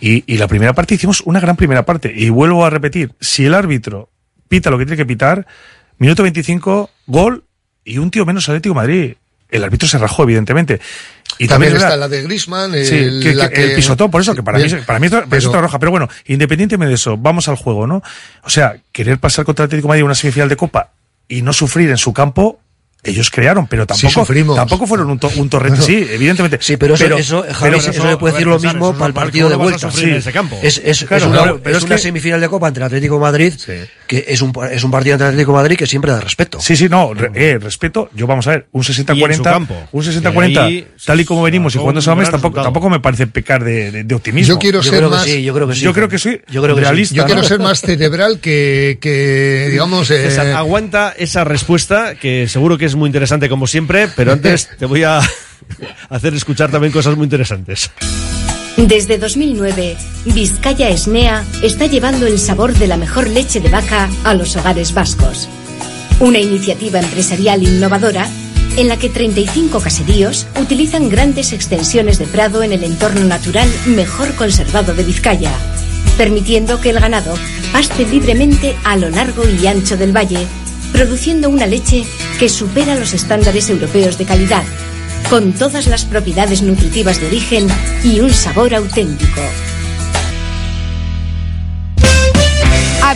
[0.00, 2.12] Y, y la primera parte hicimos una gran primera parte.
[2.14, 4.10] Y vuelvo a repetir, si el árbitro
[4.48, 5.46] pita lo que tiene que pitar,
[5.98, 7.44] minuto 25, gol
[7.84, 9.14] y un tío menos Atlético de Madrid.
[9.48, 10.80] El árbitro se rajó, evidentemente.
[11.38, 14.20] Y también es está la de Grisman, Sí, el, que, la que- el pisotón, por
[14.20, 15.78] eso, que para Bien, mí, para mí, para es otra roja.
[15.78, 18.02] Pero bueno, independientemente de eso, vamos al juego, ¿no?
[18.42, 20.90] O sea, querer pasar contra Atlético de Madrid una semifinal de Copa
[21.28, 22.58] y no sufrir en su campo,
[23.06, 24.56] ellos crearon, pero tampoco, sufrimos.
[24.56, 25.80] tampoco fueron un, to- un torrente.
[25.86, 26.58] Sí, evidentemente.
[26.60, 29.56] Sí, pero eso, eso, Javi, eso le puede decir lo mismo para el partido de
[29.56, 29.90] vuelta.
[29.90, 30.10] Sí.
[30.62, 32.84] Es, es, Claro, es una, claro, pero es es una que- semifinal de Copa entre
[32.84, 33.52] Atlético Madrid,
[34.06, 36.60] que es un, es un partido entre Atlético Madrid que siempre da respeto.
[36.60, 38.10] Sí, sí, no, re- eh, respeto.
[38.14, 39.74] Yo vamos a ver, un Y en su 60-40, campo.
[39.92, 43.00] un Que 60-40, ahí tal y como venimos y jugando ese mes, tampoco, tampoco me
[43.00, 44.54] parece pecar de, de- de optimismo.
[44.54, 45.80] Yo quiero Yo ser creo que más, sí, yo creo que sí.
[45.82, 46.84] Yo creo que soy Yo creo que sí.
[46.84, 47.14] realista.
[47.14, 52.86] yo quiero ser más cerebral que, que digamos, eh, aguanta esa respuesta, que seguro que
[52.86, 55.20] es muy interesante como siempre, pero antes te voy a
[56.08, 57.90] hacer escuchar también cosas muy interesantes.
[58.76, 59.96] Desde 2009,
[60.26, 64.92] Vizcaya Esnea está llevando el sabor de la mejor leche de vaca a los hogares
[64.92, 65.48] vascos.
[66.20, 68.28] Una iniciativa empresarial innovadora
[68.76, 74.34] en la que 35 caseríos utilizan grandes extensiones de prado en el entorno natural mejor
[74.34, 75.52] conservado de Vizcaya,
[76.18, 77.34] permitiendo que el ganado
[77.72, 80.46] paste libremente a lo largo y ancho del valle,
[80.92, 82.04] produciendo una leche
[82.38, 84.64] que supera los estándares europeos de calidad,
[85.30, 87.66] con todas las propiedades nutritivas de origen
[88.04, 89.40] y un sabor auténtico.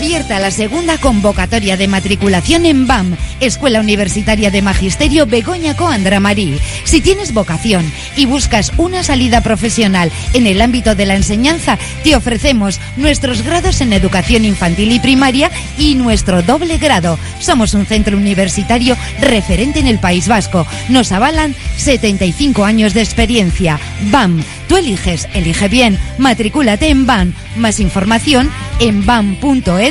[0.01, 6.59] Abierta la segunda convocatoria de matriculación en BAM, Escuela Universitaria de Magisterio Begoña Coandra Marí.
[6.85, 7.85] Si tienes vocación
[8.17, 13.83] y buscas una salida profesional en el ámbito de la enseñanza, te ofrecemos nuestros grados
[13.83, 17.19] en educación infantil y primaria y nuestro doble grado.
[17.39, 20.67] Somos un centro universitario referente en el País Vasco.
[20.89, 23.79] Nos avalan 75 años de experiencia.
[24.11, 25.99] BAM, tú eliges, elige bien.
[26.17, 27.35] Matricúlate en BAM.
[27.57, 29.05] Más información en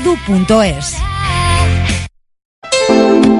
[0.01, 0.95] bam.edu.es.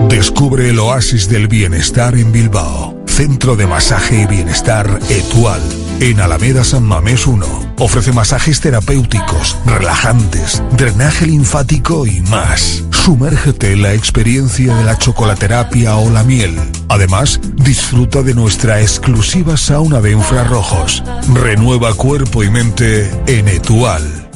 [0.10, 2.98] Descubre el oasis del bienestar en Bilbao.
[3.06, 5.62] Centro de Masaje y Bienestar Etual.
[6.00, 7.76] En Alameda San Mamés 1.
[7.78, 12.84] Ofrece masajes terapéuticos, relajantes, drenaje linfático y más.
[12.92, 16.56] Sumérgete en la experiencia de la chocolaterapia o la miel.
[16.88, 21.04] Además, disfruta de nuestra exclusiva sauna de infrarrojos.
[21.34, 24.29] Renueva cuerpo y mente en Etual.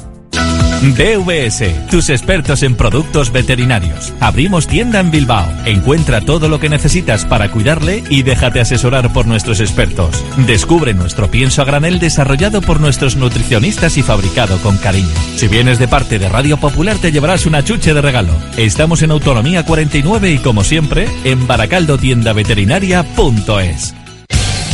[0.92, 4.12] DVS, tus expertos en productos veterinarios.
[4.20, 5.48] Abrimos tienda en Bilbao.
[5.66, 10.22] Encuentra todo lo que necesitas para cuidarle y déjate asesorar por nuestros expertos.
[10.46, 15.08] Descubre nuestro pienso a granel desarrollado por nuestros nutricionistas y fabricado con cariño.
[15.38, 18.34] Si vienes de parte de Radio Popular te llevarás una chuche de regalo.
[18.58, 24.03] Estamos en Autonomía 49 y como siempre en baracaldotiendaveterinaria.es.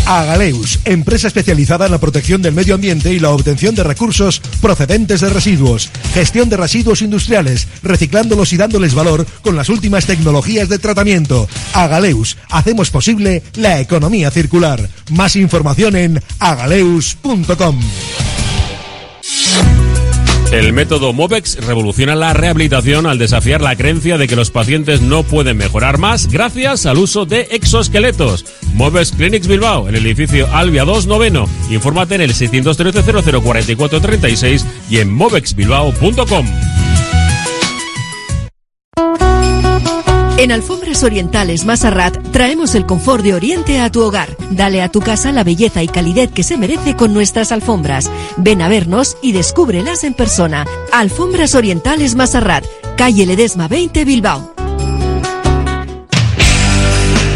[0.10, 5.22] Agaleus, empresa especializada en la protección del medio ambiente y la obtención de recursos procedentes
[5.22, 10.80] de residuos, gestión de residuos industriales, reciclándolos y dándoles valor con las últimas tecnologías de
[10.80, 11.48] tratamiento.
[11.73, 14.90] Agaleus, hacemos posible la economía circular.
[15.11, 17.80] Más información en agaleus.com.
[20.51, 25.21] El método MOVEX revoluciona la rehabilitación al desafiar la creencia de que los pacientes no
[25.21, 28.45] pueden mejorar más gracias al uso de exoesqueletos.
[28.73, 31.47] MOVEX Clinics Bilbao, en el edificio Albia 2 Noveno.
[31.69, 36.47] Infórmate en el 613 004436 y en movexbilbao.com.
[40.39, 44.37] En Alfombras Orientales Masarrat traemos el confort de Oriente a tu hogar.
[44.51, 48.09] Dale a tu casa la belleza y calidez que se merece con nuestras alfombras.
[48.37, 50.65] Ven a vernos y descúbrelas en persona.
[50.93, 52.63] Alfombras Orientales Masarrat,
[52.95, 54.59] calle Ledesma 20 Bilbao.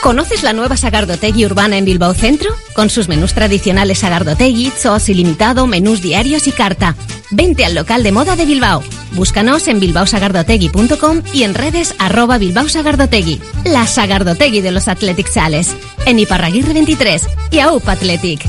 [0.09, 2.49] ¿Conoces la nueva Sagardotegui urbana en Bilbao Centro?
[2.73, 6.97] Con sus menús tradicionales Sagardotegui, Sos ilimitado, menús diarios y carta.
[7.31, 8.83] Vente al local de moda de Bilbao.
[9.13, 13.39] Búscanos en bilbaosagardotegui.com y en redes arroba Bilbao Sagardotegui.
[13.65, 15.77] La Sagardotegui de los Athletic Sales.
[16.07, 18.47] En Iparraguirre 23 y AUP Athletic.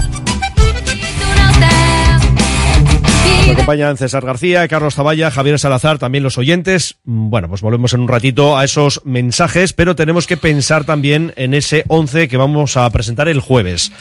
[3.37, 6.95] Nos acompañan César García, Carlos Zavalla, Javier Salazar, también los oyentes.
[7.05, 11.33] Mm, Bueno, pues volvemos en un ratito a esos mensajes, pero tenemos que pensar también
[11.35, 13.91] en ese 11 que vamos a presentar el jueves.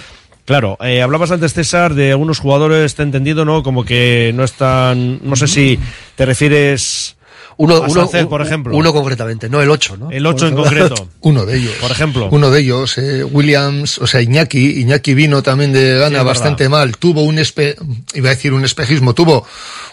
[0.44, 3.62] Claro, eh, hablabas antes, César, de algunos jugadores, te he entendido, ¿no?
[3.62, 5.78] Como que no están, no sé si
[6.16, 7.18] te refieres
[7.59, 8.76] Uno, uno, un- por ejemplo.
[8.76, 10.10] uno concretamente, no el 8, ¿no?
[10.12, 11.09] El 8 en concreto.
[11.22, 11.72] Uno de ellos.
[11.80, 12.28] Por ejemplo.
[12.30, 16.78] Uno de ellos, eh, Williams, o sea, Iñaki, Iñaki vino también de gana bastante verdad.
[16.78, 16.97] mal.
[16.97, 17.74] Tuvo un espe,
[18.14, 19.44] iba a decir un espejismo, tuvo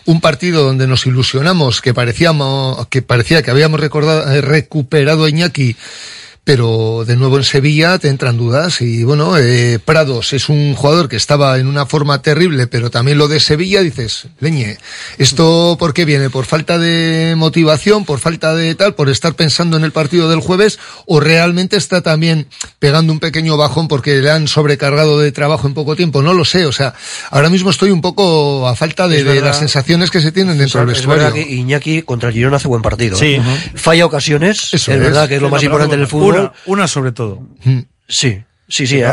[0.05, 5.29] un partido donde nos ilusionamos, que parecíamos, que parecía que habíamos recordado, eh, recuperado a
[5.29, 5.75] Iñaki,
[6.45, 11.09] pero de nuevo en Sevilla te entran dudas y bueno, eh, Prados es un jugador
[11.09, 14.77] que estaba en una forma terrible, pero también lo de Sevilla dices, leñe,
[15.17, 16.29] ¿esto por qué viene?
[16.29, 18.05] ¿Por falta de motivación?
[18.05, 18.93] ¿Por falta de tal?
[18.93, 20.77] ¿Por estar pensando en el partido del jueves?
[21.07, 22.47] ¿O realmente está también
[22.77, 26.21] pegando un pequeño bajón porque le han sobrecargado de trabajo en poco tiempo?
[26.21, 26.93] No lo sé, o sea,
[27.31, 30.81] ahora mismo estoy un poco a falta de, Es las sensaciones que se tienen dentro
[30.81, 31.23] del Es vestuario.
[31.23, 33.17] verdad que Iñaki contra el Girona hace buen partido.
[33.17, 33.33] Sí.
[33.33, 33.39] ¿eh?
[33.39, 33.49] Ujú.
[33.77, 34.99] Falla ocasiones, Eso es es.
[34.99, 36.34] verdad que es lo Sí, más importante en el fútbol.
[36.41, 37.41] Una, una sobre todo.
[38.07, 38.43] Sí.
[38.67, 39.05] Sí, sí, el,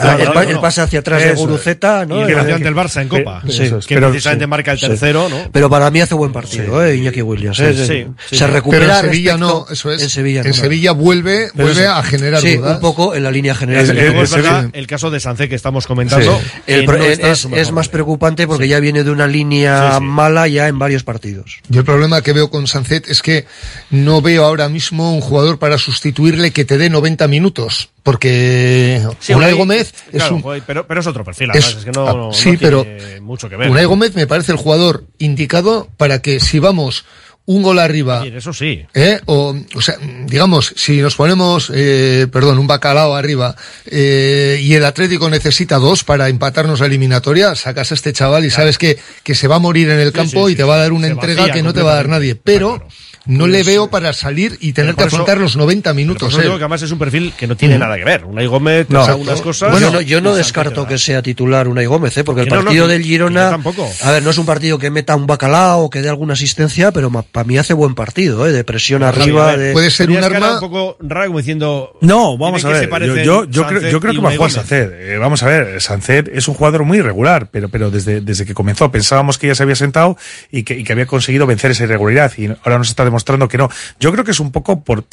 [0.48, 2.20] el, pase hacia atrás de Guruceta, ¿no?
[2.20, 5.28] Y el que ante el Barça en Copa, sí, que pero, precisamente marca el tercero,
[5.28, 5.50] ¿no?
[5.52, 6.96] Pero para mí hace buen partido, ¿eh?
[6.96, 7.60] Iñaki Williams.
[7.60, 8.08] ¿eh?
[8.30, 8.86] Se recupera.
[8.86, 10.02] Pero en Sevilla no, eso es.
[10.02, 12.76] En Sevilla, en Sevilla vuelve, vuelve a generar sí, dudas.
[12.76, 13.90] un poco en la línea general.
[13.90, 16.40] El, el, el, el caso de Sancé que estamos comentando.
[16.66, 20.78] El, no es, es, más preocupante porque ya viene de una línea mala ya en
[20.78, 21.58] varios partidos.
[21.68, 23.44] Yo el problema que veo con Sancet es que
[23.90, 29.32] no veo ahora mismo un jugador para sustituirle que te dé 90 minutos porque sí,
[29.32, 32.14] Unai Gómez es claro, un, pero, pero, es otro perfil, es, es que no, ah,
[32.14, 33.70] no, sí, no pero tiene mucho que ver.
[33.70, 37.04] Unai Gómez me parece el jugador indicado para que si vamos
[37.44, 39.20] un gol arriba, eso sí, ¿eh?
[39.26, 39.96] o, o sea,
[40.26, 43.56] digamos, si nos ponemos, eh, perdón, un bacalao arriba
[43.86, 48.48] eh, y el Atlético necesita dos para empatarnos la eliminatoria, sacas a este chaval y
[48.48, 48.62] claro.
[48.62, 50.78] sabes que, que se va a morir en el sí, campo y te va a
[50.78, 52.88] dar una entrega que no te va a dar nadie, pero claro
[53.26, 56.32] no le veo para salir y tener que afrontar los 90 minutos.
[56.32, 57.80] Yo digo que además es un perfil que no tiene mm.
[57.80, 58.24] nada que ver.
[58.24, 59.06] Unai Gómez no,
[59.42, 59.70] cosas.
[59.70, 62.24] Bueno, yo no, yo no descarto que sea titular Unai Gómez, ¿eh?
[62.24, 63.58] porque el partido del Girona.
[64.02, 66.92] A ver, no es un partido que meta un bacalao o que dé alguna asistencia,
[66.92, 68.52] pero para mí hace buen partido, ¿eh?
[68.52, 69.56] de presión arriba.
[69.56, 69.72] De...
[69.72, 70.54] Puede ser un arma.
[70.54, 71.96] un poco raro como diciendo.
[72.00, 72.90] No, vamos a ver.
[73.06, 74.90] Yo, yo, yo creo, yo creo que va a jugar Sanced.
[74.92, 78.54] Eh, vamos a ver, Sanced es un jugador muy irregular, pero, pero desde, desde que
[78.54, 80.16] comenzó pensábamos que ya se había sentado
[80.50, 82.32] y que, y que había conseguido vencer esa irregularidad.
[82.36, 83.68] Y ahora nos está demostrando que no.
[84.00, 85.04] Yo creo que es un poco por,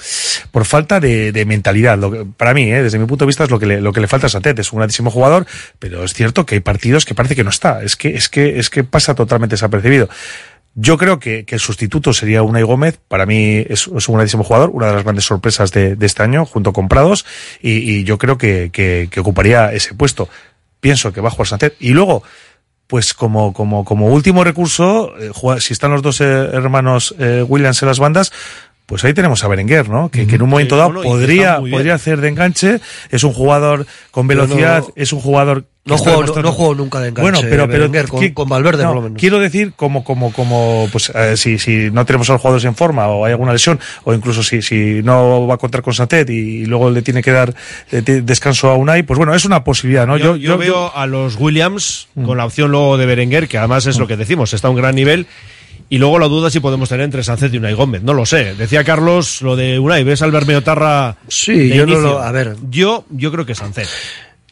[0.52, 1.98] por falta de, mentalidad.
[1.98, 2.82] Lo que, para mí, ¿eh?
[2.82, 4.58] desde mi punto de vista, es lo que le, lo que le falta a Satet.
[4.60, 5.46] Es un grandísimo jugador,
[5.78, 7.84] pero es cierto que hay partidos que parece que no está.
[7.84, 10.10] Es que, es que, es que pasa totalmente desapercibido.
[10.76, 13.00] Yo creo que, el sustituto sería Unai Gómez.
[13.08, 16.72] Para mí es, un grandísimo jugador, una de las grandes sorpresas de, este año, junto
[16.72, 17.26] con Prados,
[17.62, 20.30] y, y yo creo que, que, que, ocuparía ese puesto.
[20.80, 21.76] Pienso que va a jugar Santet.
[21.80, 22.24] Y luego,
[22.90, 27.84] pues como, como, como último recurso, eh, si están los dos eh, hermanos eh, Williams
[27.84, 28.34] en las bandas,
[28.90, 30.10] pues ahí tenemos a Berenguer, ¿no?
[30.10, 34.28] Que, que en un momento dado podría, podría hacer de enganche, es un jugador con
[34.28, 37.32] velocidad, no, es un jugador no juego, no, no, juego nunca de enganche.
[37.32, 39.20] Bueno, pero, pero Berenguer, con, ¿qué, con, Valverde no, por lo menos.
[39.20, 42.74] Quiero decir, como, como, como, pues, eh, si, si no tenemos a los jugadores en
[42.74, 46.28] forma o hay alguna lesión, o incluso si, si no va a contar con Santet
[46.32, 47.54] y, luego le tiene que dar
[47.92, 50.18] eh, descanso a Unai, pues bueno, es una posibilidad, ¿no?
[50.18, 50.98] Yo, yo, yo veo yo...
[50.98, 52.26] a los Williams mm.
[52.26, 54.00] con la opción luego de Berenguer, que además es mm.
[54.00, 55.28] lo que decimos, está a un gran nivel
[55.90, 58.04] y luego la duda si podemos tener entre Sánchez y Unai Gómez.
[58.04, 58.54] No lo sé.
[58.56, 60.04] Decía Carlos lo de Unai.
[60.04, 61.18] ¿Ves al Bermeo Tarra?
[61.28, 62.02] Sí, yo inicio?
[62.02, 62.20] no lo.
[62.20, 62.56] A ver.
[62.70, 63.90] Yo, yo creo que Sánchez.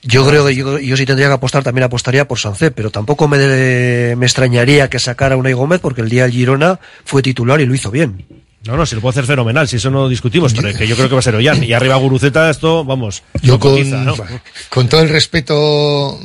[0.01, 3.27] Yo creo que yo, yo, si tendría que apostar también apostaría por Sánchez, pero tampoco
[3.27, 7.21] me, de, me extrañaría que sacara a Unai Gómez porque el día del Girona fue
[7.21, 8.25] titular y lo hizo bien.
[8.65, 11.07] No, no, si lo puede hacer fenomenal, si eso no discutimos, pero que yo creo
[11.07, 11.63] que va a ser Ollán.
[11.63, 13.23] Y arriba Guruceta, esto, vamos.
[13.41, 14.15] Yo con, cotiza, ¿no?
[14.69, 16.19] con todo el respeto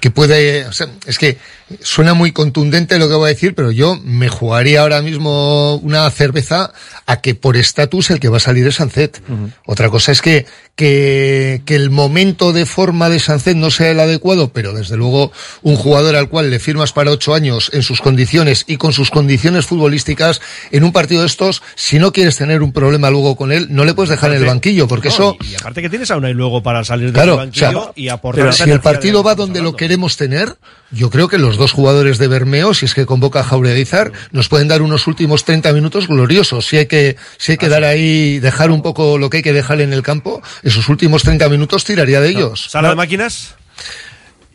[0.00, 1.38] que puede, o sea, es que
[1.80, 6.10] suena muy contundente lo que voy a decir, pero yo me jugaría ahora mismo una
[6.10, 6.72] cerveza
[7.06, 9.20] a que por estatus el que va a salir es Sancet.
[9.28, 9.52] Uh -huh.
[9.66, 10.46] Otra cosa es que,
[10.76, 15.32] que, que, el momento de forma de Sancet no sea el adecuado, pero desde luego
[15.62, 19.10] un jugador al cual le firmas para ocho años en sus condiciones y con sus
[19.10, 20.40] condiciones futbolísticas
[20.70, 23.84] en un partido de estos, si no quieres tener un problema luego con él, no
[23.84, 25.36] le puedes dejar en el banquillo, porque no, eso...
[25.40, 27.82] Y, y, aparte que tienes a una y luego para salir claro, del banquillo o
[27.84, 28.44] sea, y aportar...
[28.44, 30.56] Pero si el partido va donde lo queremos tener,
[30.90, 34.48] yo creo que los dos jugadores de Bermeo, si es que convoca a Jaureguizar, nos
[34.48, 36.66] pueden dar unos últimos 30 minutos gloriosos.
[36.66, 39.52] Si hay que, si hay que dar ahí, dejar un poco lo que hay que
[39.52, 42.68] dejar en el campo, esos últimos 30 minutos tiraría de ellos.
[42.70, 43.57] ¿Sala de máquinas?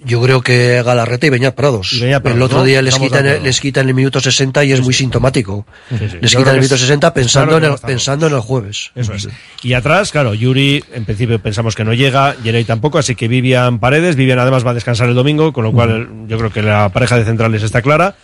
[0.05, 1.93] Yo creo que Galarreta y Beñat Prados.
[1.93, 2.63] Y Beñat Prados el otro ¿no?
[2.65, 5.65] día les quitan, les quitan el minuto 60 y es sí, muy sintomático.
[5.89, 6.17] Sí.
[6.21, 8.91] Les quitan el minuto 60 pensando, claro en el, pensando en el jueves.
[8.95, 9.29] Eso es.
[9.61, 13.79] Y atrás, claro, Yuri, en principio pensamos que no llega, Yerey tampoco, así que Vivian
[13.79, 14.15] Paredes.
[14.15, 17.17] Vivian además va a descansar el domingo, con lo cual yo creo que la pareja
[17.17, 18.15] de centrales está clara.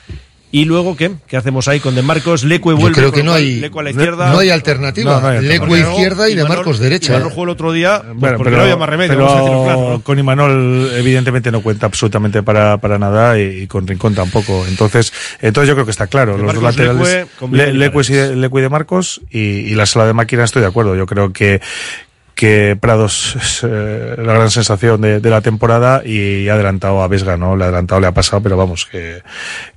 [0.52, 1.12] ¿Y luego qué?
[1.28, 2.44] ¿Qué hacemos ahí con De Marcos?
[2.44, 2.90] Lecue vuelve.
[2.90, 4.32] Yo creo que no hay, a la izquierda.
[4.32, 5.14] No hay alternativa.
[5.14, 7.14] No, no hay izquierda y, y De Marcos derecha.
[7.14, 9.14] Imanol jugó el otro día pues bueno, porque pero, no había más remedio.
[9.14, 10.02] Pero vamos a decirlo claro, ¿no?
[10.02, 14.66] con Imanol evidentemente no cuenta absolutamente para, para nada y, y, con Rincón tampoco.
[14.68, 16.32] Entonces, entonces yo creo que está claro.
[16.34, 20.14] De Los Marcos, dos laterales, Lecue, Lecue, y, De Marcos y, y la sala de
[20.14, 20.96] máquina estoy de acuerdo.
[20.96, 21.62] Yo creo que
[22.40, 27.36] que Prados es eh, la gran sensación de, la temporada y ha adelantado a Vesga,
[27.36, 27.58] ¿no?
[27.58, 29.22] Le ha adelantado, le ha pasado, pero vamos, que,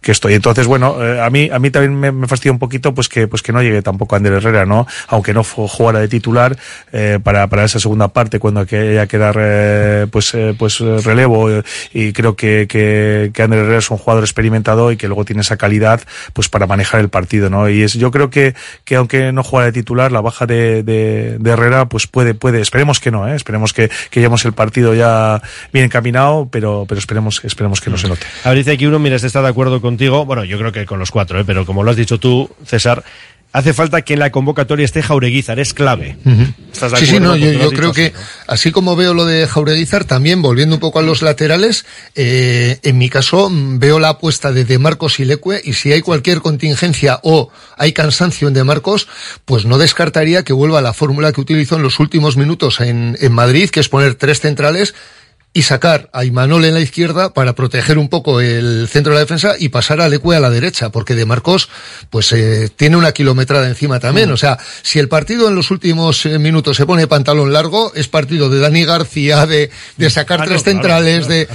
[0.01, 0.35] que estoy.
[0.35, 3.27] Entonces, bueno, eh, a mí, a mí también me, me, fastidia un poquito, pues que,
[3.27, 4.87] pues que no llegue tampoco Ander Herrera, ¿no?
[5.09, 6.57] Aunque no jugara de titular,
[6.93, 11.49] eh, para, para esa segunda parte, cuando haya que dar, eh, pues, pues relevo,
[11.93, 15.43] y creo que, que, que Ander Herrera es un jugador experimentado y que luego tiene
[15.43, 16.01] esa calidad,
[16.33, 17.69] pues para manejar el partido, ¿no?
[17.69, 21.39] Y es, yo creo que, que aunque no jugara de titular, la baja de, de,
[21.41, 23.35] de Herrera, pues puede, puede puede, esperemos que no, ¿eh?
[23.35, 25.41] esperemos que, que llevemos el partido ya
[25.73, 28.27] bien encaminado, pero, pero esperemos, esperemos que no se note.
[28.45, 30.85] A ver, dice aquí uno, mira, este está de acuerdo contigo, bueno, yo creo que
[30.85, 31.45] con los cuatro, ¿eh?
[31.47, 33.03] pero como lo has dicho tú, César,
[33.53, 36.17] hace falta que en la convocatoria esté Jaureguizar, es clave.
[36.97, 38.13] sí, sí, no, yo, creo que
[38.47, 41.85] así como veo lo de Jaureguizar, también volviendo un poco a los laterales,
[42.15, 45.93] eh, en mi caso mm, veo la apuesta de De Marcos y Leque y si
[45.93, 49.09] hay cualquier contingencia o hay cansancio en De Marcos,
[49.45, 53.17] pues no descartaría que vuelva a la fórmula que utilizó en los últimos minutos en,
[53.21, 54.95] en Madrid, que es poner tres centrales
[55.55, 59.21] y sacar a Imanol en la izquierda para proteger un poco el centro de la
[59.21, 61.69] defensa y pasar a Leque a la derecha, porque De Marcos
[62.09, 64.31] pues eh, tiene una kilometrada encima también.
[64.31, 64.33] Mm.
[64.33, 68.09] O sea, si el partido en los últimos eh, minutos se pone pantalón largo, es
[68.09, 71.49] partido de Dani García, de, de sacar tres centrales, de,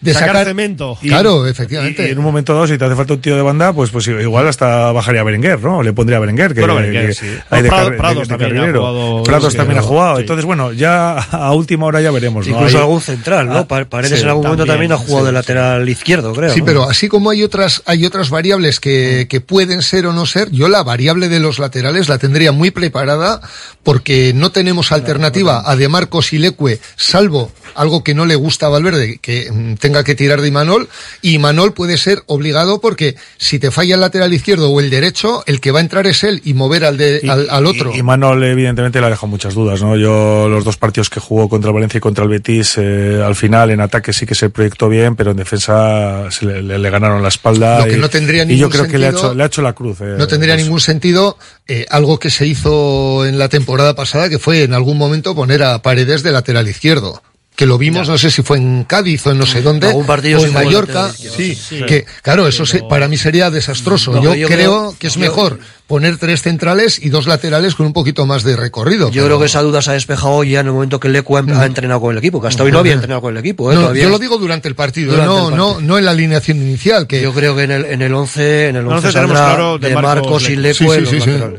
[0.00, 0.96] de, sacar, cemento.
[1.02, 2.08] Claro, efectivamente.
[2.08, 4.06] Y, en un momento dado, si te hace falta un tío de banda, pues pues
[4.08, 5.82] igual hasta bajaría a Berenguer, ¿no?
[5.82, 6.54] Le pondría a Berenguer.
[6.54, 7.26] Que, Berenguer, sí.
[7.50, 10.20] hay de, Prados, también ha jugado, Prados también ha jugado.
[10.20, 12.46] Entonces, bueno, ya a última hora ya veremos.
[12.46, 13.66] Incluso algún central, ¿no?
[13.68, 16.52] Ah, Paredes en algún momento también ha jugado de lateral izquierdo, creo.
[16.52, 20.26] Sí, pero así como hay otras, hay otras variables que, que pueden ser o no
[20.26, 23.40] ser, yo la variable de los laterales la tendría muy preparada
[23.82, 28.66] porque no tenemos alternativa a De Marcos y Leque, salvo algo que no le gusta
[28.66, 30.88] a Valverde, que mm, tenga que tirar de Imanol,
[31.22, 35.42] y Imanol puede ser obligado porque si te falla el lateral izquierdo o el derecho,
[35.46, 37.92] el que va a entrar es él y mover al, de, al, otro.
[37.94, 39.96] Y, Imanol evidentemente le ha dejado muchas dudas, ¿no?
[39.96, 43.70] Yo los dos partidos que jugó contra Valencia y contra el Betis, eh, al final
[43.70, 47.80] en ataque sí que se proyectó bien, pero en defensa se le, ganaron la espalda.
[47.80, 49.72] Lo que no tendría y yo creo que le ha hecho, le ha hecho la
[49.72, 50.00] cruz.
[50.00, 54.38] Eh, no tendría ningún sentido eh, algo que se hizo en la temporada pasada, que
[54.38, 57.22] fue en algún momento poner a Paredes de lateral izquierdo
[57.56, 60.40] que lo vimos, no sé si fue en Cádiz o en no sé dónde, partido
[60.40, 64.22] o en Mallorca, sí, que claro, eso para mí sería desastroso.
[64.22, 68.42] yo, creo, que es mejor poner tres centrales y dos laterales con un poquito más
[68.42, 69.10] de recorrido.
[69.10, 71.42] Yo creo que esa duda se ha despejado ya en el momento que Lecu ha,
[71.42, 71.62] mm.
[71.62, 73.72] entrenado con el equipo, que hasta hoy no había entrenado con el equipo.
[73.72, 74.00] ¿eh?
[74.00, 77.06] yo lo digo durante el partido, no, no, no en la alineación inicial.
[77.06, 77.22] Que...
[77.22, 80.56] Yo creo que en el, en el 11, en el 11 claro de, Marcos, y
[80.56, 80.86] Lecu.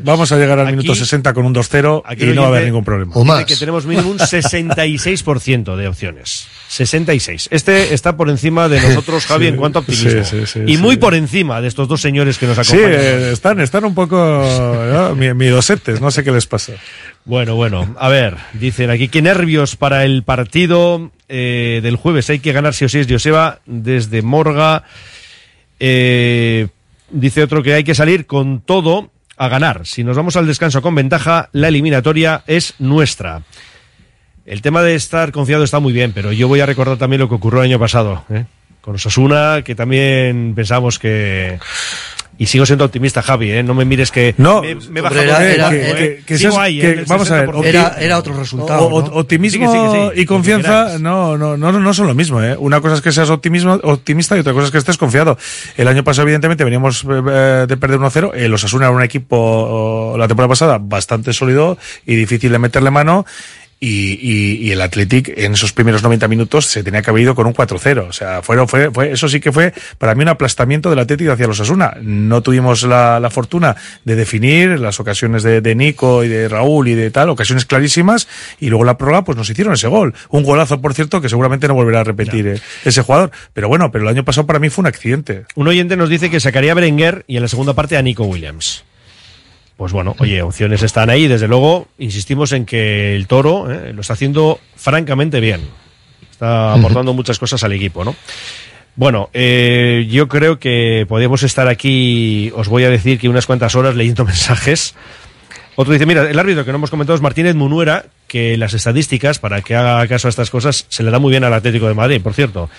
[0.04, 2.84] Vamos a llegar al minuto 60 con un 2-0 y no va a haber ningún
[2.84, 3.14] problema.
[3.16, 3.46] O más.
[3.46, 6.48] que tenemos mínimo un 66% de opciones.
[6.68, 7.48] 66.
[7.52, 10.22] Este está por encima de nosotros, Javi, en cuanto a optimismo.
[10.66, 13.00] y muy por encima de estos dos señores que nos acompañan.
[13.00, 15.16] Sí, están, están un poco ¿no?
[15.16, 16.74] miedosetes, no sé qué les pasa.
[17.26, 22.30] Bueno, bueno, a ver, dicen aquí, qué nervios para el partido eh, del jueves.
[22.30, 24.84] Hay que ganar si o sí es Joseba desde Morga.
[25.80, 26.68] Eh,
[27.10, 29.86] dice otro que hay que salir con todo a ganar.
[29.86, 33.44] Si nos vamos al descanso con ventaja, la eliminatoria es nuestra.
[34.48, 37.28] El tema de estar confiado está muy bien, pero yo voy a recordar también lo
[37.28, 38.46] que ocurrió el año pasado, ¿eh?
[38.80, 41.60] con Osasuna, que también pensamos que
[42.38, 43.64] y sigo siendo optimista, Javi, ¿eh?
[43.64, 47.04] No me mires que no, me, me era, que, ¿eh?
[47.08, 48.86] vamos a ver, era, era, otro resultado.
[48.86, 52.56] Optimismo y confianza no, no, no, no son lo mismo, ¿eh?
[52.58, 55.38] Una cosa es que seas optimismo, optimista y otra cosa es que estés confiado.
[55.76, 58.32] El año pasado, evidentemente, veníamos eh, de perder 1-0.
[58.36, 63.26] El Osasuna era un equipo la temporada pasada bastante sólido y difícil de meterle mano
[63.80, 67.36] y, y, y, el Athletic en esos primeros 90 minutos se tenía que haber ido
[67.36, 68.08] con un 4-0.
[68.10, 71.30] O sea, fueron, fue, fue, eso sí que fue para mí un aplastamiento del Athletic
[71.30, 71.96] hacia los Asuna.
[72.02, 76.88] No tuvimos la, la fortuna de definir las ocasiones de, de, Nico y de Raúl
[76.88, 78.28] y de tal, ocasiones clarísimas,
[78.60, 80.16] y luego la prórroga pues nos hicieron ese gol.
[80.30, 83.32] Un golazo, por cierto, que seguramente no volverá a repetir eh, ese jugador.
[83.54, 85.46] Pero bueno, pero el año pasado para mí fue un accidente.
[85.56, 88.24] Un oyente nos dice que sacaría a Berenguer y en la segunda parte a Nico
[88.24, 88.84] Williams
[89.78, 91.28] pues bueno, oye, opciones están ahí.
[91.28, 95.62] Desde luego, insistimos en que el toro eh, lo está haciendo francamente bien.
[96.32, 98.16] Está aportando muchas cosas al equipo, ¿no?
[98.96, 103.76] Bueno, eh, yo creo que podemos estar aquí, os voy a decir que unas cuantas
[103.76, 104.96] horas leyendo mensajes.
[105.76, 109.38] Otro dice, mira, el árbitro que no hemos comentado es Martínez Munuera, que las estadísticas,
[109.38, 111.94] para que haga caso a estas cosas, se le da muy bien al Atlético de
[111.94, 112.72] Madrid, por cierto.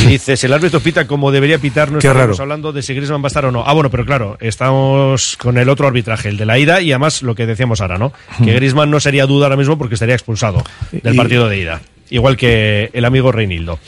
[0.00, 3.26] Y dices, el árbitro pita como debería pitar, no estamos hablando de si Griezmann va
[3.26, 3.64] a estar o no.
[3.66, 7.22] Ah, bueno, pero claro, estamos con el otro arbitraje, el de la ida, y además
[7.22, 8.12] lo que decíamos ahora, ¿no?
[8.44, 11.80] Que Griezmann no sería duda ahora mismo porque estaría expulsado del partido de ida.
[12.10, 13.78] Igual que el amigo Reinildo.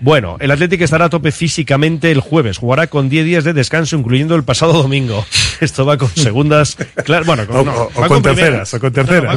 [0.00, 2.58] Bueno, el Atlético estará a tope físicamente el jueves.
[2.58, 5.24] Jugará con 10 días de descanso, incluyendo el pasado domingo.
[5.60, 6.76] Esto va con segundas.
[7.04, 9.36] Claro, bueno, con, o, con, terceras, o con terceras.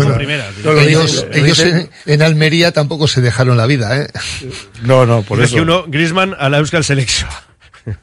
[0.86, 1.26] ellos,
[2.06, 4.08] en, Almería tampoco se dejaron la vida, ¿eh?
[4.84, 5.56] No, no, por eso.
[5.56, 7.30] Que uno, Grisman a la Euskal Selección.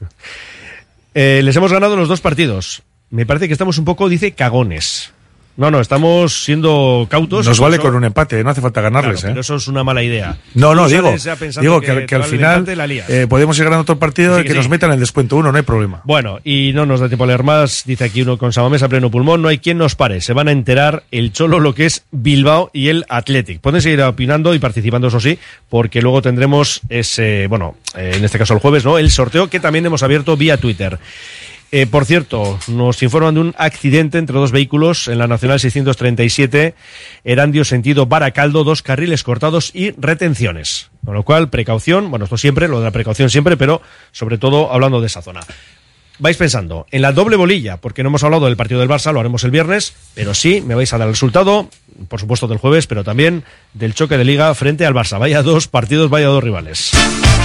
[1.14, 2.82] eh, les hemos ganado los dos partidos.
[3.10, 5.12] Me parece que estamos un poco, dice, cagones.
[5.58, 7.44] No, no, estamos siendo cautos.
[7.44, 9.22] Nos vale con un empate, no hace falta ganarles.
[9.22, 9.40] Pero ¿eh?
[9.40, 10.38] eso es una mala idea.
[10.54, 11.12] No, no, digo,
[11.60, 12.64] digo que, al final
[13.08, 15.64] eh, podemos ir ganando otro partido y que, nos metan el descuento uno, no hay
[15.64, 16.00] problema.
[16.04, 18.88] Bueno, y no nos da tiempo a leer más, dice aquí uno con Samamés a
[18.88, 21.86] pleno pulmón, no hay quien nos pare, se van a enterar el Cholo lo que
[21.86, 23.60] es Bilbao y el Athletic.
[23.60, 28.38] Pueden seguir opinando y participando, eso sí, porque luego tendremos ese, bueno, eh, en este
[28.38, 28.96] caso el jueves, ¿no?
[28.96, 31.00] El sorteo que también hemos abierto vía Twitter.
[31.70, 36.74] Eh, por cierto, nos informan de un accidente entre dos vehículos en la Nacional 637,
[37.24, 40.90] Erandio sentido Baracaldo, dos carriles cortados y retenciones.
[41.04, 43.82] Con lo cual, precaución, bueno, esto siempre, lo de la precaución siempre, pero
[44.12, 45.40] sobre todo hablando de esa zona.
[46.20, 49.20] Vais pensando en la doble bolilla, porque no hemos hablado del partido del Barça, lo
[49.20, 51.68] haremos el viernes, pero sí me vais a dar el resultado,
[52.08, 55.20] por supuesto del jueves, pero también del choque de liga frente al Barça.
[55.20, 56.92] Vaya dos partidos, vaya dos rivales.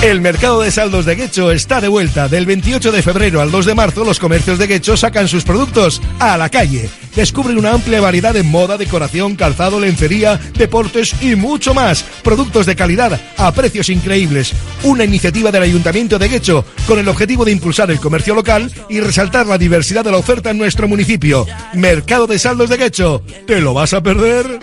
[0.04, 2.28] El mercado de saldos de Guecho está de vuelta.
[2.28, 6.02] Del 28 de febrero al 2 de marzo, los comercios de Guecho sacan sus productos
[6.20, 6.90] a la calle.
[7.16, 12.04] Descubren una amplia variedad de moda, decoración, calzado, lencería, deportes y mucho más.
[12.22, 14.52] Productos de calidad a precios increíbles.
[14.84, 19.00] Una iniciativa del Ayuntamiento de Guecho con el objetivo de impulsar el comercio local y
[19.00, 21.48] resaltar la diversidad de la oferta en nuestro municipio.
[21.76, 23.24] Mercado de saldos de Guecho.
[23.48, 24.60] ¿Te lo vas a perder?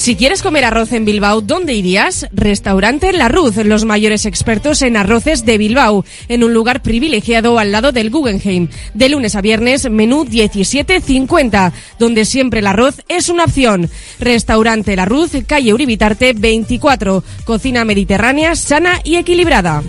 [0.00, 2.26] Si quieres comer arroz en Bilbao, ¿dónde irías?
[2.32, 7.70] Restaurante La Ruz, los mayores expertos en arroces de Bilbao, en un lugar privilegiado al
[7.70, 8.68] lado del Guggenheim.
[8.94, 13.90] De lunes a viernes, menú 17.50, donde siempre el arroz es una opción.
[14.18, 19.82] Restaurante La Ruz, calle Uribitarte 24, cocina mediterránea sana y equilibrada.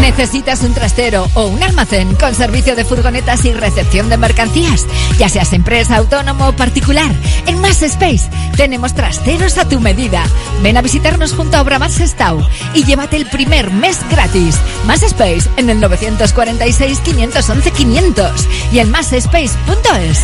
[0.00, 4.86] ¿Necesitas un trastero o un almacén con servicio de furgonetas y recepción de mercancías?
[5.18, 7.10] Ya seas empresa, autónomo o particular,
[7.46, 10.24] en Más Space tenemos trasteros a tu medida.
[10.62, 14.56] Ven a visitarnos junto a Obramar Sestao y llévate el primer mes gratis.
[14.86, 20.20] Más Space en el 946 511 500 y en másspace.es.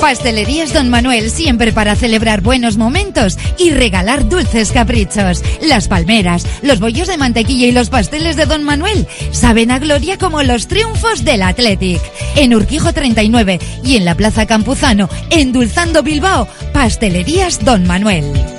[0.00, 5.42] Pastelerías Don Manuel siempre para celebrar buenos momentos y regalar dulces caprichos.
[5.60, 10.16] Las palmeras, los bollos de mantequilla y los pasteles de Don Manuel saben a gloria
[10.16, 12.00] como los triunfos del Athletic.
[12.36, 18.57] En Urquijo 39 y en la Plaza Campuzano, endulzando Bilbao, Pastelerías Don Manuel.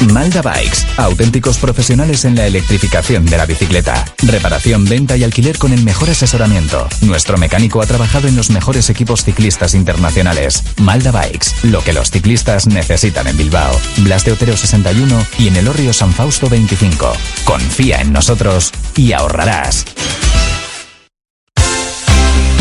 [0.00, 4.04] Malda Bikes, auténticos profesionales en la electrificación de la bicicleta.
[4.22, 6.88] Reparación, venta y alquiler con el mejor asesoramiento.
[7.02, 10.64] Nuestro mecánico ha trabajado en los mejores equipos ciclistas internacionales.
[10.78, 13.78] Malda Bikes, lo que los ciclistas necesitan en Bilbao.
[13.98, 17.12] Blas de Otero 61 y en el Orrio San Fausto 25.
[17.44, 19.84] Confía en nosotros y ahorrarás.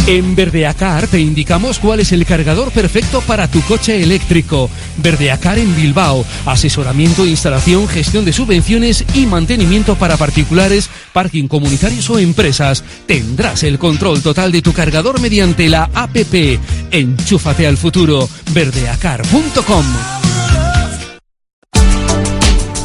[0.09, 4.67] En Verdeacar te indicamos cuál es el cargador perfecto para tu coche eléctrico.
[4.97, 6.25] Verdeacar en Bilbao.
[6.47, 12.83] Asesoramiento, instalación, gestión de subvenciones y mantenimiento para particulares, parking comunitarios o empresas.
[13.05, 16.59] Tendrás el control total de tu cargador mediante la APP.
[16.89, 18.27] Enchúfate al futuro.
[18.51, 20.18] Verdeacar.com.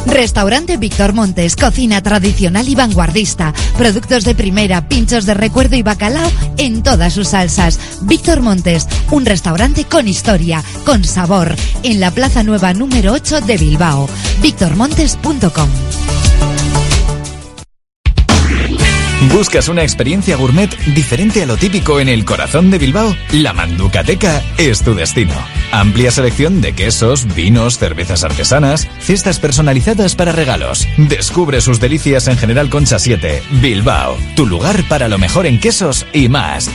[0.05, 6.31] Restaurante Víctor Montes, cocina tradicional y vanguardista, productos de primera, pinchos de recuerdo y bacalao
[6.57, 7.79] en todas sus salsas.
[8.01, 13.57] Víctor Montes, un restaurante con historia, con sabor, en la Plaza Nueva número 8 de
[13.57, 14.07] Bilbao.
[14.41, 16.14] victormontes.com
[19.35, 23.13] ¿Buscas una experiencia gourmet diferente a lo típico en el corazón de Bilbao?
[23.33, 25.33] La Manducateca es tu destino.
[25.73, 30.87] Amplia selección de quesos, vinos, cervezas artesanas, cestas personalizadas para regalos.
[30.95, 34.15] Descubre sus delicias en General Concha 7, Bilbao.
[34.37, 36.69] Tu lugar para lo mejor en quesos y más.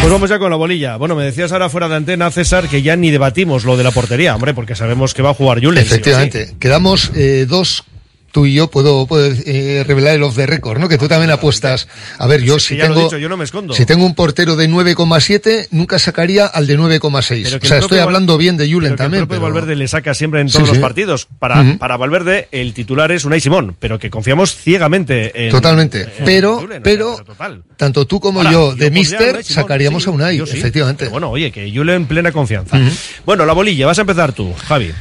[0.00, 0.96] Pues vamos ya con la bolilla.
[0.96, 3.92] Bueno, me decías ahora fuera de antena, César, que ya ni debatimos lo de la
[3.92, 5.84] portería, hombre, porque sabemos que va a jugar Julen.
[5.84, 5.94] sí o sí.
[5.94, 6.56] Efectivamente.
[6.58, 7.84] Quedamos eh, dos
[8.32, 10.88] tú y yo puedo, puedo eh, revelar el off the record, ¿no?
[10.88, 11.88] Que tú también apuestas.
[12.18, 13.74] A ver, yo si tengo, dicho, yo no me escondo.
[13.74, 17.42] si tengo un portero de 9,7, nunca sacaría al de 9,6.
[17.44, 19.22] Pero O que sea, el estoy hablando bien de Julen Pero que también.
[19.22, 20.80] El propio pero- Valverde le saca siempre en Sí, todos los sí.
[20.82, 21.26] partidos.
[21.38, 21.78] Para, Ujú.
[21.78, 25.50] para Valverde, el titular es Unai Simón, pero que confiamos ciegamente en.
[25.50, 26.02] Totalmente.
[26.02, 27.62] en pero, Julen, o sea, pero, total.
[27.76, 30.36] tanto tú como Ahora, yo, yo de a Mister, Unai Simón, sacaríamos sí, a Unai,
[30.36, 31.00] yo sí, efectivamente.
[31.06, 32.76] pero bueno, oye, que Julen plena confianza.
[32.78, 32.88] Ujú.
[33.26, 34.92] Bueno, la bolilla, vas a empezar tú, Javi.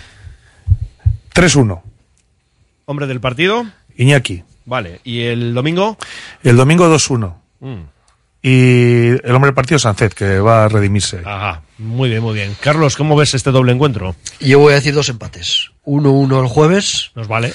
[1.34, 1.82] 3-1.
[2.90, 3.68] Hombre del partido.
[3.98, 4.42] Iñaki.
[4.66, 5.00] Vale.
[5.04, 5.96] ¿Y el domingo?
[6.42, 7.36] El domingo 2-1.
[7.60, 7.82] Mm.
[8.42, 11.22] Y el hombre del partido Sancet, que va a redimirse.
[11.24, 11.62] Ajá.
[11.78, 12.58] Muy bien, muy bien.
[12.60, 14.16] Carlos, ¿cómo ves este doble encuentro?
[14.40, 15.70] Yo voy a decir dos empates.
[15.86, 17.12] 1-1 el jueves.
[17.14, 17.54] Nos vale.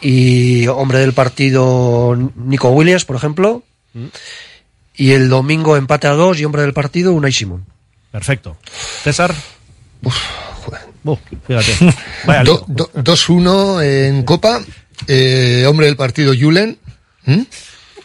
[0.00, 3.64] Y hombre del partido Nico Williams, por ejemplo.
[3.92, 4.06] Mm.
[4.94, 7.66] Y el domingo empate a dos y hombre del partido Unai Simón.
[8.12, 8.56] Perfecto.
[9.02, 9.34] César.
[10.02, 10.16] Uf,
[11.46, 11.94] fíjate.
[12.26, 12.64] Vaya lío.
[12.68, 14.60] Do- do- 2-1 en Copa.
[15.08, 16.78] Eh, hombre del partido Julen.
[17.26, 17.42] ¿Mm?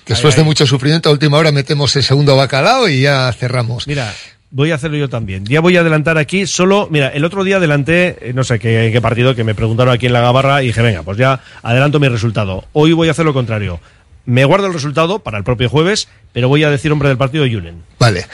[0.05, 3.85] Después Ahí, de mucho sufrimiento, a última hora metemos el segundo bacalao y ya cerramos.
[3.87, 4.11] Mira,
[4.49, 5.45] voy a hacerlo yo también.
[5.45, 6.87] Ya voy a adelantar aquí solo.
[6.89, 10.07] Mira, el otro día adelanté, eh, no sé qué, qué partido, que me preguntaron aquí
[10.07, 12.65] en la gabarra y dije, venga, pues ya adelanto mi resultado.
[12.73, 13.79] Hoy voy a hacer lo contrario.
[14.25, 17.45] Me guardo el resultado para el propio jueves, pero voy a decir hombre del partido
[17.45, 17.83] Julen.
[17.99, 18.25] Vale.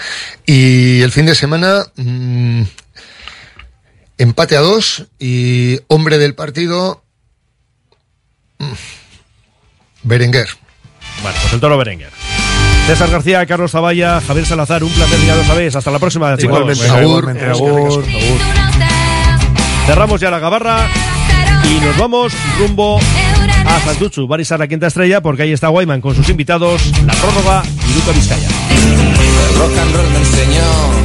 [0.46, 2.62] Y el fin de semana, mmm,
[4.18, 7.04] empate a dos y hombre del partido,
[8.60, 8.74] mmm,
[10.04, 10.48] Berenguer.
[11.22, 12.12] Bueno, pues el toro Berenguer.
[12.88, 15.76] César García, Carlos Zavalla, Javier Salazar, un placer, ya lo sabéis.
[15.76, 16.60] Hasta la próxima, chicos.
[16.60, 18.06] Igualmente, agur, agur, agur.
[19.88, 20.88] Cerramos ya la gabarra
[21.64, 26.16] y nos vamos rumbo a Santuchu, Barisar la quinta estrella, porque ahí está Guayman con
[26.16, 28.48] sus invitados, la prórroga y Luca Vizcaya.
[28.48, 31.05] El rock and roll me enseñó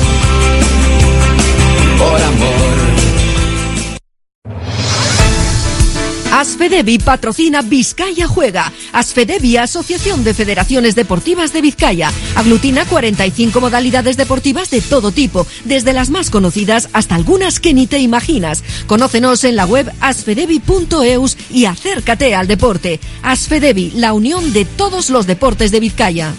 [6.31, 8.71] Asfedevi patrocina Vizcaya Juega.
[8.93, 12.11] Asfedevi, Asociación de Federaciones Deportivas de Vizcaya.
[12.35, 17.85] Aglutina 45 modalidades deportivas de todo tipo, desde las más conocidas hasta algunas que ni
[17.85, 18.63] te imaginas.
[18.87, 23.01] Conócenos en la web asfedevi.eus y acércate al deporte.
[23.23, 26.33] Asfedevi, la unión de todos los deportes de Vizcaya.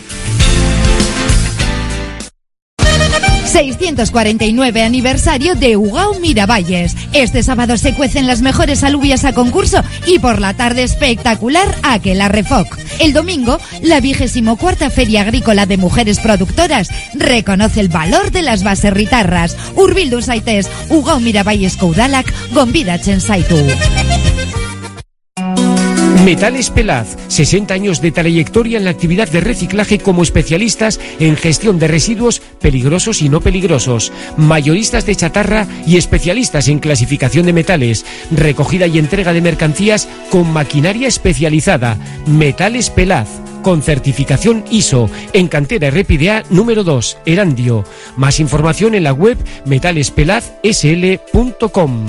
[3.52, 6.96] 649 aniversario de Ugao Miravalles.
[7.12, 12.28] Este sábado se cuecen las mejores alubias a concurso y por la tarde espectacular Aquela
[12.28, 12.78] Refoc.
[12.98, 18.64] El domingo, la vigésimo cuarta Feria Agrícola de Mujeres Productoras reconoce el valor de las
[18.64, 19.54] baserritarras.
[19.76, 23.58] Urbildu Saites, Ugao Miravalles Koudalak, Gombida Chensaitu.
[26.24, 31.80] Metales Pelaz, 60 años de trayectoria en la actividad de reciclaje como especialistas en gestión
[31.80, 38.06] de residuos peligrosos y no peligrosos, mayoristas de chatarra y especialistas en clasificación de metales,
[38.30, 41.98] recogida y entrega de mercancías con maquinaria especializada.
[42.26, 43.26] Metales Pelaz
[43.62, 47.84] con certificación ISO en cantera RPDA número 2, Erandio.
[48.16, 52.06] Más información en la web metalespelazsl.com.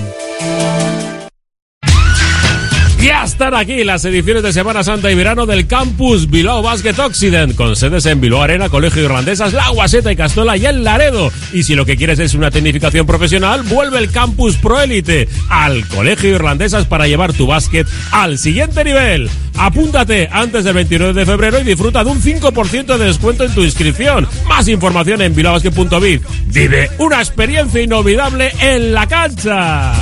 [3.04, 7.54] Ya están aquí las ediciones de Semana Santa y Verano del Campus Bilbao Basket Occident,
[7.54, 11.30] con sedes en Bilbao Arena, Colegio Irlandesas, La Guaseta y Castola y en Laredo.
[11.52, 15.86] Y si lo que quieres es una tecnificación profesional, vuelve el Campus Pro Elite al
[15.88, 19.28] Colegio Irlandesas para llevar tu básquet al siguiente nivel.
[19.58, 23.60] Apúntate antes del 29 de febrero y disfruta de un 5% de descuento en tu
[23.60, 24.26] inscripción.
[24.48, 26.22] Más información en bilbaobasket.biz.
[26.46, 29.92] Vive una experiencia inolvidable en la cancha.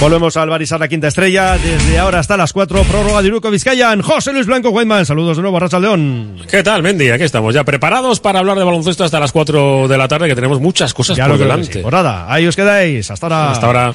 [0.00, 1.58] Volvemos al Barisar la quinta estrella.
[1.58, 4.00] Desde ahora hasta las 4, prórroga de Uruco Vizcayan.
[4.00, 6.36] José Luis Blanco Guayman, saludos de nuevo a Racha León.
[6.48, 7.10] ¿Qué tal, Mendy?
[7.10, 10.36] Aquí estamos ya preparados para hablar de baloncesto hasta las 4 de la tarde, que
[10.36, 11.72] tenemos muchas cosas Ya por delante.
[11.72, 11.78] sí.
[11.82, 13.10] Pues nada, ahí os quedáis.
[13.10, 13.50] Hasta ahora.
[13.50, 13.94] Hasta ahora.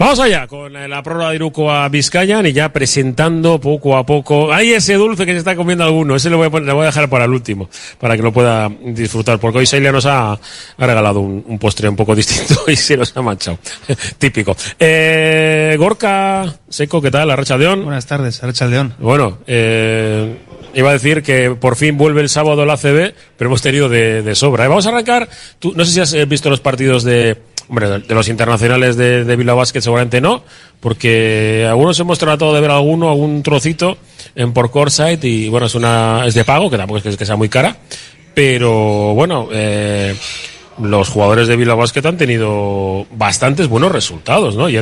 [0.00, 4.06] Vamos allá con eh, la prórroga de Iruko a Vizcayan y ya presentando poco a
[4.06, 4.50] poco.
[4.50, 6.84] Hay ese dulce que se está comiendo alguno, ese lo voy a, poner- lo voy
[6.84, 7.68] a dejar para el último,
[7.98, 10.38] para que lo pueda disfrutar, porque hoy Sailia nos ha, ha
[10.78, 13.58] regalado un, un postre un poco distinto y se nos ha manchado.
[14.18, 14.56] Típico.
[14.78, 17.30] Eh, Gorka Seco, ¿qué tal?
[17.30, 17.84] Arracha León.
[17.84, 18.94] Buenas tardes, Arracha León.
[19.00, 20.34] Bueno, eh,
[20.74, 24.34] iba a decir que por fin vuelve el sábado la ACB, pero hemos tenido de,
[24.34, 24.64] sobra.
[24.64, 25.28] Eh, Vamos a arrancar.
[25.58, 27.36] Tú, no sé si has eh, visto los partidos de,
[27.68, 30.42] hombre, de, los internacionales de, de Bilbao Basket, seguramente no,
[30.80, 33.96] porque algunos hemos tratado de ver alguno, algún trocito
[34.34, 37.36] en por Coreside y bueno, es una es de pago, que tampoco es que, sea
[37.36, 37.76] muy cara,
[38.34, 40.14] pero bueno, eh,
[40.82, 44.68] los jugadores de Bilbao Basket han tenido bastantes buenos resultados, ¿no?
[44.68, 44.76] Y,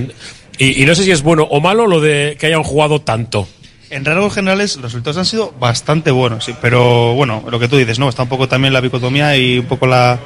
[0.58, 3.48] y- y no sé si es bueno o malo lo de que hayan jugado tanto.
[3.90, 7.76] En rasgos generales, los resultados han sido bastante buenos, sí, pero bueno, lo que tú
[7.78, 8.08] dices, ¿no?
[8.08, 10.18] Está un poco también la dicotomía y un poco la,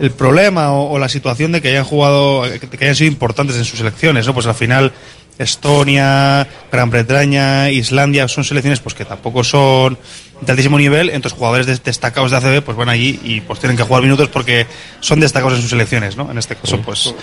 [0.00, 3.64] el problema o, o la situación de que hayan jugado, que hayan sido importantes en
[3.64, 4.34] sus selecciones, ¿no?
[4.34, 4.92] Pues al final,
[5.38, 9.96] Estonia, Gran Bretaña, Islandia, son selecciones pues que tampoco son
[10.40, 13.76] de altísimo nivel, entonces jugadores des- destacados de ACB pues van allí y pues tienen
[13.76, 14.66] que jugar minutos porque
[15.00, 16.30] son destacados en sus selecciones, ¿no?
[16.30, 17.14] En este caso, pues,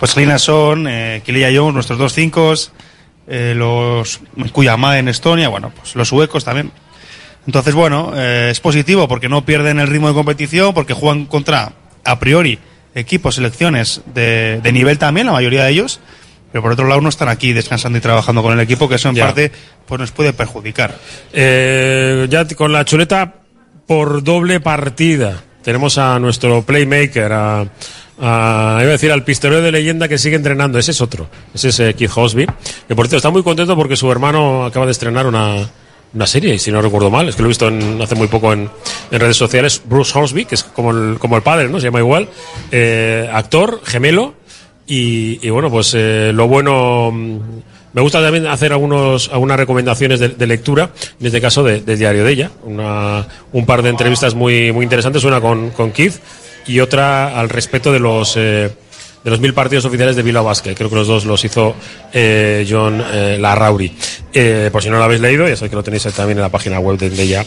[0.00, 2.54] pues Lina son, eh, Kilia Jones, nuestros dos cinco,
[3.34, 4.20] eh, los
[4.52, 6.70] Kuyama en Estonia, bueno, pues los suecos también.
[7.46, 11.72] Entonces, bueno, eh, es positivo porque no pierden el ritmo de competición, porque juegan contra,
[12.04, 12.58] a priori,
[12.94, 15.98] equipos, selecciones de, de nivel también, la mayoría de ellos,
[16.52, 19.08] pero por otro lado no están aquí descansando y trabajando con el equipo, que eso
[19.08, 19.24] en Ya.
[19.24, 19.50] parte
[19.86, 20.94] pues nos puede perjudicar.
[21.32, 23.32] Eh, ya con la chuleta
[23.86, 25.42] por doble partida.
[25.62, 27.64] Tenemos a nuestro playmaker, a,
[28.20, 30.78] a- iba a decir al pistolero de leyenda que sigue entrenando.
[30.78, 31.28] Ese es otro.
[31.54, 32.46] Ese es eh, Keith Hosby.
[32.88, 35.68] Que por cierto está muy contento porque su hermano acaba de estrenar una,
[36.14, 37.70] una serie, si no recuerdo mal, es que lo he visto
[38.02, 38.70] hace muy poco en,
[39.10, 41.80] redes sociales, Bruce Horsby, que es como el, como el padre, ¿no?
[41.80, 42.28] Se llama igual,
[42.70, 44.34] eh, actor, gemelo,
[44.86, 47.10] y, bueno, pues eh, lo bueno...
[47.12, 47.38] Mm,
[47.94, 52.24] me gusta también hacer algunos, algunas recomendaciones de, lectura, en este caso de, del diario
[52.24, 56.14] de ella, una, un par de entrevistas muy, muy interesantes, una con, con Keith
[56.66, 58.34] y otra al respecto de los...
[58.36, 58.70] Eh,
[59.22, 60.74] de los mil partidos oficiales de Bilbao Basket.
[60.74, 61.76] Creo que los dos los hizo
[62.12, 63.94] eh, John eh, Larrauri.
[64.32, 66.48] Eh, por si no lo habéis leído, ya sabéis que lo tenéis también en la
[66.48, 67.44] página web de ella,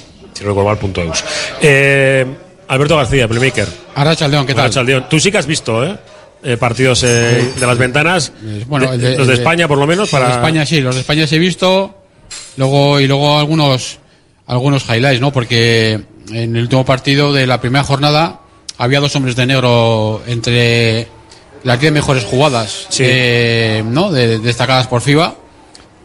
[1.61, 2.25] eh,
[2.67, 3.67] Alberto García, Playmaker.
[3.95, 5.07] Arracha ¿qué tal?
[5.09, 5.97] Tú sí que has visto, ¿eh?
[6.43, 8.31] eh partidos de las ventanas.
[8.67, 10.09] Bueno, los de, España, por lo menos.
[10.09, 10.25] Para...
[10.25, 12.01] Los de España sí, los de España sí he visto.
[12.57, 13.99] Luego, y luego algunos,
[14.47, 15.31] algunos highlights, ¿no?
[15.31, 16.01] Porque
[16.31, 18.41] en el último partido de la primera jornada
[18.77, 21.07] había dos hombres de negro entre
[21.64, 24.11] las 10 mejores jugadas eh, ¿no?
[24.11, 25.35] destacadas por FIBA,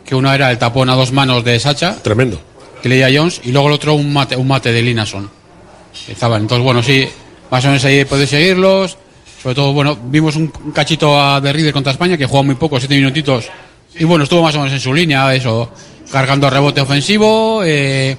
[0.05, 1.97] que una era el tapón a dos manos de Sacha.
[2.03, 2.41] Tremendo.
[2.83, 5.31] Que leía Jones, y luego el otro un mate, un mate de Linason.
[6.09, 6.43] Estaban.
[6.43, 7.07] Entonces, bueno, sí,
[7.51, 8.97] más o menos ahí puedes seguirlos.
[9.43, 12.95] Sobre todo, bueno, vimos un cachito a De contra España, que jugó muy poco, siete
[12.95, 13.47] minutitos.
[13.99, 15.71] Y bueno, estuvo más o menos en su línea, eso,
[16.11, 17.63] cargando rebote ofensivo.
[17.65, 18.17] Eh,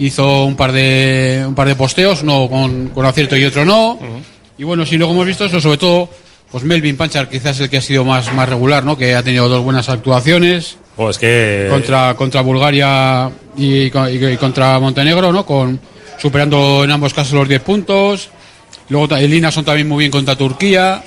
[0.00, 3.98] hizo un par de un par de posteos, uno con, con acierto y otro no.
[4.58, 6.08] Y bueno, sí, luego hemos visto eso, sobre todo
[6.50, 8.96] pues Melvin Panchar quizás es el que ha sido más, más regular, ¿no?
[8.96, 10.76] Que ha tenido dos buenas actuaciones.
[10.96, 11.68] Pues que...
[11.70, 15.46] Contra, contra Bulgaria y, contra Montenegro, ¿no?
[15.46, 15.78] Con,
[16.18, 18.30] superando en ambos casos los 10 puntos.
[18.88, 21.04] Luego el son también muy bien contra Turquía.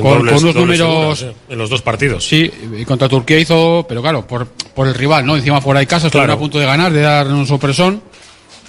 [0.00, 1.26] con, unos números.
[1.50, 2.26] en los dos partidos.
[2.26, 5.36] Sí, y contra Turquía hizo, pero claro, por, por el rival, ¿no?
[5.36, 6.32] Encima fuera hay casos, claro.
[6.32, 8.02] a punto de ganar, de dar un sorpresón.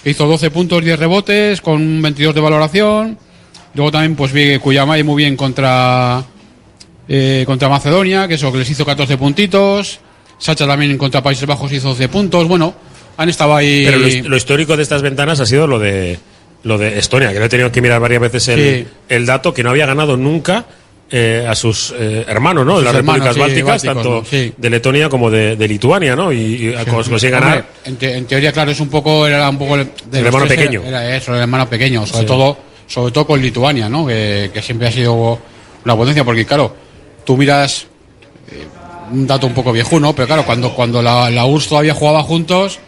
[0.04, 3.18] Hizo 12 puntos, 10 rebotes, con 22 de valoración.
[3.74, 6.24] Luego también pues vi Cuyamay muy bien contra
[7.08, 10.00] eh, contra Macedonia, que eso que les hizo 14 puntitos.
[10.38, 12.48] Sacha también contra Países Bajos hizo 12 puntos.
[12.48, 12.74] Bueno,
[13.16, 13.84] han estado ahí.
[13.84, 16.18] Pero lo, histórico de estas ventanas ha sido lo de
[16.64, 19.62] lo de Estonia, que lo he tenido que mirar varias veces el, el dato, que
[19.62, 20.66] no había ganado nunca
[21.14, 22.78] eh, a sus eh, hermanos, ¿no?
[22.78, 26.32] De las repúblicas bálticas, tanto de Letonia como de, Lituania, ¿no?
[26.32, 27.66] Y, y ganar.
[27.84, 30.82] en, teoría, claro, es un poco, era un poco el hermano pequeño.
[30.84, 34.06] Era, eso, el hermano pequeño, sobre todo sobre todo con Lituania, ¿no?
[34.06, 35.38] Que, siempre ha sido
[35.84, 36.74] una potencia, porque claro,
[37.24, 37.86] tú miras
[38.50, 38.66] eh,
[39.10, 40.14] un dato un poco viejo, ¿no?
[40.14, 42.80] Pero claro, cuando, cuando la, la URSS todavía jugaba juntos,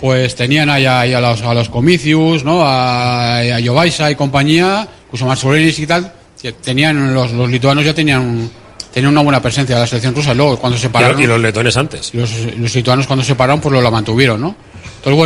[0.00, 2.62] pues tenían ahí a, los, a los Comicius, ¿no?
[2.62, 6.17] A, a Jovaisa y compañía, incluso Marsolenis y tal, que
[6.62, 8.50] tenían, los, los lituanos ya tenían
[8.92, 10.34] tenían una buena presencia de la selección rusa.
[10.34, 11.20] Luego, cuando se pararon.
[11.20, 12.14] Y los letones antes.
[12.14, 14.56] Los, los lituanos, cuando se pararon, pues lo, la mantuvieron, ¿no?